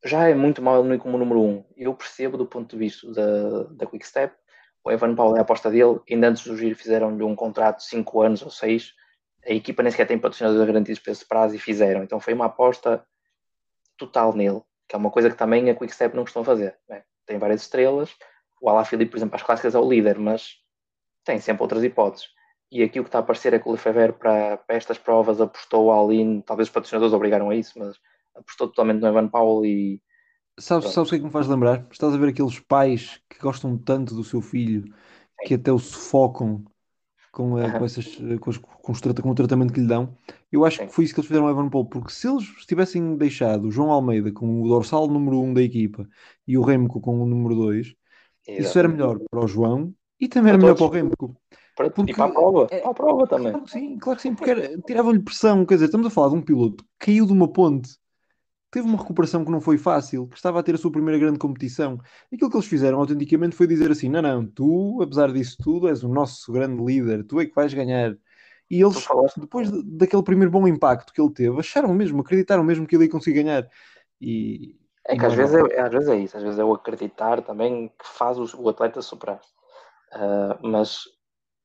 Já 0.04 0.28
é 0.28 0.34
muito 0.34 0.62
mal 0.62 0.84
ele 0.84 0.98
como 0.98 1.18
número 1.18 1.42
um. 1.42 1.64
Eu 1.78 1.94
percebo 1.94 2.38
do 2.38 2.46
ponto 2.46 2.70
de 2.70 2.78
vista 2.78 3.12
da, 3.12 3.64
da 3.72 3.86
Quick 3.86 4.06
Step, 4.06 4.36
o 4.84 4.92
Evan 4.92 5.16
Paulo 5.16 5.36
é 5.36 5.40
a 5.40 5.42
aposta 5.42 5.70
dele, 5.70 6.00
ainda 6.10 6.30
antes 6.30 6.44
do 6.44 6.58
giro 6.58 6.76
fizeram-lhe 6.76 7.24
um 7.24 7.36
contrato 7.36 7.78
de 7.78 7.86
5 7.86 8.22
anos 8.22 8.42
ou 8.42 8.50
6, 8.50 8.94
a 9.46 9.52
equipa 9.52 9.84
nem 9.84 9.92
sequer 9.92 10.08
tem 10.08 10.20
patrocinadores 10.20 10.66
garantidos 10.66 11.00
para 11.02 11.12
esse 11.12 11.26
prazo 11.26 11.56
e 11.56 11.60
fizeram, 11.60 12.04
então 12.04 12.20
foi 12.20 12.34
uma 12.34 12.46
aposta 12.46 13.06
total 13.98 14.34
nele, 14.34 14.62
que 14.88 14.96
é 14.96 14.98
uma 14.98 15.12
coisa 15.12 15.30
que 15.30 15.38
também 15.38 15.70
a 15.70 15.76
Quickstep 15.76 16.16
não 16.16 16.24
costuma 16.24 16.46
fazer. 16.46 16.78
Né? 16.88 17.04
tem 17.30 17.38
várias 17.38 17.62
estrelas. 17.62 18.10
O 18.60 18.70
Alaphilippe, 18.70 19.12
por 19.12 19.18
exemplo, 19.18 19.36
as 19.36 19.44
clássicas 19.44 19.76
é 19.76 19.80
o 19.80 19.88
líder, 19.88 20.18
mas 20.18 20.56
tem 21.24 21.40
sempre 21.40 21.62
outras 21.62 21.84
hipóteses. 21.84 22.28
E 22.72 22.82
aqui 22.84 23.00
o 23.00 23.04
que 23.04 23.10
está 23.10 23.20
a 23.20 23.22
aparecer 23.22 23.54
é 23.54 23.60
que 23.60 23.70
o 23.70 23.72
Lefebvre 23.72 24.14
para, 24.14 24.58
para 24.58 24.76
estas 24.76 24.98
provas 24.98 25.40
apostou 25.40 25.92
all-in, 25.92 26.42
talvez 26.42 26.68
os 26.68 26.74
patrocinadores 26.74 27.14
obrigaram 27.14 27.50
a 27.52 27.56
isso, 27.56 27.78
mas 27.78 27.96
apostou 28.36 28.68
totalmente 28.68 29.00
no 29.00 29.08
Evan 29.08 29.28
Powell 29.28 29.66
e 29.66 30.02
Sabes, 30.60 30.90
sabes 30.90 31.08
o 31.10 31.12
que 31.12 31.16
é 31.16 31.20
que 31.20 31.26
me 31.26 31.32
faz 31.32 31.48
lembrar? 31.48 31.88
Estás 31.92 32.14
a 32.14 32.18
ver 32.18 32.30
aqueles 32.30 32.60
pais 32.60 33.22
que 33.30 33.40
gostam 33.40 33.78
tanto 33.78 34.14
do 34.16 34.24
seu 34.24 34.42
filho 34.42 34.94
que 35.46 35.54
até 35.54 35.72
o 35.72 35.80
sufocam 35.80 36.66
com, 37.32 37.60
eh, 37.60 37.72
com, 37.72 37.86
essas, 37.86 38.06
com, 38.42 38.50
os- 38.52 38.58
com 38.60 38.92
os 38.94 39.02
com 39.02 39.32
o 39.32 39.36
tratamento 39.36 39.74
que 39.74 39.82
lhe 39.82 39.88
dão. 39.88 40.16
Eu 40.52 40.66
acho 40.66 40.80
Sim. 40.80 40.88
que 40.88 40.94
foi 40.94 41.06
isso 41.06 41.14
que 41.14 41.22
eles 41.22 41.28
fizeram 41.28 41.48
ao 41.48 41.54
Evan 41.54 41.70
Paul, 41.70 41.86
porque 41.88 42.12
se 42.12 42.28
eles 42.28 42.46
tivessem 42.68 43.18
deixado 43.18 43.68
o 43.68 43.72
João 43.72 43.92
Almeida 43.92 44.32
com 44.32 44.62
o 44.64 44.68
dorsal 44.68 45.08
número 45.08 45.42
um 45.42 45.54
da 45.54 45.62
equipa 45.64 46.08
e 46.48 46.58
o 46.58 46.64
Remco 46.64 47.02
com 47.02 47.22
o 47.22 47.26
número 47.28 47.56
2, 47.56 47.96
isso 48.58 48.80
era 48.80 48.88
melhor 48.90 49.20
para 49.30 49.46
o 49.46 49.48
João 49.48 49.94
e 50.20 50.28
também 50.28 50.50
era 50.50 50.58
Para 50.58 50.64
melhor 50.64 50.76
para 50.76 50.86
o 50.86 50.90
todos. 50.90 50.96
Remco. 51.10 51.42
Para, 51.76 51.88
Porque 51.96 52.12
e 52.12 52.14
para 52.14 52.26
a 52.26 52.30
prova, 52.34 52.68
é- 52.72 52.82
para 52.82 52.92
a 52.92 52.94
prova 52.94 53.28
também. 53.28 53.54
Claro 53.54 53.66
que 53.66 53.72
sim, 53.72 53.98
claro 53.98 54.18
que 54.18 54.22
sim, 54.24 54.36
porque 54.36 54.78
tirava-lhe 54.80 55.20
pressão. 55.20 55.66
Quer 55.66 55.76
dizer, 55.76 55.86
estamos 55.86 56.08
a 56.08 56.10
falar 56.10 56.30
de 56.30 56.36
um 56.36 56.42
piloto 56.42 56.84
que 57.00 57.08
caiu 57.08 57.26
de 57.26 57.32
uma 57.34 57.52
ponte, 57.52 57.98
teve 58.72 58.88
uma 58.88 58.98
recuperação 58.98 59.44
que 59.46 59.52
não 59.52 59.62
foi 59.62 59.78
fácil, 59.78 60.28
que 60.28 60.36
estava 60.38 60.60
a 60.60 60.64
ter 60.64 60.76
a 60.76 60.78
sua 60.78 60.92
primeira 60.92 61.20
grande 61.20 61.40
competição. 61.40 62.00
Aquilo 62.34 62.50
que 62.50 62.58
eles 62.58 62.68
fizeram 62.68 63.00
autenticamente 63.00 63.56
foi 63.56 63.68
dizer 63.68 63.92
assim: 63.92 64.10
não, 64.10 64.22
não, 64.22 64.46
tu, 64.46 65.02
apesar 65.02 65.32
disso 65.32 65.58
tudo, 65.62 65.88
és 65.88 66.04
o 66.04 66.10
nosso 66.10 66.52
grande 66.52 66.84
líder, 66.84 67.24
tu 67.26 67.40
é 67.40 67.46
que 67.46 67.56
vais 67.56 67.74
ganhar. 67.74 68.16
E 68.70 68.82
eles, 68.82 69.08
depois 69.36 69.72
de- 69.72 69.84
daquele 69.84 70.24
primeiro 70.24 70.52
bom 70.52 70.68
impacto 70.68 71.12
que 71.12 71.20
ele 71.20 71.34
teve, 71.34 71.60
acharam 71.60 71.94
mesmo, 71.94 72.22
acreditaram 72.22 72.64
mesmo 72.64 72.86
que 72.86 72.96
ele 72.96 73.06
ia 73.06 73.10
conseguir 73.10 73.44
ganhar. 73.44 73.68
E, 74.22 74.76
É 75.08 75.16
que 75.18 75.26
às 75.26 75.34
vezes 75.34 75.56
normal. 75.56 75.72
é, 75.72 75.82
às 75.82 75.92
vezes 75.92 76.10
é 76.10 76.16
isso, 76.18 76.38
às 76.38 76.44
vezes 76.44 76.60
é 76.60 76.64
o 76.64 76.74
acreditar 76.74 77.42
também 77.42 77.88
que 77.88 78.08
faz 78.08 78.38
o, 78.38 78.70
atleta 78.70 79.02
superar. 79.02 79.42
Ah, 80.12 80.60
mas 80.62 81.04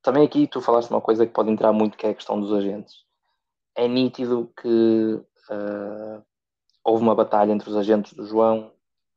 também 0.01 0.25
aqui 0.25 0.47
tu 0.47 0.61
falaste 0.61 0.89
uma 0.89 1.01
coisa 1.01 1.25
que 1.25 1.33
pode 1.33 1.51
entrar 1.51 1.71
muito, 1.73 1.97
que 1.97 2.07
é 2.07 2.09
a 2.11 2.15
questão 2.15 2.39
dos 2.39 2.51
agentes. 2.53 2.93
É 3.75 3.87
nítido 3.87 4.51
que 4.61 5.21
ah, 5.51 6.21
houve 6.85 7.03
uma 7.03 7.15
batalha 7.15 7.51
entre 7.51 7.67
os 7.67 7.75
agentes 7.75 8.13
do 8.13 8.25
João 8.25 8.71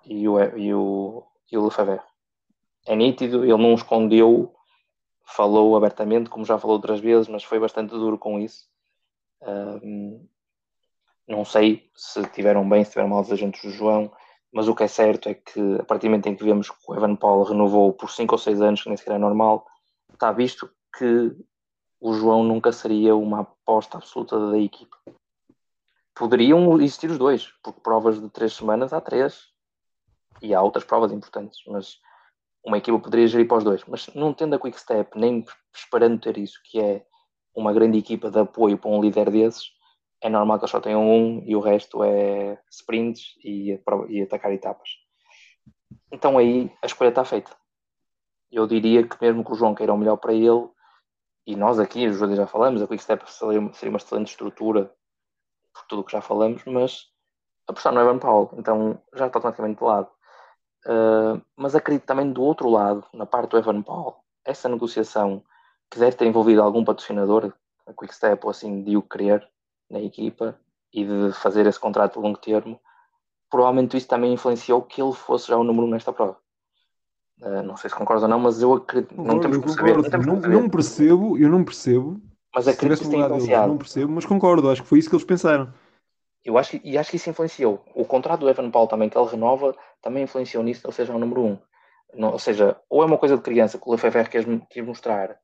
e 0.07 0.27
o, 0.27 0.41
e 0.57 0.75
o, 0.75 1.23
e 1.53 1.59
o 1.59 1.65
Lefebvre. 1.67 2.01
É 2.87 2.97
nítido, 2.97 3.45
ele 3.45 3.63
não 3.63 3.75
escondeu, 3.75 4.55
falou 5.27 5.77
abertamente, 5.77 6.31
como 6.31 6.47
já 6.47 6.59
falou 6.59 6.77
outras 6.77 6.99
vezes, 6.99 7.29
mas 7.29 7.45
foi 7.45 7.61
bastante 7.61 7.91
duro 7.91 8.17
com 8.17 8.41
isso. 8.41 8.67
Ah, 9.43 9.79
não 11.29 11.45
sei 11.45 11.91
se 11.95 12.23
tiveram 12.31 12.67
bem, 12.67 12.83
se 12.83 12.93
tiveram 12.93 13.11
mal 13.11 13.21
os 13.21 13.31
agentes 13.31 13.61
do 13.63 13.71
João, 13.71 14.11
mas 14.51 14.67
o 14.67 14.75
que 14.75 14.85
é 14.85 14.89
certo 14.89 15.29
é 15.29 15.35
que 15.35 15.61
a 15.79 15.85
partir 15.85 16.07
do 16.07 16.11
momento 16.11 16.27
em 16.29 16.35
que 16.35 16.45
vemos 16.45 16.71
que 16.71 16.77
o 16.89 16.95
Evan 16.95 17.17
Paul 17.17 17.43
renovou 17.43 17.93
por 17.93 18.11
5 18.11 18.35
ou 18.35 18.39
6 18.39 18.63
anos, 18.63 18.83
que 18.83 18.89
nem 18.89 18.97
sequer 18.97 19.17
é 19.17 19.19
normal, 19.19 19.67
está 20.11 20.33
visto 20.33 20.71
que 20.97 21.37
o 22.01 22.15
João 22.15 22.43
nunca 22.43 22.73
seria 22.73 23.15
uma 23.15 23.41
aposta 23.41 23.99
absoluta 23.99 24.51
da 24.51 24.59
equipa. 24.59 24.97
Poderiam 26.19 26.81
existir 26.81 27.11
os 27.11 27.17
dois, 27.17 27.53
porque 27.63 27.81
provas 27.81 28.21
de 28.21 28.29
3 28.29 28.53
semanas 28.53 28.93
há 28.93 29.01
3 29.01 29.41
e 30.43 30.53
há 30.53 30.61
outras 30.61 30.85
provas 30.85 31.13
importantes, 31.13 31.61
mas 31.69 32.01
uma 32.65 32.79
equipa 32.79 32.99
poderia 32.99 33.29
gerir 33.29 33.47
para 33.47 33.59
os 33.59 33.65
dois. 33.65 33.85
Mas 33.87 34.09
não 34.15 34.35
tendo 34.35 34.55
a 34.55 34.59
Quick 34.59 34.81
Step, 34.81 35.17
nem 35.17 35.45
esperando 35.73 36.21
ter 36.21 36.37
isso, 36.37 36.61
que 36.65 36.81
é 36.81 37.07
uma 37.55 37.73
grande 37.73 37.99
equipa 37.99 38.33
de 38.33 38.41
apoio 38.41 38.77
para 38.77 38.91
um 38.91 39.01
líder 39.01 39.31
desses, 39.31 39.71
é 40.21 40.29
normal 40.29 40.59
que 40.59 40.65
eles 40.65 40.71
só 40.73 40.81
tenham 40.81 41.09
um 41.09 41.43
e 41.47 41.55
o 41.55 41.61
resto 41.61 42.03
é 42.03 42.61
sprints 42.69 43.37
e, 43.45 43.81
e 44.09 44.23
atacar 44.23 44.53
etapas. 44.53 44.89
Então 46.11 46.37
aí 46.37 46.73
a 46.83 46.87
escolha 46.87 47.11
está 47.11 47.25
feita. 47.25 47.57
Eu 48.51 48.67
diria 48.67 49.07
que 49.07 49.17
mesmo 49.21 49.45
que 49.45 49.53
o 49.53 49.55
João 49.55 49.75
queira 49.75 49.95
o 49.95 49.97
melhor 49.97 50.17
para 50.17 50.33
ele, 50.33 50.69
e 51.47 51.55
nós 51.55 51.79
aqui, 51.79 52.07
os 52.09 52.19
já 52.19 52.47
falamos, 52.47 52.83
a 52.83 52.89
Quick 52.89 53.03
Step 53.03 53.31
seria 53.31 53.61
uma 53.61 53.71
excelente 53.97 54.31
estrutura 54.31 54.93
por 55.79 55.87
tudo 55.87 56.01
o 56.01 56.05
que 56.05 56.13
já 56.13 56.21
falamos, 56.21 56.63
mas 56.67 57.07
apostar 57.67 57.93
no 57.93 58.01
Evan 58.01 58.19
Powell, 58.19 58.51
então 58.57 58.99
já 59.15 59.27
está 59.27 59.39
automaticamente 59.39 59.79
de 59.79 59.85
lado. 59.85 60.09
Uh, 60.87 61.41
mas 61.57 61.75
acredito 61.75 62.07
também 62.07 62.33
do 62.33 62.43
outro 62.43 62.69
lado, 62.69 63.05
na 63.13 63.27
parte 63.27 63.51
do 63.51 63.59
Evan 63.59 63.83
Powell, 63.83 64.17
essa 64.45 64.69
negociação 64.69 65.43
que 65.91 65.99
deve 65.99 66.17
ter 66.17 66.27
envolvido 66.27 66.63
algum 66.63 66.85
patrocinador, 66.85 67.53
a 67.87 67.93
Quick 67.93 68.15
Step 68.15 68.45
ou 68.45 68.51
assim, 68.51 68.83
de 68.83 68.97
o 68.97 69.03
querer 69.03 69.47
na 69.91 70.01
equipa 70.01 70.59
e 70.93 71.05
de 71.05 71.33
fazer 71.33 71.67
esse 71.67 71.79
contrato 71.79 72.15
de 72.15 72.21
longo 72.21 72.39
termo, 72.39 72.81
provavelmente 73.51 73.97
isso 73.97 74.09
também 74.09 74.33
influenciou 74.33 74.83
que 74.83 75.01
ele 75.01 75.13
fosse 75.13 75.49
já 75.49 75.57
o 75.57 75.65
número 75.65 75.87
um 75.87 75.91
nesta 75.91 76.13
prova. 76.13 76.37
Uh, 77.41 77.63
não 77.63 77.77
sei 77.77 77.89
se 77.89 77.97
concordas 77.97 78.23
ou 78.25 78.29
não, 78.29 78.39
mas 78.39 78.61
eu 78.61 78.75
acredito. 78.75 79.15
Concordo, 79.15 79.35
não 79.35 79.41
temos 79.41 79.59
que 79.59 79.71
saber. 79.71 79.97
Não, 79.97 80.37
Não, 80.37 80.63
não 80.63 80.71
percebo, 80.71 81.39
eu 81.39 81.49
não 81.49 81.65
percebo. 81.65 82.21
Mas 82.55 82.67
acredito 82.67 82.99
que 82.99 83.03
isso 83.05 83.11
tenha 83.11 83.25
influenciado. 83.25 83.69
não 83.69 83.79
percebo, 83.79 84.13
mas 84.13 84.25
concordo, 84.25 84.71
acho 84.71 84.83
que 84.83 84.89
foi 84.89 84.99
isso 84.99 85.09
que 85.09 85.15
eles 85.15 85.27
pensaram. 85.27 85.73
Eu 86.45 86.57
acho 86.57 86.71
que, 86.73 86.81
e 86.89 86.97
acho 86.97 87.11
que 87.11 87.17
isso 87.17 87.29
influenciou. 87.29 87.85
O 87.95 88.05
contrato 88.05 88.41
do 88.41 88.49
Evan 88.49 88.71
Paul 88.71 88.89
também, 88.89 89.09
que 89.09 89.19
ele 89.19 89.29
renova, 89.29 89.77
também 90.01 90.25
influenciou 90.25 90.63
nisso, 90.63 90.83
ou 90.85 90.93
seja, 90.93 91.13
o 91.13 91.19
número 91.19 91.43
um. 91.43 91.59
Não, 92.15 92.33
ou 92.33 92.39
seja, 92.39 92.81
ou 92.89 93.03
é 93.03 93.07
uma 93.07 93.19
coisa 93.19 93.37
de 93.37 93.43
criança 93.43 93.79
que 93.79 93.87
o 93.87 93.93
Lefebvre 93.93 94.31
quer, 94.31 94.45
quer 94.71 94.83
mostrar, 94.83 95.39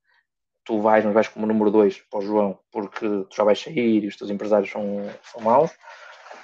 tu 0.65 0.81
vais, 0.81 1.05
mas 1.05 1.13
vais 1.13 1.29
como 1.29 1.47
número 1.47 1.71
dois 1.71 2.01
para 2.11 2.21
o 2.21 2.23
João, 2.23 2.59
porque 2.73 3.07
tu 3.07 3.37
já 3.37 3.45
vais 3.45 3.61
sair 3.61 4.03
e 4.03 4.07
os 4.07 4.17
teus 4.17 4.31
empresários 4.31 4.71
são, 4.71 4.83
são 5.23 5.43
maus, 5.43 5.71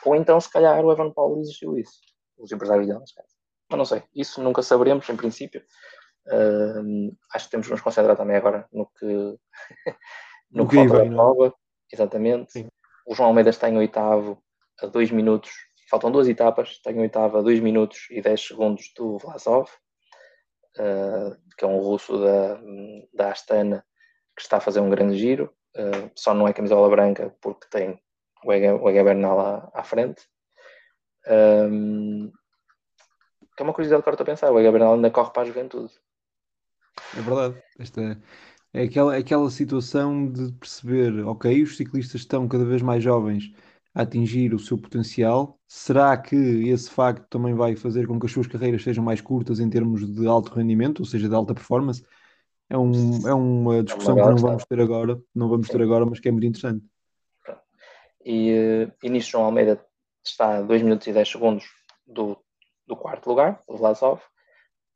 ou 0.05 0.15
então, 0.15 0.41
se 0.41 0.51
calhar, 0.51 0.85
o 0.85 0.93
Evan 0.93 1.11
Paul 1.11 1.41
exigiu 1.41 1.79
isso. 1.79 2.01
Os 2.39 2.53
empresários 2.53 2.87
dele, 2.87 2.99
nesse 2.99 3.15
caso. 3.15 3.29
Mas 3.71 3.79
não 3.79 3.85
sei, 3.85 4.03
isso 4.15 4.43
nunca 4.43 4.63
saberemos, 4.63 5.09
em 5.09 5.17
princípio. 5.17 5.63
Uh, 6.27 7.17
acho 7.35 7.47
que 7.47 7.51
temos 7.51 7.67
que 7.67 7.73
nos 7.73 7.81
concentrar 7.81 8.17
também 8.17 8.37
agora 8.37 8.69
no 8.73 8.87
que, 8.87 9.07
no 10.51 10.69
que 10.69 10.77
falta 10.77 11.05
da 11.05 11.07
prova. 11.07 11.55
Exatamente. 11.93 12.53
Sim. 12.53 12.69
O 13.07 13.15
João 13.15 13.29
Almeida 13.29 13.51
está 13.51 13.69
em 13.69 13.77
oitavo 13.77 14.43
a 14.81 14.87
2 14.87 15.11
minutos. 15.11 15.51
Faltam 15.89 16.11
duas 16.11 16.29
etapas. 16.29 16.71
Está 16.71 16.93
em 16.93 17.01
oitavo 17.01 17.39
a 17.39 17.43
2 17.43 17.61
minutos 17.61 18.07
e 18.11 18.21
10 18.21 18.49
segundos 18.49 18.93
do 18.97 19.19
Vlasov, 19.19 19.69
uh, 20.79 21.37
que 21.57 21.65
é 21.65 21.69
um 21.69 21.79
russo 21.79 22.19
da, 22.19 22.61
da 23.13 23.33
Astana 23.33 23.85
que 24.37 24.43
está 24.43 24.59
a 24.59 24.61
fazer 24.61 24.81
um 24.81 24.91
grande 24.91 25.19
giro. 25.19 25.53
Uh, 25.77 26.11
só 26.15 26.35
não 26.35 26.49
é 26.49 26.53
camisola 26.53 26.89
branca 26.89 27.35
porque 27.41 27.67
tem 27.71 28.01
o 28.45 28.53
Ega, 28.53 28.75
o 28.75 28.89
Ega 28.89 29.05
Bernal 29.05 29.41
à, 29.41 29.71
à 29.75 29.85
frente. 29.85 30.23
Um, 31.29 32.31
que 33.57 33.63
é 33.63 33.65
uma 33.65 33.75
curiosidade 33.75 34.03
que 34.03 34.09
agora 34.09 34.15
estou 34.15 34.25
a 34.25 34.33
pensar. 34.35 34.53
O 34.53 34.59
Ega 34.59 34.73
Bernal 34.73 34.95
ainda 34.95 35.11
corre 35.11 35.33
para 35.33 35.43
a 35.43 35.47
juventude. 35.47 35.93
É 37.17 37.21
verdade. 37.21 37.63
Esta 37.79 38.21
é 38.73 38.83
aquela, 38.83 39.17
aquela 39.17 39.51
situação 39.51 40.31
de 40.31 40.53
perceber, 40.53 41.25
ok, 41.27 41.63
os 41.63 41.77
ciclistas 41.77 42.21
estão 42.21 42.47
cada 42.47 42.65
vez 42.65 42.83
mais 42.83 43.03
jovens 43.03 43.53
a 43.95 44.03
atingir 44.03 44.55
o 44.55 44.59
seu 44.59 44.79
potencial. 44.79 45.59
Será 45.67 46.17
que 46.17 46.37
esse 46.37 46.89
facto 46.89 47.27
também 47.29 47.55
vai 47.55 47.75
fazer 47.75 48.07
com 48.07 48.19
que 48.19 48.27
as 48.27 48.33
suas 48.33 48.47
carreiras 48.47 48.83
sejam 48.83 49.03
mais 49.03 49.21
curtas 49.21 49.59
em 49.59 49.69
termos 49.69 50.09
de 50.09 50.27
alto 50.27 50.55
rendimento, 50.55 51.01
ou 51.01 51.07
seja, 51.07 51.29
de 51.29 51.35
alta 51.35 51.55
performance? 51.55 52.05
É, 52.69 52.79
um, 52.79 53.29
é 53.29 53.35
uma 53.35 53.83
discussão 53.83 54.15
que 54.15 54.23
não 54.23 54.37
vamos 54.37 54.65
ter 54.65 54.81
agora, 54.81 55.21
não 55.35 55.49
vamos 55.49 55.69
ter 55.69 55.83
agora, 55.83 56.07
mas 56.07 56.21
que 56.21 56.29
é 56.29 56.31
muito 56.31 56.47
interessante. 56.47 56.85
E, 58.25 58.89
e 59.03 59.11
nisto 59.11 59.33
João 59.33 59.47
Almeida 59.47 59.85
está 60.25 60.59
a 60.59 60.63
2 60.63 60.83
minutos 60.83 61.07
e 61.09 61.13
10 61.13 61.29
segundos 61.29 61.65
do, 62.07 62.39
do 62.87 62.95
quarto 62.95 63.29
lugar, 63.29 63.61
o 63.67 63.77
Vlasov. 63.77 64.21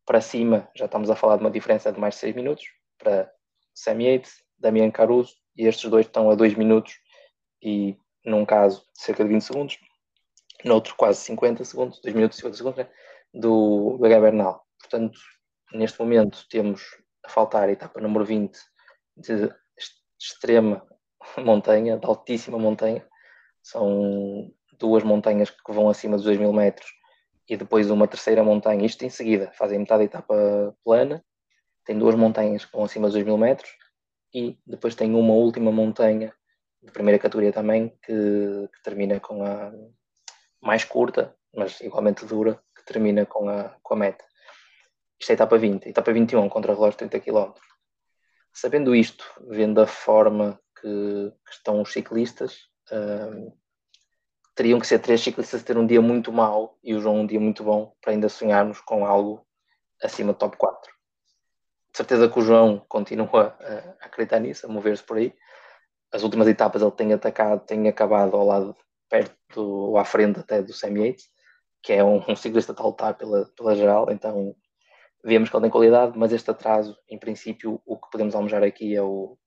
Para 0.07 0.21
cima 0.21 0.69
já 0.77 0.85
estamos 0.85 1.11
a 1.11 1.17
falar 1.17 1.37
de 1.37 1.43
uma 1.43 1.51
diferença 1.51 1.91
de 1.91 1.99
mais 1.99 2.15
de 2.15 2.21
6 2.21 2.37
minutos 2.37 2.67
para 2.99 3.33
Sam 3.75 4.01
Yates, 4.03 4.43
Damian 4.59 4.91
Caruso, 4.91 5.35
e 5.57 5.67
estes 5.67 5.91
dois 5.91 6.07
estão 6.07 6.31
a 6.31 6.35
2 6.35 6.55
minutos 6.55 6.99
e 7.63 7.97
num 8.25 8.45
caso 8.45 8.85
cerca 8.95 9.23
de 9.25 9.31
20 9.31 9.43
segundos, 9.43 9.79
noutro 10.65 10.95
quase 10.97 11.21
50 11.21 11.65
segundos, 11.65 12.01
2 12.01 12.15
minutos 12.15 12.39
e 12.39 12.41
50 12.41 12.57
segundos, 12.57 12.79
né, 12.79 12.91
do, 13.33 13.99
H. 14.03 14.21
Bernal. 14.21 14.67
Portanto, 14.79 15.19
neste 15.73 15.99
momento 15.99 16.47
temos 16.49 16.83
a 17.25 17.29
faltar 17.29 17.69
a 17.69 17.73
etapa 17.73 18.01
número 18.01 18.25
20 18.25 18.57
de 19.17 19.53
extrema 20.19 20.87
montanha, 21.39 21.99
de 21.99 22.07
altíssima 22.07 22.59
montanha. 22.59 23.07
São 23.63 24.51
duas 24.79 25.03
montanhas 25.03 25.51
que 25.51 25.73
vão 25.73 25.89
acima 25.89 26.17
dos 26.17 26.25
2 26.25 26.39
mil 26.39 26.53
metros 26.53 26.91
e 27.49 27.57
depois 27.57 27.91
uma 27.91 28.09
terceira 28.09 28.43
montanha, 28.43 28.87
isto 28.87 29.05
em 29.05 29.11
seguida, 29.11 29.53
fazem 29.53 29.79
metade 29.79 30.01
da 30.01 30.05
etapa 30.05 30.77
plana, 30.83 31.25
tem 31.85 31.99
duas 31.99 32.15
montanhas 32.15 32.65
que 32.65 32.73
vão 32.73 32.85
acima 32.85 33.07
dos 33.07 33.15
2 33.15 33.25
mil 33.25 33.39
metros 33.39 33.71
e 34.33 34.59
depois 34.67 34.95
tem 34.95 35.15
uma 35.15 35.35
última 35.35 35.71
montanha 35.71 36.35
de 36.83 36.93
primeira 36.93 37.19
categoria 37.19 37.53
também 37.53 37.89
que, 38.03 38.69
que, 38.73 38.83
termina 38.83 39.21
com 39.21 39.45
a 39.45 39.73
mais 40.61 40.85
curta, 40.85 41.35
mas 41.55 41.81
igualmente 41.81 42.27
dura, 42.27 42.61
que 42.77 42.85
termina 42.85 43.25
com 43.25 43.49
a, 43.49 43.77
com 43.83 43.95
a 43.95 43.97
meta. 43.97 44.25
Isto 45.21 45.31
é 45.31 45.35
etapa 45.35 45.57
20, 45.57 45.87
a 45.87 45.91
etapa 45.91 46.13
21 46.13 46.49
contra 46.49 46.75
relógio 46.75 46.99
30 46.99 47.21
km. 47.21 47.53
Sabendo 48.53 48.95
isto, 48.95 49.25
vendo 49.49 49.81
a 49.81 49.87
forma 49.87 50.61
que, 50.81 51.33
que 51.47 51.53
estão 51.53 51.81
os 51.81 51.93
ciclistas, 51.93 52.69
hum, 52.93 53.53
teriam 54.55 54.79
que 54.79 54.87
ser 54.87 54.99
três 55.01 55.21
ciclistas 55.21 55.63
a 55.63 55.65
ter 55.65 55.77
um 55.77 55.87
dia 55.87 56.01
muito 56.01 56.33
mau 56.33 56.79
e 56.83 56.95
o 56.95 57.01
João 57.01 57.21
um 57.21 57.27
dia 57.27 57.41
muito 57.41 57.65
bom 57.65 57.95
para 58.01 58.13
ainda 58.13 58.29
sonharmos 58.29 58.81
com 58.81 59.07
algo 59.07 59.47
acima 60.03 60.33
do 60.33 60.39
top 60.39 60.57
4. 60.57 60.94
De 61.95 61.99
certeza 61.99 62.29
que 62.29 62.41
o 62.41 62.43
João 62.43 62.85
continua 62.89 63.57
a, 63.61 64.07
acreditar 64.07 64.41
nisso, 64.41 64.67
a 64.67 64.69
mover-se 64.69 65.05
por 65.05 65.17
aí. 65.17 65.33
As 66.13 66.25
últimas 66.25 66.49
etapas 66.49 66.83
ele 66.83 66.91
tem 66.91 67.13
atacado, 67.13 67.65
tem 67.65 67.87
acabado 67.87 68.37
ao 68.37 68.45
lado, 68.45 68.77
perto 69.09 69.63
ou 69.63 69.97
à 69.97 70.05
frente 70.05 70.41
até 70.41 70.61
do 70.61 70.73
Sam 70.73 70.99
Yates, 70.99 71.29
que 71.81 71.93
é 71.93 72.03
um, 72.03 72.21
um 72.29 72.35
ciclista 72.35 72.75
a 72.77 72.83
lutar 72.83 73.15
pela, 73.15 73.49
pela 73.57 73.77
geral, 73.77 74.11
então 74.11 74.57
vemos 75.23 75.49
que 75.49 75.55
ele 75.55 75.63
tem 75.63 75.71
qualidade, 75.71 76.19
mas 76.19 76.33
este 76.33 76.51
atraso, 76.51 76.99
em 77.09 77.17
princípio, 77.17 77.81
o 77.87 77.97
que 77.97 78.11
podemos 78.11 78.35
almejar 78.35 78.65
aqui 78.65 78.97
é 78.97 79.03
o, 79.03 79.39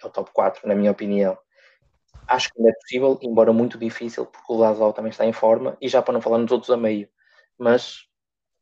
é 0.00 0.06
o 0.06 0.10
top 0.10 0.30
4, 0.32 0.68
na 0.68 0.76
minha 0.76 0.92
opinião. 0.92 1.36
Acho 2.28 2.48
que 2.52 2.60
ainda 2.60 2.70
é 2.70 2.74
possível, 2.74 3.18
embora 3.20 3.52
muito 3.52 3.76
difícil, 3.76 4.24
porque 4.26 4.52
o 4.52 4.56
Laszlo 4.56 4.92
também 4.92 5.10
está 5.10 5.26
em 5.26 5.32
forma, 5.32 5.76
e 5.80 5.88
já 5.88 6.00
para 6.00 6.14
não 6.14 6.20
falar 6.20 6.38
nos 6.38 6.52
outros 6.52 6.70
a 6.70 6.76
meio. 6.76 7.08
Mas 7.58 8.06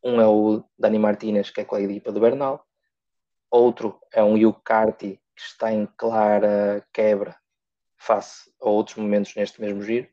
um 0.02 0.18
é 0.18 0.26
o 0.26 0.64
Dani 0.78 0.98
Martinez, 0.98 1.50
que 1.50 1.60
é 1.60 1.64
com 1.66 1.74
a 1.76 1.82
equipa 1.82 2.10
do 2.10 2.20
Bernal, 2.20 2.66
outro 3.50 3.98
é 4.12 4.22
um 4.22 4.52
Carty, 4.64 5.20
que 5.34 5.42
está 5.42 5.72
em 5.72 5.86
clara 5.96 6.86
quebra 6.92 7.36
face 7.98 8.50
a 8.60 8.68
outros 8.68 8.96
momentos 8.96 9.34
neste 9.34 9.60
mesmo 9.60 9.82
giro, 9.82 10.08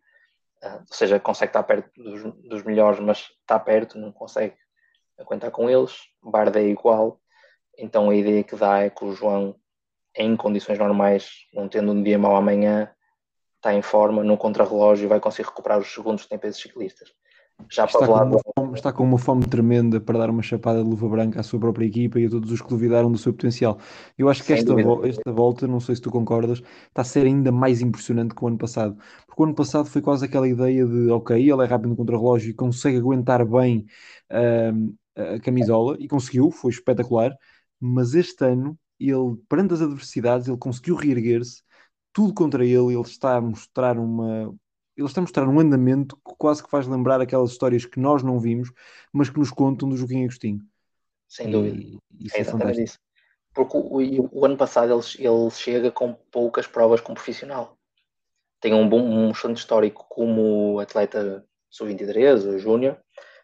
uh, 0.63 0.79
ou 0.79 0.95
seja, 0.95 1.19
consegue 1.19 1.49
estar 1.49 1.63
perto 1.63 1.89
dos, 1.95 2.23
dos, 2.43 2.63
melhores, 2.63 2.99
mas 2.99 3.29
está 3.41 3.57
perto, 3.57 3.97
não 3.97 4.11
consegue 4.11 4.55
aguentar 5.17 5.51
com 5.51 5.69
eles. 5.69 5.97
Barda 6.21 6.59
é 6.59 6.67
igual, 6.67 7.21
então 7.77 8.09
a 8.09 8.15
ideia 8.15 8.43
que 8.43 8.55
dá 8.55 8.79
é 8.81 8.89
que 8.89 9.05
o 9.05 9.13
João, 9.13 9.55
em 10.15 10.35
condições 10.35 10.77
normais, 10.77 11.45
não 11.53 11.69
tendo 11.69 11.93
um 11.93 12.03
dia 12.03 12.19
mau 12.19 12.35
amanhã, 12.35 12.91
está 13.55 13.73
em 13.73 13.81
forma 13.81 14.23
no 14.23 14.37
contrarrelógio 14.37 15.09
vai 15.09 15.19
conseguir 15.19 15.49
recuperar 15.49 15.79
os 15.79 15.91
segundos 15.91 16.23
que 16.23 16.37
tem 16.37 16.51
ciclistas. 16.51 17.13
Já 17.69 17.85
está, 17.85 18.05
com 18.05 18.13
uma 18.13 18.39
fome, 18.39 18.73
está 18.75 18.93
com 18.93 19.03
uma 19.03 19.17
fome 19.17 19.45
tremenda 19.45 19.99
para 19.99 20.19
dar 20.19 20.29
uma 20.29 20.41
chapada 20.41 20.81
de 20.81 20.89
luva 20.89 21.09
branca 21.09 21.39
à 21.39 21.43
sua 21.43 21.59
própria 21.59 21.85
equipa 21.85 22.19
e 22.19 22.25
a 22.25 22.29
todos 22.29 22.51
os 22.51 22.61
que 22.61 22.69
duvidaram 22.69 23.11
do 23.11 23.17
seu 23.17 23.33
potencial. 23.33 23.77
Eu 24.17 24.29
acho 24.29 24.43
que 24.43 24.53
esta, 24.53 24.73
vo 24.73 25.05
esta 25.05 25.31
volta, 25.31 25.67
não 25.67 25.79
sei 25.79 25.95
se 25.95 26.01
tu 26.01 26.09
concordas, 26.09 26.59
está 26.59 27.01
a 27.01 27.03
ser 27.03 27.25
ainda 27.25 27.51
mais 27.51 27.81
impressionante 27.81 28.33
que 28.33 28.43
o 28.43 28.47
ano 28.47 28.57
passado. 28.57 28.95
Porque 29.25 29.41
o 29.41 29.45
ano 29.45 29.55
passado 29.55 29.85
foi 29.85 30.01
quase 30.01 30.23
aquela 30.25 30.47
ideia 30.47 30.85
de, 30.85 31.09
ok, 31.09 31.35
ele 31.37 31.63
é 31.63 31.65
rápido 31.65 31.89
no 31.89 31.95
contrarrelógio 31.95 32.51
e 32.51 32.53
consegue 32.53 32.97
aguentar 32.97 33.45
bem 33.45 33.85
uh, 34.31 34.95
a 35.35 35.39
camisola, 35.39 35.97
e 35.99 36.07
conseguiu, 36.07 36.51
foi 36.51 36.71
espetacular, 36.71 37.35
mas 37.79 38.13
este 38.13 38.45
ano, 38.45 38.77
ele, 38.99 39.35
perante 39.49 39.73
as 39.73 39.81
adversidades, 39.81 40.47
ele 40.47 40.57
conseguiu 40.57 40.95
reerguer-se, 40.95 41.63
tudo 42.13 42.33
contra 42.33 42.63
ele, 42.63 42.93
ele 42.93 43.01
está 43.01 43.35
a 43.35 43.41
mostrar 43.41 43.97
uma, 43.97 44.53
ele 44.97 45.07
está 45.07 45.21
a 45.21 45.23
mostrar 45.23 45.47
um 45.47 45.59
andamento 45.59 46.15
que 46.15 46.35
quase 46.37 46.63
que 46.63 46.69
faz 46.69 46.87
lembrar 46.87 47.21
aquelas 47.21 47.51
histórias 47.51 47.85
que 47.85 47.99
nós 47.99 48.23
não 48.23 48.39
vimos, 48.39 48.71
mas 49.13 49.29
que 49.29 49.37
nos 49.37 49.51
contam 49.51 49.87
do 49.87 49.95
Joaquim 49.95 50.23
Agostinho. 50.23 50.61
Sem 51.27 51.51
dúvida. 51.51 51.77
E, 51.77 51.99
isso 52.25 52.35
é, 52.35 52.39
é 52.39 52.41
exatamente 52.41 52.83
isso. 52.83 52.99
Porque 53.53 53.77
o, 53.77 53.79
o, 53.79 54.29
o, 54.39 54.45
ano 54.45 54.57
passado 54.57 54.91
ele, 54.91 55.27
ele 55.27 55.49
chega 55.51 55.91
com 55.91 56.13
poucas 56.31 56.65
provas 56.65 56.99
como 56.99 57.15
profissional. 57.15 57.77
Tem 58.59 58.73
um 58.73 58.89
bom 58.89 58.99
um 58.99 59.29
excelente 59.29 59.57
histórico 59.57 60.05
como 60.09 60.79
atleta 60.79 61.45
sub-23 61.69 62.47
ou 62.47 62.57
júnior, 62.57 62.97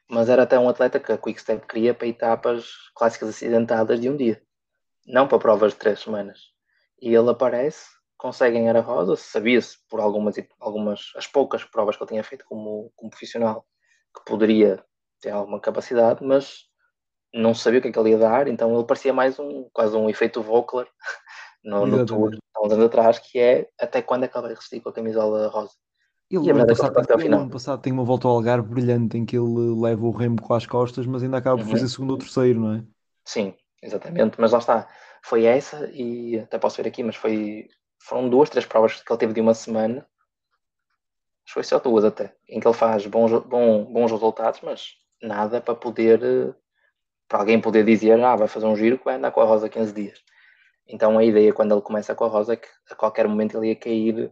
mas 0.09 0.29
era 0.29 0.43
até 0.43 0.57
um 0.57 0.67
atleta 0.67 0.99
que 0.99 1.11
a 1.11 1.17
Quickstep 1.17 1.67
queria 1.67 1.93
para 1.93 2.07
etapas 2.07 2.71
clássicas 2.95 3.29
acidentadas 3.29 3.99
de 3.99 4.09
um 4.09 4.17
dia, 4.17 4.41
não 5.05 5.27
para 5.27 5.37
provas 5.37 5.73
de 5.73 5.79
três 5.79 5.99
semanas. 5.99 6.51
E 6.99 7.13
ele 7.13 7.29
aparece 7.29 7.85
conseguem 8.23 8.69
era 8.69 8.79
rosa, 8.79 9.17
sabia-se 9.17 9.77
por 9.89 9.99
algumas, 9.99 10.35
algumas, 10.57 11.11
as 11.17 11.27
poucas 11.27 11.65
provas 11.65 11.97
que 11.97 12.03
ele 12.03 12.07
tinha 12.07 12.23
feito 12.23 12.45
como, 12.45 12.89
como 12.95 13.09
profissional, 13.09 13.65
que 14.15 14.23
poderia 14.23 14.81
ter 15.19 15.31
alguma 15.31 15.59
capacidade, 15.59 16.23
mas 16.23 16.61
não 17.33 17.53
sabia 17.53 17.79
o 17.79 17.81
que 17.81 17.89
é 17.89 17.91
que 17.91 17.99
ele 17.99 18.11
ia 18.11 18.17
dar, 18.17 18.47
então 18.47 18.73
ele 18.73 18.85
parecia 18.85 19.11
mais 19.11 19.37
um, 19.37 19.67
quase 19.73 19.97
um 19.97 20.09
efeito 20.09 20.41
Vogler 20.41 20.87
no, 21.65 21.85
no 21.85 22.05
Tour, 22.05 22.37
há 22.55 22.65
anos 22.65 22.85
atrás, 22.85 23.19
que 23.19 23.37
é 23.37 23.67
até 23.77 24.01
quando 24.01 24.23
é 24.23 24.29
que 24.29 24.37
ele 24.37 24.43
vai 24.43 24.53
resistir 24.55 24.79
com 24.79 24.87
a 24.87 24.93
camisola 24.93 25.49
rosa. 25.49 25.73
Ele, 26.31 26.49
ano, 26.49 26.65
passado, 26.65 26.97
até 26.97 27.13
ele 27.15 27.35
ano 27.35 27.49
passado 27.49 27.81
tem 27.81 27.91
uma 27.91 28.05
volta 28.05 28.25
ao 28.25 28.35
Algarve 28.35 28.69
brilhante 28.69 29.17
em 29.17 29.25
que 29.25 29.37
ele 29.37 29.81
leva 29.81 30.05
o 30.05 30.11
remo 30.11 30.41
com 30.41 30.53
as 30.53 30.65
costas, 30.65 31.05
mas 31.05 31.21
ainda 31.23 31.37
acaba 31.37 31.57
por 31.57 31.65
uhum. 31.65 31.71
fazer 31.71 31.89
segundo 31.89 32.11
ou 32.11 32.17
terceiro, 32.17 32.61
não 32.61 32.73
é? 32.75 32.83
Sim, 33.25 33.53
exatamente, 33.81 34.39
mas 34.39 34.53
lá 34.53 34.59
está. 34.59 34.87
Foi 35.21 35.43
essa 35.43 35.91
e 35.93 36.39
até 36.39 36.57
posso 36.57 36.81
ver 36.81 36.87
aqui, 36.87 37.03
mas 37.03 37.17
foi 37.17 37.67
foram 38.03 38.29
duas, 38.29 38.49
três 38.49 38.65
provas 38.65 39.01
que 39.01 39.11
ele 39.11 39.19
teve 39.19 39.33
de 39.33 39.39
uma 39.39 39.53
semana, 39.53 39.99
acho 39.99 41.45
que 41.45 41.53
foi 41.53 41.63
só 41.63 41.79
duas 41.79 42.03
até, 42.03 42.35
em 42.49 42.59
que 42.59 42.67
ele 42.67 42.75
faz 42.75 43.05
bons, 43.05 43.31
bom, 43.43 43.85
bons 43.85 44.11
resultados, 44.11 44.59
mas 44.61 44.97
nada 45.21 45.61
para 45.61 45.73
poder, 45.73 46.19
para 47.29 47.39
alguém 47.39 47.61
poder 47.61 47.85
dizer, 47.85 48.21
ah, 48.21 48.35
vai 48.35 48.49
fazer 48.49 48.65
um 48.65 48.75
giro 48.75 48.97
que 48.97 49.05
vai 49.05 49.15
andar 49.15 49.31
com 49.31 49.39
a 49.39 49.45
Rosa 49.45 49.69
15 49.69 49.93
dias. 49.93 50.21
Então 50.85 51.17
a 51.17 51.23
ideia 51.23 51.53
quando 51.53 51.73
ele 51.73 51.81
começa 51.81 52.13
com 52.13 52.25
a 52.25 52.27
Rosa 52.27 52.53
é 52.53 52.55
que 52.57 52.67
a 52.91 52.95
qualquer 52.95 53.25
momento 53.25 53.57
ele 53.57 53.69
ia 53.69 53.75
cair 53.75 54.31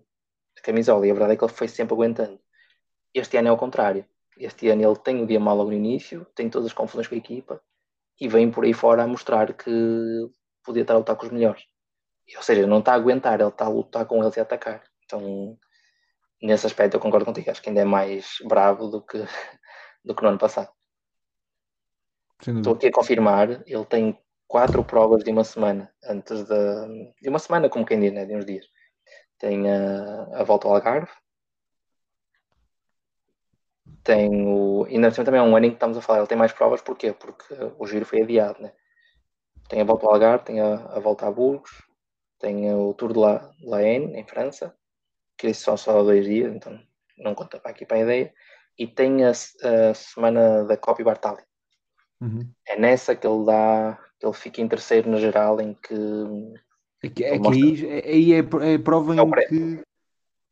a 0.57 0.61
camisola, 0.61 1.07
e 1.07 1.11
a 1.11 1.13
verdade 1.13 1.33
é 1.33 1.37
que 1.37 1.43
ele 1.45 1.53
foi 1.53 1.69
sempre 1.69 1.93
aguentando. 1.93 2.39
Este 3.13 3.37
ano 3.37 3.47
é 3.47 3.51
o 3.53 3.57
contrário. 3.57 4.05
Este 4.37 4.67
ano 4.67 4.83
ele 4.83 4.97
tem 4.97 5.23
o 5.23 5.25
dia 5.25 5.39
mal 5.39 5.55
logo 5.55 5.69
no 5.69 5.77
início, 5.77 6.27
tem 6.35 6.49
todas 6.49 6.67
as 6.67 6.73
confusões 6.73 7.07
com 7.07 7.15
a 7.15 7.17
equipa 7.17 7.61
e 8.19 8.27
vem 8.27 8.51
por 8.51 8.65
aí 8.65 8.73
fora 8.73 9.03
a 9.03 9.07
mostrar 9.07 9.53
que 9.53 10.29
podia 10.63 10.81
estar 10.81 10.93
a 10.95 10.97
lutar 10.97 11.15
com 11.15 11.25
os 11.25 11.31
melhores 11.31 11.71
ou 12.35 12.43
seja, 12.43 12.67
não 12.67 12.79
está 12.79 12.93
a 12.93 12.95
aguentar, 12.95 13.39
ele 13.39 13.49
está 13.49 13.65
a 13.65 13.69
lutar 13.69 14.05
com 14.05 14.21
eles 14.21 14.35
e 14.35 14.39
a 14.39 14.43
atacar. 14.43 14.83
Então, 15.05 15.57
nesse 16.41 16.65
aspecto, 16.65 16.95
eu 16.95 16.99
concordo 16.99 17.25
contigo. 17.25 17.49
Acho 17.49 17.61
que 17.61 17.69
ainda 17.69 17.81
é 17.81 17.85
mais 17.85 18.37
bravo 18.47 18.87
do 18.87 19.01
que, 19.01 19.17
do 20.03 20.15
que 20.15 20.23
no 20.23 20.29
ano 20.29 20.37
passado. 20.37 20.69
Estou 22.47 22.73
aqui 22.73 22.87
a 22.87 22.91
confirmar, 22.91 23.49
ele 23.67 23.85
tem 23.85 24.17
quatro 24.47 24.83
provas 24.83 25.23
de 25.23 25.31
uma 25.31 25.43
semana, 25.43 25.93
antes 26.03 26.43
de, 26.43 27.13
de 27.21 27.29
uma 27.29 27.37
semana, 27.37 27.69
como 27.69 27.85
quem 27.85 27.99
diz, 27.99 28.11
né, 28.11 28.25
de 28.25 28.35
uns 28.35 28.45
dias. 28.45 28.65
Tem 29.37 29.69
a, 29.71 30.39
a 30.39 30.43
volta 30.43 30.67
ao 30.67 30.73
Algarve, 30.73 31.11
tem 34.03 34.47
o. 34.47 34.85
Ainda 34.85 35.11
também 35.11 35.39
é 35.39 35.43
um 35.43 35.55
ano 35.55 35.67
em 35.67 35.69
que 35.69 35.75
estamos 35.75 35.97
a 35.97 36.01
falar, 36.01 36.19
ele 36.19 36.27
tem 36.27 36.37
mais 36.37 36.51
provas, 36.51 36.81
porquê? 36.81 37.13
Porque 37.13 37.53
o 37.77 37.85
giro 37.85 38.05
foi 38.05 38.23
adiado, 38.23 38.61
né? 38.61 38.73
Tem 39.69 39.81
a 39.81 39.83
volta 39.83 40.05
ao 40.05 40.13
Algarve, 40.13 40.45
tem 40.45 40.59
a, 40.59 40.73
a 40.73 40.99
volta 40.99 41.27
a 41.27 41.31
Burgos, 41.31 41.71
tem 42.41 42.73
o 42.73 42.93
Tour 42.93 43.13
de 43.13 43.19
La, 43.19 43.51
Laine, 43.63 44.15
em 44.15 44.25
França, 44.25 44.75
que 45.37 45.53
são 45.53 45.77
só 45.77 46.01
dois 46.03 46.25
dias, 46.25 46.53
então 46.53 46.77
não 47.17 47.35
conta 47.35 47.59
para 47.59 47.71
aqui 47.71 47.85
para 47.85 47.97
a 47.97 48.01
ideia. 48.01 48.33
E 48.77 48.87
tem 48.87 49.23
a, 49.23 49.31
a 49.31 49.93
semana 49.93 50.63
da 50.65 50.75
Copy 50.75 51.03
Bartali. 51.03 51.43
Uhum. 52.19 52.51
É 52.67 52.77
nessa 52.77 53.15
que 53.15 53.25
ele 53.25 53.45
dá, 53.45 53.97
que 54.19 54.25
ele 54.25 54.33
fica 54.33 54.61
em 54.61 54.67
terceiro 54.67 55.09
na 55.09 55.17
geral, 55.17 55.61
em 55.61 55.73
que. 55.73 55.93
É 57.03 57.09
que, 57.09 57.23
é 57.23 57.39
que 57.39 57.47
aí, 57.47 57.85
é, 57.85 58.07
aí 58.07 58.33
é, 58.33 58.73
é 58.73 58.77
prova 58.77 59.15
é 59.15 59.19
em 59.19 59.31
que 59.47 59.83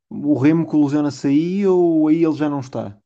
o 0.10 0.38
Remo 0.38 0.66
colosiona-se 0.66 1.28
aí 1.28 1.68
ou 1.68 2.08
aí 2.08 2.24
ele 2.24 2.36
já 2.36 2.50
não 2.50 2.60
está? 2.60 2.98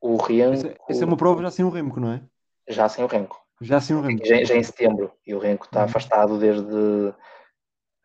O 0.00 0.16
Renko... 0.16 0.52
Essa, 0.52 0.76
essa, 0.88 1.04
é 1.04 1.06
uma 1.06 1.16
prova 1.16 1.42
já 1.42 1.50
sem 1.50 1.64
o 1.64 1.70
Remco, 1.70 2.00
não 2.00 2.12
é? 2.12 2.22
Já 2.68 2.88
sem 2.88 3.04
o 3.04 3.06
Renko. 3.06 3.41
Já 3.62 3.80
sim 3.80 3.94
o 3.94 4.00
Renko. 4.00 4.26
Já, 4.26 4.42
já, 4.44 4.54
em 4.54 4.62
setembro. 4.62 5.12
E 5.26 5.34
o 5.34 5.38
Renko 5.38 5.64
está 5.64 5.80
uhum. 5.80 5.84
afastado 5.86 6.38
desde 6.38 7.14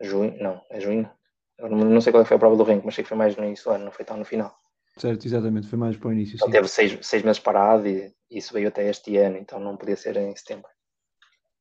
junho. 0.00 0.36
Não, 0.40 0.60
é 0.70 0.80
junho. 0.80 1.10
Eu 1.58 1.68
não 1.68 2.00
sei 2.00 2.12
qual 2.12 2.22
é 2.22 2.24
foi 2.24 2.36
a 2.36 2.40
prova 2.40 2.56
do 2.56 2.62
Renko, 2.62 2.86
mas 2.86 2.94
sei 2.94 3.02
que 3.02 3.08
foi 3.08 3.18
mais 3.18 3.36
no 3.36 3.44
início 3.44 3.64
do 3.64 3.74
ano, 3.74 3.84
não 3.86 3.92
foi 3.92 4.04
tão 4.04 4.16
no 4.16 4.24
final. 4.24 4.56
Certo, 4.96 5.26
exatamente, 5.26 5.68
foi 5.68 5.78
mais 5.78 5.96
para 5.96 6.08
o 6.08 6.12
início. 6.12 6.38
Ele 6.42 6.52
teve 6.52 6.68
seis, 6.68 6.98
seis 7.02 7.22
meses 7.22 7.40
parado 7.40 7.86
e 7.88 8.12
isso 8.30 8.52
veio 8.52 8.68
até 8.68 8.88
este 8.88 9.16
ano, 9.16 9.36
então 9.36 9.58
não 9.58 9.76
podia 9.76 9.96
ser 9.96 10.16
em 10.16 10.34
setembro. 10.34 10.68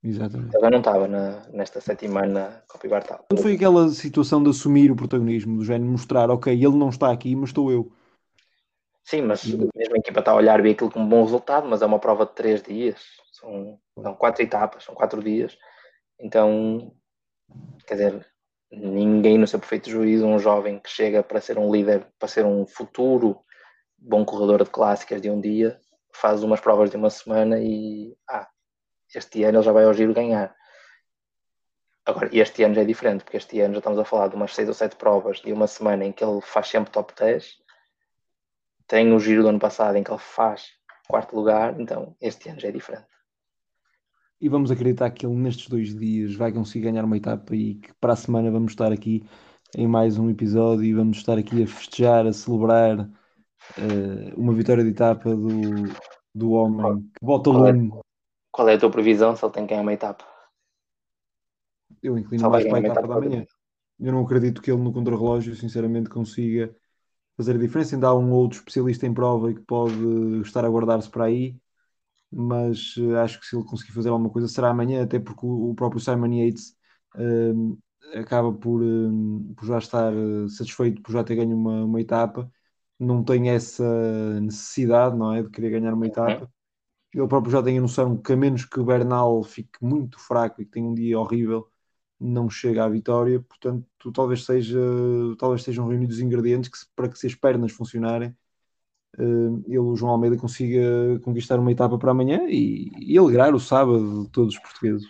Exatamente. 0.04 0.56
Ele 0.56 0.70
não 0.70 0.80
estava 0.80 1.08
na, 1.08 1.48
nesta 1.50 1.82
sétima 1.82 2.26
na 2.26 2.62
Copa 2.68 2.88
Bartal. 2.88 3.26
Quando 3.30 3.42
foi 3.42 3.54
aquela 3.54 3.90
situação 3.90 4.42
de 4.42 4.50
assumir 4.50 4.92
o 4.92 4.96
protagonismo, 4.96 5.58
do 5.58 5.66
género 5.66 5.90
mostrar, 5.90 6.30
ok, 6.30 6.54
ele 6.54 6.78
não 6.78 6.90
está 6.90 7.12
aqui, 7.12 7.36
mas 7.36 7.50
estou 7.50 7.72
eu. 7.72 7.92
Sim, 9.08 9.22
mas 9.22 9.46
mesmo 9.46 9.96
a 9.96 10.00
equipa 10.00 10.20
está 10.20 10.32
a 10.32 10.36
olhar 10.36 10.62
bem 10.62 10.74
aquilo 10.74 10.92
como 10.92 11.06
um 11.06 11.08
bom 11.08 11.24
resultado, 11.24 11.66
mas 11.66 11.82
é 11.82 11.86
uma 11.86 11.98
prova 11.98 12.26
de 12.26 12.34
três 12.34 12.62
dias. 12.62 13.02
São, 13.32 13.80
são 14.02 14.14
quatro 14.16 14.44
etapas, 14.44 14.84
são 14.84 14.94
quatro 14.94 15.24
dias. 15.24 15.58
Então, 16.20 16.94
quer 17.88 17.94
dizer, 17.94 18.28
ninguém 18.70 19.38
no 19.38 19.48
seu 19.48 19.60
perfeito 19.60 19.90
juízo, 19.90 20.28
um 20.28 20.38
jovem 20.38 20.78
que 20.78 20.90
chega 20.90 21.24
para 21.24 21.40
ser 21.40 21.58
um 21.58 21.72
líder, 21.72 22.06
para 22.20 22.28
ser 22.28 22.44
um 22.44 22.68
futuro 22.68 23.40
bom 23.98 24.26
corredor 24.26 24.62
de 24.66 24.70
clássicas 24.70 25.22
de 25.22 25.30
um 25.30 25.40
dia, 25.40 25.80
faz 26.12 26.44
umas 26.44 26.60
provas 26.60 26.90
de 26.90 26.98
uma 26.98 27.10
semana 27.10 27.62
e 27.62 28.14
ah, 28.30 28.50
este 29.16 29.42
ano 29.46 29.60
ele 29.60 29.66
já 29.66 29.72
vai 29.72 29.86
ao 29.86 29.94
giro 29.94 30.14
ganhar. 30.14 30.54
Agora, 32.06 32.30
este 32.34 32.62
ano 32.62 32.76
já 32.76 32.82
é 32.82 32.86
diferente, 32.86 33.24
porque 33.24 33.38
este 33.38 33.62
ano 33.62 33.76
já 33.76 33.80
estamos 33.80 34.00
a 34.00 34.04
falar 34.04 34.28
de 34.28 34.36
umas 34.36 34.54
seis 34.54 34.68
ou 34.68 34.74
sete 34.74 34.98
provas 34.98 35.38
de 35.38 35.54
uma 35.54 35.66
semana 35.66 36.04
em 36.04 36.12
que 36.12 36.26
ele 36.26 36.42
faz 36.42 36.68
sempre 36.68 36.92
top 36.92 37.14
10. 37.18 37.67
Tem 38.88 39.14
o 39.14 39.20
giro 39.20 39.44
do 39.44 39.50
ano 39.50 39.60
passado 39.60 39.96
em 39.98 40.04
que 40.04 40.12
ele 40.12 40.20
faz 40.20 40.70
quarto 41.08 41.36
lugar, 41.36 41.80
então 41.80 42.16
este 42.22 42.50
ano 42.50 42.60
já 42.60 42.70
é 42.70 42.72
diferente 42.72 43.18
e 44.40 44.50
vamos 44.50 44.72
acreditar 44.72 45.10
que 45.10 45.26
ele 45.26 45.36
nestes 45.36 45.68
dois 45.68 45.96
dias 45.96 46.36
vai 46.36 46.52
conseguir 46.52 46.86
ganhar 46.86 47.04
uma 47.04 47.18
etapa 47.18 47.56
e 47.56 47.76
que 47.76 47.94
para 48.00 48.14
a 48.14 48.16
semana 48.16 48.52
vamos 48.52 48.72
estar 48.72 48.92
aqui 48.92 49.24
em 49.76 49.88
mais 49.88 50.18
um 50.18 50.30
episódio 50.30 50.84
e 50.84 50.94
vamos 50.94 51.18
estar 51.18 51.38
aqui 51.38 51.64
a 51.64 51.68
festejar, 51.68 52.26
a 52.26 52.34
celebrar 52.34 53.00
uh, 53.00 54.40
uma 54.40 54.54
vitória 54.54 54.84
de 54.84 54.92
etapa 54.92 55.36
do, 55.36 55.60
do 56.34 56.52
homem 56.52 57.02
que 57.02 57.26
bota 57.26 57.50
é? 57.50 57.54
lume. 57.54 57.92
Qual 58.52 58.70
é 58.70 58.76
a 58.76 58.80
tua 58.80 58.92
previsão 58.92 59.36
se 59.36 59.44
ele 59.44 59.54
tem 59.54 59.64
que 59.64 59.70
ganhar 59.72 59.82
uma 59.82 59.94
etapa? 59.94 60.26
Eu 62.02 62.18
inclino 62.18 62.50
mais 62.50 62.66
para 62.66 62.78
a 62.78 62.82
etapa 62.82 63.08
da 63.08 63.20
manhã. 63.20 63.46
Eu 64.00 64.12
não 64.12 64.24
acredito 64.24 64.62
que 64.62 64.72
ele 64.72 64.82
no 64.82 64.94
contrarrelógio, 64.94 65.56
sinceramente, 65.56 66.10
consiga 66.10 66.76
fazer 67.38 67.56
a 67.56 67.60
diferença. 67.60 67.96
Ainda 67.96 68.08
há 68.10 68.16
um 68.16 68.32
outro 68.34 68.60
especialista 68.60 69.08
em 69.08 69.14
prova 69.14 69.52
e 69.52 69.56
que 69.56 69.62
pode 69.62 69.96
estar 70.42 70.66
a 70.66 70.70
guardar-se 70.70 71.10
para 71.10 71.26
aí, 71.26 71.58
mas 72.32 72.96
eh, 72.98 73.16
acho 73.20 73.40
que 73.40 73.46
se 73.48 73.56
ele 73.56 73.66
conseguir 73.66 73.94
fazer 73.94 74.10
alguma 74.10 74.30
coisa 74.32 74.48
será 74.48 74.70
amanhã, 74.70 75.04
até 75.04 75.20
porque 75.20 75.46
o, 75.46 75.74
próprio 75.76 76.02
Simon 76.02 76.34
Yates 76.34 76.76
eh, 77.18 77.54
acaba 78.20 78.54
por, 78.54 78.84
eh, 78.84 79.56
por 79.56 79.66
já 79.66 79.78
estar 79.78 80.14
eh, 80.14 80.48
satisfeito 80.50 81.02
por 81.02 81.12
já 81.12 81.24
ter 81.24 81.36
ganho 81.36 81.56
uma, 81.58 81.84
uma 81.86 82.02
etapa, 82.02 82.52
não 83.00 83.24
tem 83.24 83.50
essa 83.50 84.40
necessidade, 84.42 85.16
não 85.18 85.34
é, 85.34 85.44
de 85.44 85.50
querer 85.50 85.70
ganhar 85.72 85.94
uma 85.94 86.06
Uhum. 86.06 86.12
etapa. 86.14 86.52
Ele 87.14 87.28
próprio 87.28 87.52
já 87.52 87.64
tem 87.64 87.78
a 87.78 87.82
noção 87.82 88.18
que 88.18 88.34
a 88.34 88.38
menos 88.38 88.66
que 88.66 88.80
o 88.80 88.86
Bernal 88.86 89.44
fique 89.44 89.80
muito 89.84 90.20
fraco 90.20 90.62
e 90.62 90.66
que 90.66 90.72
tenha 90.72 90.88
um 90.88 90.94
dia 90.94 91.20
horrível, 91.20 91.70
não 92.20 92.50
chega 92.50 92.84
à 92.84 92.90
vitória, 92.90 93.40
portanto, 93.40 93.86
talvez 94.14 94.44
seja, 94.46 94.80
talvez 95.38 95.64
sejam 95.64 95.88
reunidos 95.88 96.18
os 96.18 96.22
ingredientes 96.22 96.70
que 96.70 96.78
se- 96.78 96.88
para 96.96 97.08
que 97.10 97.18
se 97.18 97.28
as 97.28 97.36
pernas 97.36 97.72
funcionarem, 97.72 98.36
eh, 99.18 99.24
ele, 99.68 99.78
o 99.80 99.96
João 99.96 100.14
Almeida, 100.14 100.38
consiga 100.38 101.20
conquistar 101.24 101.60
uma 101.60 101.72
etapa 101.72 101.98
para 101.98 102.12
amanhã 102.12 102.42
e, 102.48 102.90
e 103.00 103.18
alegrar 103.18 103.54
o 103.54 103.60
sábado 103.60 104.26
de 104.26 104.32
todos 104.32 104.56
os 104.56 104.60
portugueses. 104.60 105.08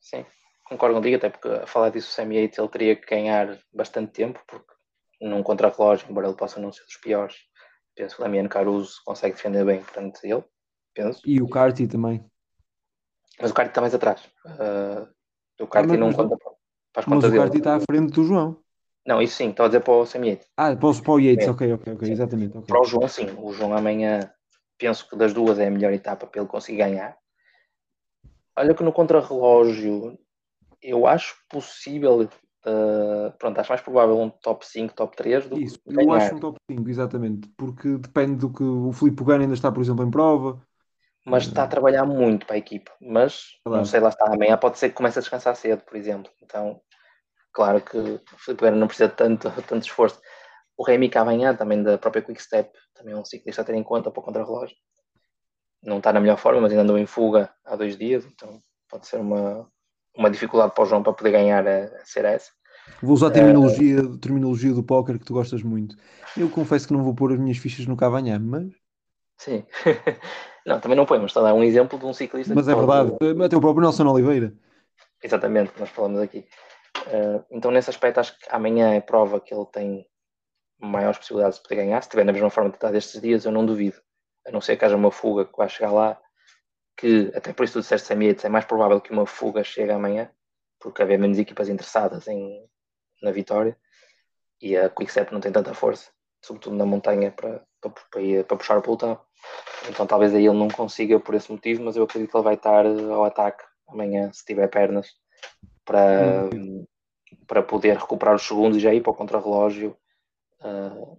Sim, 0.00 0.24
concordo 0.64 0.96
contigo, 0.96 1.16
até 1.16 1.30
porque 1.30 1.48
a 1.48 1.66
falar 1.66 1.90
disso 1.90 2.08
o 2.08 2.12
Sam 2.12 2.32
Yates 2.34 2.58
ele 2.58 2.68
teria 2.68 2.96
que 2.96 3.06
ganhar 3.06 3.58
bastante 3.72 4.12
tempo, 4.12 4.40
porque 4.46 4.72
num 5.20 5.42
contrarrelógio, 5.42 6.06
embora 6.10 6.26
ele 6.28 6.36
possa 6.36 6.60
não 6.60 6.72
ser 6.72 6.82
dos 6.84 6.96
piores, 6.96 7.36
penso 7.94 8.16
que 8.16 8.22
o 8.22 8.24
Damiano 8.24 8.48
Caruso 8.48 9.00
consegue 9.04 9.36
defender 9.36 9.64
bem 9.64 9.82
perante 9.82 10.20
ele, 10.26 10.44
penso. 10.94 11.20
E 11.26 11.40
o 11.42 11.48
Carti 11.48 11.86
também. 11.86 12.24
Mas 13.40 13.50
o 13.50 13.54
Carti 13.54 13.70
está 13.70 13.80
mais 13.80 13.94
atrás. 13.94 14.22
Uh, 14.46 15.06
o 15.60 15.66
Carti 15.66 15.88
mas- 15.88 15.98
não 15.98 16.12
conta 16.12 16.36
para 16.36 17.02
as 17.02 17.06
Mas 17.06 17.24
o. 17.24 17.36
Carti 17.36 17.58
está 17.58 17.76
à 17.76 17.80
frente 17.80 18.12
do 18.12 18.24
João. 18.24 18.56
Não, 19.06 19.20
isso 19.20 19.36
sim, 19.36 19.50
estou 19.50 19.64
a 19.64 19.68
dizer 19.68 19.80
para 19.80 19.94
o 19.94 20.06
Sam 20.06 20.26
Yates. 20.26 20.46
Ah, 20.56 20.76
para 20.76 20.88
o, 20.88 21.02
para 21.02 21.12
o 21.12 21.20
Yates, 21.20 21.46
É. 21.46 21.50
ok, 21.50 21.72
ok, 21.72 21.92
ok, 21.94 22.06
Sim. 22.06 22.12
exatamente. 22.12 22.56
ok. 22.56 22.66
Para 22.66 22.80
o 22.80 22.84
João, 22.84 23.08
sim. 23.08 23.26
O 23.38 23.52
João 23.52 23.76
amanhã, 23.76 24.30
penso 24.78 25.08
que 25.08 25.16
das 25.16 25.32
duas 25.32 25.58
é 25.58 25.66
a 25.66 25.70
melhor 25.70 25.92
etapa 25.92 26.26
para 26.26 26.40
ele 26.40 26.48
conseguir 26.48 26.78
ganhar. 26.78 27.16
Olha 28.56 28.74
que 28.74 28.82
no 28.82 28.92
contrarrelógio, 28.92 30.18
eu 30.82 31.06
acho 31.06 31.34
possível, 31.48 32.20
uh, 32.22 33.32
pronto, 33.38 33.58
acho 33.58 33.70
mais 33.70 33.80
provável 33.80 34.18
um 34.18 34.28
top 34.28 34.66
5, 34.66 34.94
top 34.94 35.16
3 35.16 35.48
do 35.48 35.58
Isso, 35.58 35.78
que 35.78 35.96
eu 35.96 36.12
acho 36.12 36.34
um 36.34 36.40
top 36.40 36.58
5, 36.70 36.88
exatamente, 36.88 37.48
porque 37.56 37.96
depende 37.96 38.36
do 38.36 38.52
que 38.52 38.62
o 38.62 38.92
Filipe 38.92 39.16
Pugano 39.16 39.42
ainda 39.42 39.54
está, 39.54 39.72
por 39.72 39.80
exemplo, 39.80 40.04
em 40.04 40.10
prova. 40.10 40.60
Mas 41.24 41.44
está 41.44 41.64
a 41.64 41.68
trabalhar 41.68 42.04
muito 42.04 42.46
para 42.46 42.56
a 42.56 42.58
equipa. 42.58 42.92
Mas, 43.00 43.58
não 43.64 43.72
Verdade. 43.72 43.88
sei, 43.88 44.00
lá 44.00 44.08
está. 44.08 44.26
Amanhã 44.32 44.56
pode 44.56 44.78
ser 44.78 44.88
que 44.88 44.94
comece 44.94 45.18
a 45.18 45.22
descansar 45.22 45.54
cedo, 45.54 45.82
por 45.82 45.96
exemplo. 45.96 46.32
Então, 46.42 46.80
claro 47.52 47.80
que 47.80 47.96
o 47.96 48.20
Filipe 48.38 48.64
Guerra 48.64 48.76
não 48.76 48.86
precisa 48.86 49.08
de 49.08 49.16
tanto, 49.16 49.50
tanto 49.68 49.82
esforço. 49.82 50.20
O 50.76 50.82
Remy 50.82 51.10
amanhã, 51.14 51.54
também 51.54 51.82
da 51.82 51.98
própria 51.98 52.22
Quick 52.22 52.42
Step, 52.42 52.70
também 52.94 53.14
é 53.14 53.16
um 53.16 53.24
ciclista 53.24 53.60
a 53.60 53.64
ter 53.64 53.74
em 53.74 53.82
conta 53.82 54.10
para 54.10 54.20
o 54.20 54.24
contrarrelógio. 54.24 54.76
Não 55.82 55.98
está 55.98 56.12
na 56.12 56.20
melhor 56.20 56.38
forma, 56.38 56.60
mas 56.60 56.72
ainda 56.72 56.82
andou 56.82 56.98
em 56.98 57.06
fuga 57.06 57.52
há 57.64 57.76
dois 57.76 57.96
dias, 57.96 58.24
então 58.24 58.62
pode 58.88 59.06
ser 59.06 59.18
uma, 59.18 59.70
uma 60.16 60.30
dificuldade 60.30 60.74
para 60.74 60.82
o 60.82 60.86
João 60.86 61.02
para 61.02 61.12
poder 61.12 61.32
ganhar 61.32 61.66
a, 61.66 61.84
a 61.84 62.04
ser 62.04 62.24
essa. 62.24 62.50
Vou 63.02 63.12
usar 63.12 63.28
a 63.28 63.30
terminologia, 63.30 64.00
terminologia 64.20 64.72
do 64.72 64.82
póquer 64.82 65.18
que 65.18 65.24
tu 65.24 65.34
gostas 65.34 65.62
muito. 65.62 65.96
Eu 66.36 66.48
confesso 66.50 66.86
que 66.86 66.92
não 66.94 67.04
vou 67.04 67.14
pôr 67.14 67.32
as 67.32 67.38
minhas 67.38 67.58
fichas 67.58 67.86
no 67.86 67.96
Cavanhã, 67.96 68.38
mas, 68.38 68.72
Sim. 69.40 69.64
não, 70.66 70.80
também 70.80 70.96
não 70.96 71.06
põe, 71.06 71.18
mas 71.18 71.30
está 71.30 71.40
a 71.40 71.44
dar 71.44 71.54
um 71.54 71.62
exemplo 71.62 71.98
de 71.98 72.06
um 72.06 72.12
ciclista 72.12 72.54
mas 72.54 72.68
é 72.68 72.74
verdade. 72.74 73.12
Até 73.44 73.56
o 73.56 73.60
próprio 73.60 73.82
Nelson 73.82 74.06
Oliveira. 74.06 74.52
Exatamente, 75.22 75.72
nós 75.78 75.88
falamos 75.90 76.20
aqui. 76.20 76.46
Uh, 77.06 77.44
então, 77.50 77.70
nesse 77.70 77.90
aspecto, 77.90 78.20
acho 78.20 78.38
que 78.38 78.46
amanhã 78.50 78.94
é 78.94 79.00
prova 79.00 79.40
que 79.40 79.54
ele 79.54 79.66
tem 79.66 80.06
maiores 80.78 81.18
possibilidades 81.18 81.58
de 81.58 81.62
poder 81.62 81.76
ganhar. 81.76 82.02
Se 82.02 82.08
tiver 82.08 82.24
na 82.24 82.32
mesma 82.32 82.50
forma 82.50 82.70
de 82.70 82.76
estar 82.76 82.90
destes 82.90 83.20
dias, 83.20 83.44
eu 83.44 83.52
não 83.52 83.64
duvido. 83.64 84.00
A 84.46 84.50
não 84.50 84.60
ser 84.60 84.76
que 84.76 84.84
haja 84.84 84.96
uma 84.96 85.10
fuga 85.10 85.44
que 85.44 85.56
vai 85.56 85.68
chegar 85.68 85.92
lá, 85.92 86.18
que 86.96 87.30
até 87.34 87.52
por 87.52 87.64
isso 87.64 87.74
tu 87.74 87.80
disseste 87.80 88.12
Yates, 88.12 88.44
é 88.44 88.48
mais 88.48 88.64
provável 88.64 89.00
que 89.00 89.12
uma 89.12 89.26
fuga 89.26 89.62
chegue 89.62 89.92
amanhã, 89.92 90.30
porque 90.78 91.02
haver 91.02 91.18
menos 91.18 91.38
equipas 91.38 91.68
interessadas 91.68 92.26
em, 92.26 92.66
na 93.22 93.30
vitória 93.30 93.76
e 94.60 94.76
a 94.76 94.88
Quickstep 94.88 95.32
não 95.32 95.40
tem 95.40 95.52
tanta 95.52 95.72
força, 95.72 96.10
sobretudo 96.44 96.76
na 96.76 96.84
montanha, 96.84 97.30
para, 97.30 97.62
para, 97.80 97.90
para, 97.90 98.44
para 98.44 98.56
puxar 98.56 98.78
o 98.78 98.82
pelotão. 98.82 99.20
Então, 99.88 100.06
talvez 100.06 100.34
aí 100.34 100.46
ele 100.46 100.58
não 100.58 100.68
consiga 100.68 101.18
por 101.18 101.34
esse 101.34 101.50
motivo, 101.50 101.82
mas 101.82 101.96
eu 101.96 102.04
acredito 102.04 102.30
que 102.30 102.36
ele 102.36 102.44
vai 102.44 102.54
estar 102.54 102.84
ao 102.86 103.24
ataque 103.24 103.64
amanhã, 103.88 104.30
se 104.32 104.44
tiver 104.44 104.68
pernas, 104.68 105.08
para, 105.84 106.48
para 107.46 107.62
poder 107.62 107.96
recuperar 107.96 108.34
os 108.34 108.46
segundos 108.46 108.78
e 108.78 108.80
já 108.80 108.94
ir 108.94 109.02
para 109.02 109.10
o 109.10 109.14
contrarrelógio, 109.14 109.96
ah, 110.60 111.16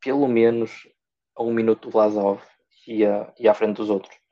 pelo 0.00 0.28
menos 0.28 0.88
a 1.36 1.42
um 1.42 1.52
minuto 1.52 1.88
do 1.88 1.90
Vlasov 1.90 2.42
e, 2.86 3.02
e 3.38 3.48
à 3.48 3.54
frente 3.54 3.76
dos 3.76 3.90
outros. 3.90 4.23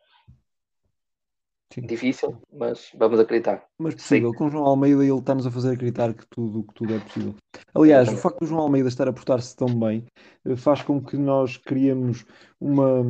Sim. 1.72 1.82
Difícil, 1.82 2.36
mas 2.52 2.90
vamos 2.98 3.18
acreditar. 3.18 3.64
Mas 3.78 3.94
possível. 3.94 4.34
Com 4.34 4.46
o 4.46 4.50
João 4.50 4.64
Almeida 4.66 5.02
ele 5.02 5.18
está-nos 5.18 5.46
a 5.46 5.50
fazer 5.50 5.72
acreditar 5.72 6.12
que 6.12 6.26
tudo, 6.28 6.64
que 6.64 6.74
tudo 6.74 6.94
é 6.94 6.98
possível. 6.98 7.34
Aliás, 7.74 8.12
o 8.12 8.16
facto 8.16 8.40
do 8.40 8.46
João 8.46 8.60
Almeida 8.60 8.88
estar 8.88 9.08
a 9.08 9.12
portar-se 9.12 9.56
tão 9.56 9.68
bem 9.68 10.04
eh, 10.44 10.54
faz 10.54 10.82
com 10.82 11.02
que 11.02 11.16
nós 11.16 11.56
criemos 11.56 12.26
uma, 12.60 13.02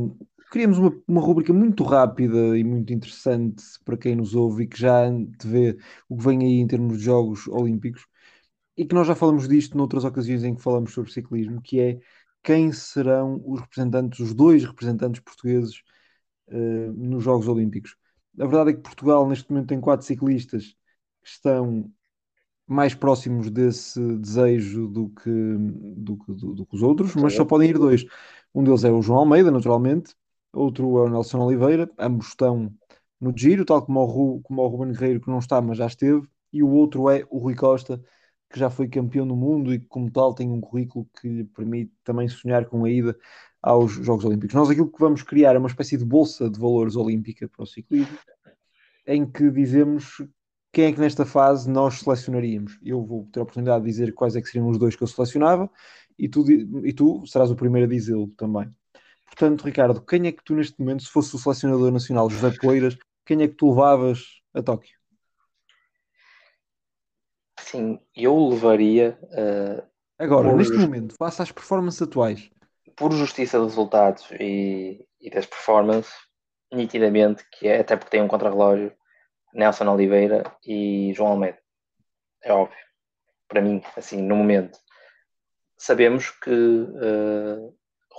criemos 0.53 0.79
uma, 0.79 0.93
uma 1.09 1.21
rubrica 1.21 1.53
muito 1.53 1.83
rápida 1.83 2.57
e 2.57 2.63
muito 2.63 2.93
interessante 2.93 3.65
para 3.85 3.97
quem 3.97 4.15
nos 4.15 4.35
ouve 4.35 4.63
e 4.63 4.67
que 4.69 4.79
já 4.79 5.11
vê 5.45 5.77
o 6.09 6.17
que 6.17 6.25
vem 6.25 6.39
aí 6.43 6.61
em 6.61 6.67
termos 6.67 6.99
de 6.99 7.05
Jogos 7.05 7.49
Olímpicos 7.49 8.07
e 8.77 8.85
que 8.85 8.95
nós 8.95 9.09
já 9.09 9.15
falamos 9.15 9.49
disto 9.49 9.77
noutras 9.77 10.05
ocasiões 10.05 10.45
em 10.45 10.55
que 10.55 10.63
falamos 10.63 10.93
sobre 10.93 11.13
ciclismo, 11.13 11.61
que 11.61 11.81
é 11.81 11.99
quem 12.43 12.73
serão 12.73 13.43
os 13.45 13.61
representantes, 13.61 14.21
os 14.21 14.35
dois 14.35 14.65
representantes 14.65 15.21
portugueses 15.21 15.83
eh, 16.49 16.91
nos 16.95 17.25
Jogos 17.25 17.49
Olímpicos. 17.49 17.97
A 18.39 18.47
verdade 18.47 18.71
é 18.71 18.73
que 18.75 18.81
Portugal 18.81 19.29
neste 19.29 19.51
momento 19.51 19.69
tem 19.69 19.81
quatro 19.81 20.07
ciclistas 20.07 20.75
que 21.23 21.29
estão 21.29 21.91
mais 22.67 22.95
próximos 22.95 23.51
desse 23.51 24.01
desejo 24.19 24.89
do 24.89 25.11
que, 25.11 25.31
do, 25.31 26.17
do- 26.29 26.55
do 26.55 26.67
que 26.67 26.77
os 26.77 26.83
outros, 26.83 27.15
mas 27.17 27.35
só 27.35 27.45
podem 27.45 27.71
ir 27.71 27.79
dois. 27.79 28.05
Um 28.55 28.65
deles 28.65 28.85
é 28.85 28.91
o 28.91 29.03
João 29.03 29.21
Almeida, 29.21 29.51
naturalmente, 29.51 30.15
outro 30.53 30.99
é 30.99 31.03
o 31.03 31.09
Nelson 31.11 31.41
Oliveira, 31.41 31.91
ambos 31.99 32.29
estão 32.29 32.73
no 33.21 33.33
Giro, 33.37 33.65
tal 33.65 33.85
como 33.85 34.01
o, 34.01 34.07
Ru, 34.07 34.41
como 34.43 34.63
o 34.63 34.69
Ruben 34.69 34.93
Guerreiro, 34.93 35.21
que 35.21 35.31
não 35.31 35.39
está, 35.39 35.61
mas 35.63 35.79
já 35.79 35.87
esteve, 35.87 36.27
e 36.53 36.63
o 36.63 36.71
outro 36.71 37.11
é 37.11 37.25
o 37.31 37.39
Rui 37.39 37.55
Costa, 37.55 38.03
que 38.51 38.59
já 38.59 38.69
foi 38.71 38.89
campeão 38.89 39.27
do 39.27 39.37
mundo 39.37 39.73
e 39.75 39.79
que, 39.81 39.87
como 39.87 40.11
tal, 40.11 40.35
tem 40.35 40.51
um 40.51 40.61
currículo 40.61 41.09
que 41.21 41.29
lhe 41.29 41.45
permite 41.45 41.93
também 42.05 42.29
sonhar 42.29 42.67
com 42.67 42.85
a 42.85 42.91
ida 42.91 43.17
aos 43.63 43.93
Jogos 43.93 44.25
Olímpicos. 44.25 44.55
Nós 44.55 44.69
aquilo 44.69 44.91
que 44.91 44.99
vamos 44.99 45.23
criar 45.23 45.55
é 45.55 45.59
uma 45.59 45.69
espécie 45.69 45.97
de 45.97 46.05
bolsa 46.05 46.51
de 46.51 46.59
valores 46.59 46.97
olímpica 46.97 47.49
para 47.49 47.63
o 47.63 47.67
ciclismo, 47.67 48.19
em 49.07 49.25
que 49.31 49.51
dizemos 49.51 50.23
quem 50.73 50.87
é 50.87 50.93
que 50.93 51.01
nesta 51.01 51.25
fase 51.25 51.71
nós 51.71 52.01
selecionaríamos. 52.01 52.79
Eu 52.83 53.05
vou 53.05 53.29
ter 53.31 53.41
a 53.41 53.43
oportunidade 53.43 53.85
de 53.85 53.91
dizer 53.91 54.13
quais 54.15 54.35
é 54.35 54.41
que 54.41 54.49
seriam 54.49 54.69
os 54.69 54.79
dois 54.79 54.97
que 54.97 55.03
eu 55.03 55.07
selecionava 55.07 55.71
e 56.19 56.29
tu, 56.29 56.45
e 56.51 56.93
tu 56.93 57.25
serás 57.27 57.51
o 57.51 57.57
primeiro 57.57 57.87
a 57.87 57.91
dizê-lo 57.91 58.29
também. 58.37 58.69
Portanto, 59.27 59.63
Ricardo, 59.63 60.01
quem 60.03 60.27
é 60.27 60.33
que 60.33 60.43
tu 60.45 60.55
neste 60.55 60.79
momento, 60.81 61.03
se 61.03 61.11
fosse 61.11 61.35
o 61.35 61.39
selecionador 61.39 61.91
nacional 61.91 62.29
José 62.29 62.51
Poeiras, 62.61 62.97
quem 63.25 63.43
é 63.43 63.49
que 63.49 63.55
tu 63.55 63.71
levavas 63.71 64.41
a 64.53 64.63
Tóquio? 64.63 64.97
Sim, 67.61 67.99
eu 68.15 68.49
levaria, 68.49 69.19
ah, 69.33 69.87
Agora, 70.23 70.51
Por- 70.51 70.57
neste 70.57 70.77
momento, 70.77 71.17
face 71.17 71.43
às 71.43 71.51
performances 71.51 72.01
atuais, 72.01 72.49
por 72.97 73.13
justiça 73.13 73.59
de 73.59 73.65
resultados 73.65 74.31
e, 74.33 75.07
e 75.21 75.31
das 75.31 75.47
performances, 75.47 76.13
nitidamente, 76.73 77.45
que 77.53 77.69
é 77.69 77.81
até 77.81 77.97
porque 77.97 78.11
tem 78.11 78.23
um 78.23 78.29
contrarrelógio, 78.29 78.93
Nelson 79.53 79.89
Oliveira 79.89 80.45
e 80.65 81.13
João 81.15 81.33
Almeida. 81.33 81.59
É 82.43 82.53
óbvio. 82.53 82.79
Para 83.49 83.61
mim, 83.61 83.83
assim, 83.97 84.23
no 84.23 84.37
momento. 84.37 84.79
Sabemos 85.77 86.31
que 86.31 86.51
uh, 86.51 87.77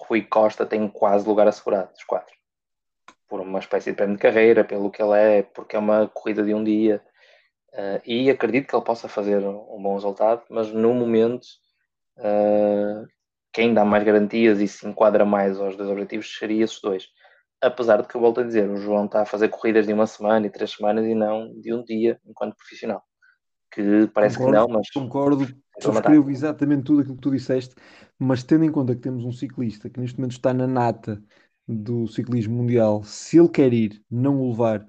Rui 0.08 0.22
Costa 0.24 0.66
tem 0.66 0.88
quase 0.88 1.28
lugar 1.28 1.48
assegurado, 1.48 1.92
dos 1.92 2.04
quatro. 2.04 2.36
Por 3.28 3.40
uma 3.42 3.60
espécie 3.60 3.92
de 3.92 3.96
prémio 3.96 4.16
de 4.16 4.22
carreira, 4.22 4.64
pelo 4.64 4.92
que 4.92 5.02
ele 5.02 5.18
é, 5.18 5.44
porque 5.44 5.76
é 5.76 5.80
uma 5.80 6.08
corrida 6.08 6.44
de 6.44 6.54
um 6.54 6.64
dia. 6.64 7.02
Uh, 7.74 8.02
e 8.06 8.30
acredito 8.30 8.68
que 8.68 8.76
ele 8.76 8.86
possa 8.86 9.08
fazer 9.10 9.40
um 9.40 9.82
bom 9.82 9.96
resultado, 9.96 10.44
mas 10.50 10.72
no 10.72 10.94
momento 10.94 11.46
uh, 12.18 13.08
quem 13.54 13.74
dá 13.74 13.86
mais 13.86 14.04
garantias 14.04 14.60
e 14.60 14.68
se 14.68 14.88
enquadra 14.88 15.24
mais 15.24 15.60
aos 15.60 15.78
dois 15.78 15.90
objetivos 15.90 16.36
seria 16.38 16.64
esses 16.64 16.82
dois. 16.82 17.08
Apesar 17.62 18.02
de 18.02 18.08
que 18.08 18.16
eu 18.16 18.22
volto 18.22 18.42
a 18.42 18.44
dizer, 18.44 18.70
o 18.70 18.78
João 18.78 19.06
está 19.06 19.22
a 19.22 19.26
fazer 19.26 19.48
corridas 19.50 19.86
de 19.86 19.94
uma 19.94 20.08
semana 20.08 20.48
e 20.48 20.50
três 20.50 20.72
semanas 20.72 21.06
e 21.06 21.14
não 21.14 21.54
de 21.62 21.74
um 21.74 21.84
dia 21.84 22.20
enquanto 22.26 22.58
profissional. 22.58 23.04
Que 23.72 24.08
parece 24.14 24.38
concordo, 24.38 24.66
que 24.66 24.68
não, 24.68 24.78
mas 24.78 24.90
concordo, 24.92 25.48
subscrevo 25.80 26.30
exatamente 26.30 26.84
tudo 26.84 27.02
aquilo 27.02 27.16
que 27.16 27.22
tu 27.22 27.32
disseste, 27.32 27.76
mas 28.20 28.44
tendo 28.44 28.66
em 28.66 28.72
conta 28.72 28.96
que 28.96 29.02
temos 29.02 29.24
um 29.24 29.32
ciclista 29.32 29.90
que 29.90 30.00
neste 30.00 30.18
momento 30.18 30.34
está 30.34 30.54
na 30.54 30.68
nata 30.68 31.24
do 31.68 32.08
ciclismo 32.08 32.56
mundial, 32.56 33.04
se 33.04 33.40
ele 33.40 33.50
quer 33.50 33.72
ir, 33.72 34.04
não 34.12 34.42
o 34.42 34.50
levar 34.50 34.86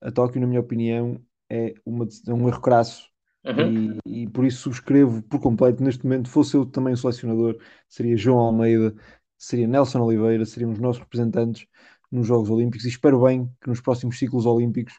a 0.00 0.10
Tóquio, 0.10 0.40
na 0.40 0.46
minha 0.46 0.60
opinião, 0.60 1.20
é, 1.50 1.74
uma, 1.84 2.06
é 2.26 2.32
um 2.32 2.48
erro 2.48 2.60
crasso. 2.60 3.08
Uhum. 3.46 3.98
E, 4.04 4.22
e 4.22 4.28
por 4.28 4.44
isso 4.44 4.62
subscrevo 4.62 5.22
por 5.22 5.40
completo. 5.40 5.82
Neste 5.82 6.04
momento, 6.04 6.28
fosse 6.28 6.56
eu 6.56 6.66
também 6.66 6.94
o 6.94 6.96
selecionador, 6.96 7.56
seria 7.88 8.16
João 8.16 8.38
Almeida, 8.38 8.94
seria 9.38 9.66
Nelson 9.66 10.00
Oliveira, 10.00 10.44
seriam 10.44 10.72
os 10.72 10.78
nossos 10.78 11.00
representantes 11.00 11.66
nos 12.10 12.26
Jogos 12.26 12.50
Olímpicos. 12.50 12.84
E 12.84 12.88
espero 12.88 13.22
bem 13.22 13.50
que 13.60 13.68
nos 13.68 13.80
próximos 13.80 14.18
ciclos 14.18 14.46
olímpicos 14.46 14.94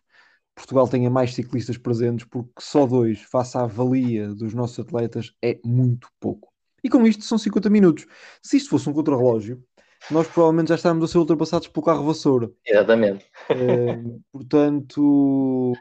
Portugal 0.58 0.88
tenha 0.88 1.10
mais 1.10 1.36
ciclistas 1.36 1.78
presentes, 1.78 2.26
porque 2.26 2.52
só 2.60 2.88
dois, 2.88 3.22
face 3.22 3.56
à 3.56 3.68
valia 3.68 4.30
dos 4.30 4.56
nossos 4.56 4.80
atletas, 4.80 5.32
é 5.42 5.60
muito 5.64 6.10
pouco. 6.20 6.52
E 6.84 6.90
com 6.90 7.06
isto 7.06 7.24
são 7.24 7.38
50 7.38 7.70
minutos. 7.70 8.08
Se 8.42 8.58
isto 8.58 8.72
fosse 8.72 8.90
um 8.90 8.94
contrarrelógio, 8.94 9.64
nós 10.10 10.28
provavelmente 10.28 10.70
já 10.70 10.76
estávamos 10.76 11.06
a 11.06 11.12
ser 11.12 11.20
ultrapassados 11.20 11.68
pelo 11.68 11.86
carro 11.86 12.06
vassoura. 12.06 12.50
Exatamente. 12.66 13.26
Uh, 13.52 14.20
portanto, 14.32 15.74
é 15.76 15.80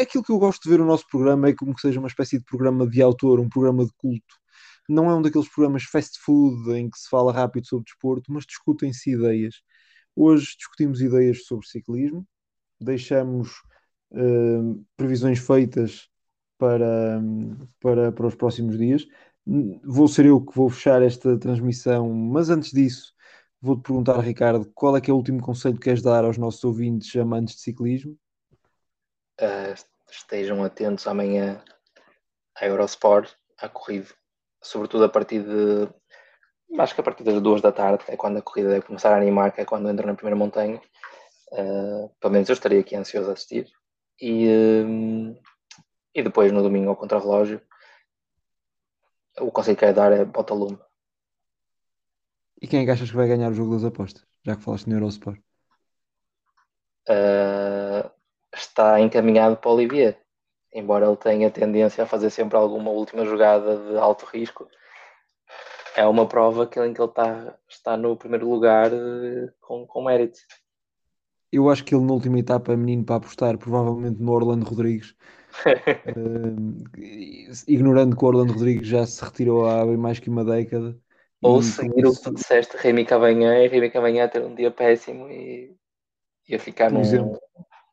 aquilo 0.00 0.24
que 0.24 0.32
eu 0.32 0.38
gosto 0.38 0.62
de 0.62 0.70
ver 0.70 0.78
no 0.78 0.86
nosso 0.86 1.06
programa 1.08 1.48
é 1.48 1.54
como 1.54 1.74
que 1.74 1.80
seja 1.80 1.98
uma 1.98 2.08
espécie 2.08 2.38
de 2.38 2.44
programa 2.44 2.86
de 2.86 3.02
autor, 3.02 3.40
um 3.40 3.48
programa 3.48 3.84
de 3.84 3.92
culto. 3.96 4.34
Não 4.88 5.10
é 5.10 5.14
um 5.14 5.22
daqueles 5.22 5.48
programas 5.48 5.84
fast 5.84 6.18
food 6.20 6.72
em 6.72 6.90
que 6.90 6.98
se 6.98 7.08
fala 7.08 7.32
rápido 7.32 7.66
sobre 7.66 7.84
desporto, 7.84 8.32
mas 8.32 8.44
discutem-se 8.44 9.12
ideias. 9.12 9.54
Hoje 10.14 10.54
discutimos 10.56 11.00
ideias 11.00 11.44
sobre 11.46 11.66
ciclismo, 11.66 12.26
deixamos 12.80 13.50
uh, 14.12 14.84
previsões 14.96 15.38
feitas 15.38 16.08
para, 16.58 17.20
para, 17.80 18.12
para 18.12 18.26
os 18.26 18.34
próximos 18.34 18.78
dias. 18.78 19.06
Vou 19.84 20.08
ser 20.08 20.26
eu 20.26 20.40
que 20.40 20.54
vou 20.54 20.70
fechar 20.70 21.02
esta 21.02 21.38
transmissão, 21.38 22.12
mas 22.12 22.50
antes 22.50 22.70
disso, 22.70 23.12
vou-te 23.60 23.82
perguntar, 23.82 24.20
Ricardo, 24.20 24.70
qual 24.74 24.96
é 24.96 25.00
que 25.00 25.10
é 25.10 25.14
o 25.14 25.16
último 25.16 25.40
conselho 25.40 25.74
que 25.76 25.84
queres 25.84 26.02
dar 26.02 26.24
aos 26.24 26.38
nossos 26.38 26.62
ouvintes 26.64 27.14
amantes 27.16 27.56
de 27.56 27.62
ciclismo? 27.62 28.16
Uh, 29.40 29.74
estejam 30.10 30.62
atentos 30.62 31.06
amanhã 31.06 31.62
à 32.54 32.66
Eurosport, 32.66 33.34
à 33.58 33.68
corrida, 33.68 34.08
sobretudo 34.62 35.04
a 35.04 35.08
partir 35.08 35.42
de. 35.42 35.88
Acho 36.78 36.94
que 36.94 37.00
a 37.00 37.04
partir 37.04 37.24
das 37.24 37.40
duas 37.40 37.60
da 37.60 37.72
tarde 37.72 38.04
é 38.08 38.16
quando 38.16 38.38
a 38.38 38.42
corrida 38.42 38.70
deve 38.70 38.86
começar 38.86 39.12
a 39.12 39.16
animar, 39.16 39.52
que 39.52 39.60
é 39.60 39.64
quando 39.64 39.88
entra 39.88 40.06
na 40.06 40.14
primeira 40.14 40.36
montanha. 40.36 40.80
Uh, 41.52 42.08
pelo 42.20 42.32
menos 42.32 42.48
eu 42.48 42.54
estaria 42.54 42.80
aqui 42.80 42.96
ansioso 42.96 43.30
a 43.30 43.32
assistir. 43.32 43.70
E, 44.20 44.48
uh, 44.48 45.40
e 46.14 46.22
depois 46.22 46.50
no 46.52 46.62
domingo 46.62 46.90
ao 46.90 46.96
contrarrelógio, 46.96 47.60
o 49.40 49.50
conselho 49.50 49.76
que 49.76 49.84
quero 49.84 49.96
dar 49.96 50.12
é 50.12 50.24
bota 50.24 50.54
lume. 50.54 50.78
E 52.60 52.66
quem 52.66 52.80
é 52.80 52.84
que 52.84 52.90
achas 52.90 53.10
que 53.10 53.16
vai 53.16 53.28
ganhar 53.28 53.50
o 53.50 53.54
jogo 53.54 53.74
das 53.74 53.84
apostas? 53.84 54.24
Já 54.44 54.56
que 54.56 54.62
falaste 54.62 54.86
no 54.88 54.96
Eurosport. 54.96 55.38
Uh, 57.08 57.83
está 58.54 59.00
encaminhado 59.00 59.56
para 59.56 59.70
o 59.70 59.74
Olivier. 59.74 60.18
Embora 60.72 61.06
ele 61.06 61.16
tenha 61.16 61.50
tendência 61.50 62.02
a 62.02 62.06
fazer 62.06 62.30
sempre 62.30 62.56
alguma 62.56 62.90
última 62.90 63.24
jogada 63.24 63.76
de 63.76 63.96
alto 63.96 64.26
risco, 64.26 64.68
é 65.96 66.04
uma 66.06 66.26
prova 66.26 66.66
que, 66.66 66.80
em 66.80 66.92
que 66.92 67.00
ele 67.00 67.08
está, 67.08 67.56
está 67.68 67.96
no 67.96 68.16
primeiro 68.16 68.48
lugar 68.48 68.92
eh, 68.92 69.52
com, 69.60 69.86
com 69.86 70.04
mérito. 70.04 70.40
Eu 71.52 71.70
acho 71.70 71.84
que 71.84 71.94
ele 71.94 72.04
na 72.04 72.12
última 72.12 72.40
etapa 72.40 72.72
é 72.72 72.76
menino 72.76 73.04
para 73.04 73.16
apostar, 73.16 73.56
provavelmente 73.56 74.20
no 74.20 74.32
Orlando 74.32 74.66
Rodrigues. 74.66 75.14
uh, 75.64 76.82
ignorando 77.68 78.16
que 78.16 78.24
o 78.24 78.26
Orlando 78.26 78.54
Rodrigues 78.54 78.88
já 78.88 79.06
se 79.06 79.24
retirou 79.24 79.64
há 79.66 79.86
bem 79.86 79.96
mais 79.96 80.18
que 80.18 80.28
uma 80.28 80.44
década. 80.44 80.98
Ou 81.40 81.62
seguir 81.62 82.06
o 82.06 82.12
que 82.12 82.22
tu 82.22 82.34
disseste, 82.34 82.76
Remy 82.76 83.04
Cavanhã, 83.04 83.62
e 83.62 83.68
Remy 83.68 83.90
Cavanhã 83.90 84.26
ter 84.26 84.42
um 84.42 84.54
dia 84.54 84.70
péssimo 84.70 85.28
e, 85.28 85.76
e 86.48 86.54
a 86.54 86.58
ficar 86.58 86.90
num, 86.90 87.02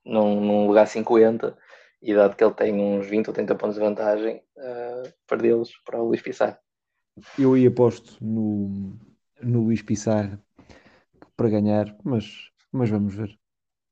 num, 0.05 0.41
num, 0.41 0.67
lugar 0.67 0.87
50 0.87 1.57
e 2.01 2.13
dado 2.13 2.35
que 2.35 2.43
ele 2.43 2.53
tem 2.53 2.73
uns 2.73 3.05
20 3.07 3.27
ou 3.27 3.33
30 3.33 3.55
pontos 3.55 3.75
de 3.75 3.81
vantagem, 3.81 4.41
uh, 4.57 5.13
perdê-los 5.27 5.71
para 5.85 6.01
o 6.01 6.07
Luís 6.07 6.21
Pissarro. 6.21 6.57
Eu 7.37 7.55
ia 7.57 7.69
aposto 7.69 8.17
no, 8.23 8.97
no 9.41 9.63
Luís 9.63 9.81
Pissarro 9.81 10.39
para 11.35 11.49
ganhar, 11.49 11.95
mas, 12.03 12.49
mas 12.71 12.89
vamos 12.89 13.13
ver 13.13 13.37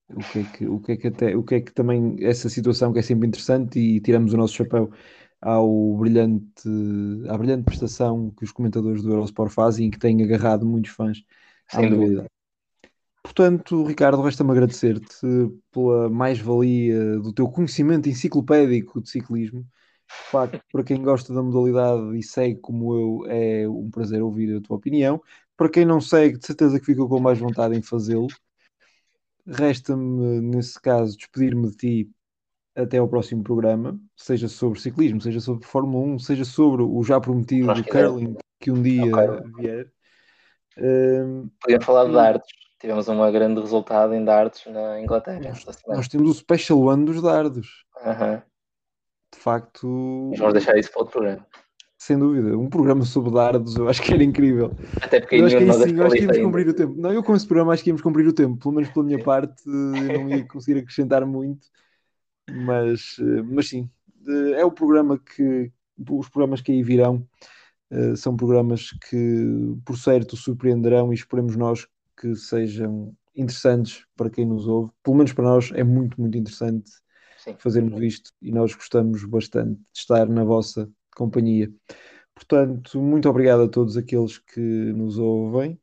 o 0.10 0.24
que 0.32 0.40
é 0.40 0.44
que, 0.44 0.68
o 0.68 0.80
que, 0.80 0.92
é 0.94 0.98
que 0.98 1.08
até, 1.08 1.36
o 1.36 1.44
que 1.44 1.56
é 1.56 1.62
que 1.62 1.72
também 1.72 2.18
essa 2.22 2.50
situação 2.50 2.92
que 2.92 3.00
é 3.00 3.02
sempre 3.02 3.28
interessante 3.28 3.80
e 3.80 4.02
tiramos 4.02 4.34
o 4.34 4.38
nosso 4.38 4.56
chapéu 4.56 4.92
ao 5.42 5.96
brilhante, 5.98 6.68
à 7.30 7.38
brilhante 7.38 7.64
prestação 7.64 8.32
que 8.32 8.44
os 8.44 8.52
comentadores 8.52 9.04
do 9.04 9.12
Eurosport 9.12 9.52
fazem 9.52 9.88
e 9.88 9.92
que 9.92 10.00
têm 10.00 10.22
agarrado 10.24 10.66
muitos 10.66 10.92
fãs 10.92 11.24
à 11.72 11.82
modalidade. 11.82 12.28
Portanto, 13.24 13.84
Ricardo, 13.84 14.22
resta-me 14.22 14.52
agradecer-te 14.52 15.28
pela 15.72 16.10
mais-valia 16.10 17.20
do 17.20 17.34
teu 17.34 17.50
conhecimento 17.50 18.08
enciclopédico 18.08 19.02
de 19.02 19.10
ciclismo. 19.10 19.62
De 19.62 20.32
facto, 20.32 20.62
para 20.72 20.84
quem 20.84 21.04
gosta 21.04 21.34
da 21.34 21.44
modalidade 21.44 22.18
e 22.18 22.24
segue 22.24 22.60
como 22.60 22.96
eu, 22.96 23.26
é 23.28 23.70
um 23.70 23.90
prazer 23.92 24.22
ouvir 24.24 24.56
a 24.56 24.62
tua 24.62 24.78
opinião. 24.78 25.22
Para 25.56 25.70
quem 25.70 25.86
não 25.86 26.02
segue, 26.02 26.40
de 26.40 26.48
certeza 26.48 26.80
que 26.80 26.86
ficou 26.86 27.08
com 27.08 27.20
mais 27.20 27.38
vontade 27.38 27.78
em 27.78 27.82
fazê-lo. 27.82 28.28
Resta-me, 29.46 30.42
nesse 30.42 30.80
caso, 30.82 31.18
despedir-me 31.18 31.70
de 31.70 31.76
ti 31.76 32.12
até 32.76 32.98
ao 32.98 33.08
próximo 33.08 33.44
programa, 33.44 34.00
seja 34.16 34.48
sobre 34.48 34.80
ciclismo, 34.80 35.20
seja 35.20 35.40
sobre 35.40 35.68
Fórmula 35.68 36.06
1, 36.16 36.20
seja 36.20 36.46
sobre 36.46 36.82
o 36.82 37.04
já 37.04 37.20
prometido 37.20 37.74
do 37.74 37.84
curling 37.84 38.36
que 38.60 38.72
um 38.72 38.82
dia 38.82 39.06
okay. 39.06 39.52
vier. 39.58 39.92
Um, 40.78 41.50
Podia 41.60 41.82
falar 41.82 42.06
de 42.06 42.14
dardos. 42.14 42.69
Tivemos 42.80 43.10
um 43.10 43.32
grande 43.32 43.60
resultado 43.60 44.14
em 44.14 44.24
dardos 44.24 44.66
na 44.68 45.02
Inglaterra. 45.02 45.40
Nós, 45.42 45.78
nós 45.88 46.08
temos 46.08 46.30
o 46.30 46.34
Special 46.34 46.80
One 46.80 47.06
dos 47.06 47.22
dardos. 47.22 47.86
Uhum. 48.06 48.42
De 49.34 49.40
facto. 49.40 50.28
Mas 50.32 50.40
vamos 50.40 50.54
deixar 50.54 50.78
isso 50.78 50.92
para 50.92 51.02
outro 51.02 51.14
programa. 51.14 51.46
Sem 51.98 52.18
dúvida, 52.18 52.58
um 52.58 52.70
programa 52.70 53.04
sobre 53.04 53.30
dardos 53.32 53.76
eu 53.76 53.90
acho 53.90 54.02
que 54.02 54.14
era 54.14 54.24
incrível. 54.24 54.72
Até 55.02 55.20
porque 55.20 55.36
eu 55.36 55.46
acho 55.46 55.58
que, 55.58 55.64
é 55.64 55.68
eu 55.68 56.06
acho 56.06 56.16
que 56.16 56.22
íamos 56.22 56.38
cumprir 56.38 56.70
o 56.70 56.74
tempo. 56.74 56.96
Não, 56.96 57.12
eu 57.12 57.22
com 57.22 57.36
esse 57.36 57.46
programa 57.46 57.74
acho 57.74 57.84
que 57.84 57.90
íamos 57.90 58.02
cumprir 58.02 58.26
o 58.26 58.32
tempo, 58.32 58.58
pelo 58.58 58.76
menos 58.76 58.90
pela 58.90 59.06
minha 59.06 59.22
parte, 59.22 59.62
não 59.68 60.30
ia 60.30 60.48
conseguir 60.48 60.80
acrescentar 60.80 61.26
muito, 61.26 61.68
mas, 62.50 63.18
mas 63.52 63.68
sim, 63.68 63.90
é 64.56 64.64
o 64.64 64.72
programa 64.72 65.20
que 65.20 65.70
os 66.10 66.30
programas 66.30 66.62
que 66.62 66.72
aí 66.72 66.82
virão 66.82 67.28
uh, 67.92 68.16
são 68.16 68.36
programas 68.36 68.92
que, 69.10 69.76
por 69.86 69.98
certo, 69.98 70.38
surpreenderão 70.38 71.12
e 71.12 71.16
esperemos 71.16 71.58
nós 71.58 71.86
que 72.20 72.36
sejam 72.36 73.16
interessantes 73.36 74.06
para 74.16 74.30
quem 74.30 74.46
nos 74.46 74.68
ouve. 74.68 74.92
Pelo 75.04 75.18
menos 75.18 75.34
para 75.34 75.46
nós 75.46 75.72
é 75.74 75.84
muito, 75.84 76.20
muito 76.20 76.38
interessante 76.38 76.92
sim. 77.38 77.56
fazermos 77.58 78.02
isto 78.02 78.32
e 78.42 78.52
nós 78.52 78.74
gostamos 78.74 79.24
bastante 79.24 79.80
de 79.94 80.00
estar 80.00 80.28
na 80.28 80.44
vossa 80.44 80.90
companhia. 81.16 81.72
Portanto, 82.34 83.02
muito 83.02 83.30
obrigado 83.30 83.64
a 83.64 83.68
todos 83.68 83.98
aqueles 83.98 84.38
que 84.38 84.60
nos 84.60 85.18
ouvem. 85.18 85.80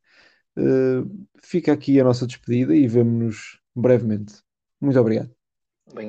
Uh, 0.58 1.26
fica 1.42 1.72
aqui 1.72 2.00
a 2.00 2.04
nossa 2.04 2.26
despedida 2.26 2.74
e 2.74 2.86
vemo-nos 2.86 3.60
brevemente. 3.74 4.42
Muito 4.80 4.98
obrigado. 4.98 5.30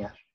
Acho. 0.08 0.27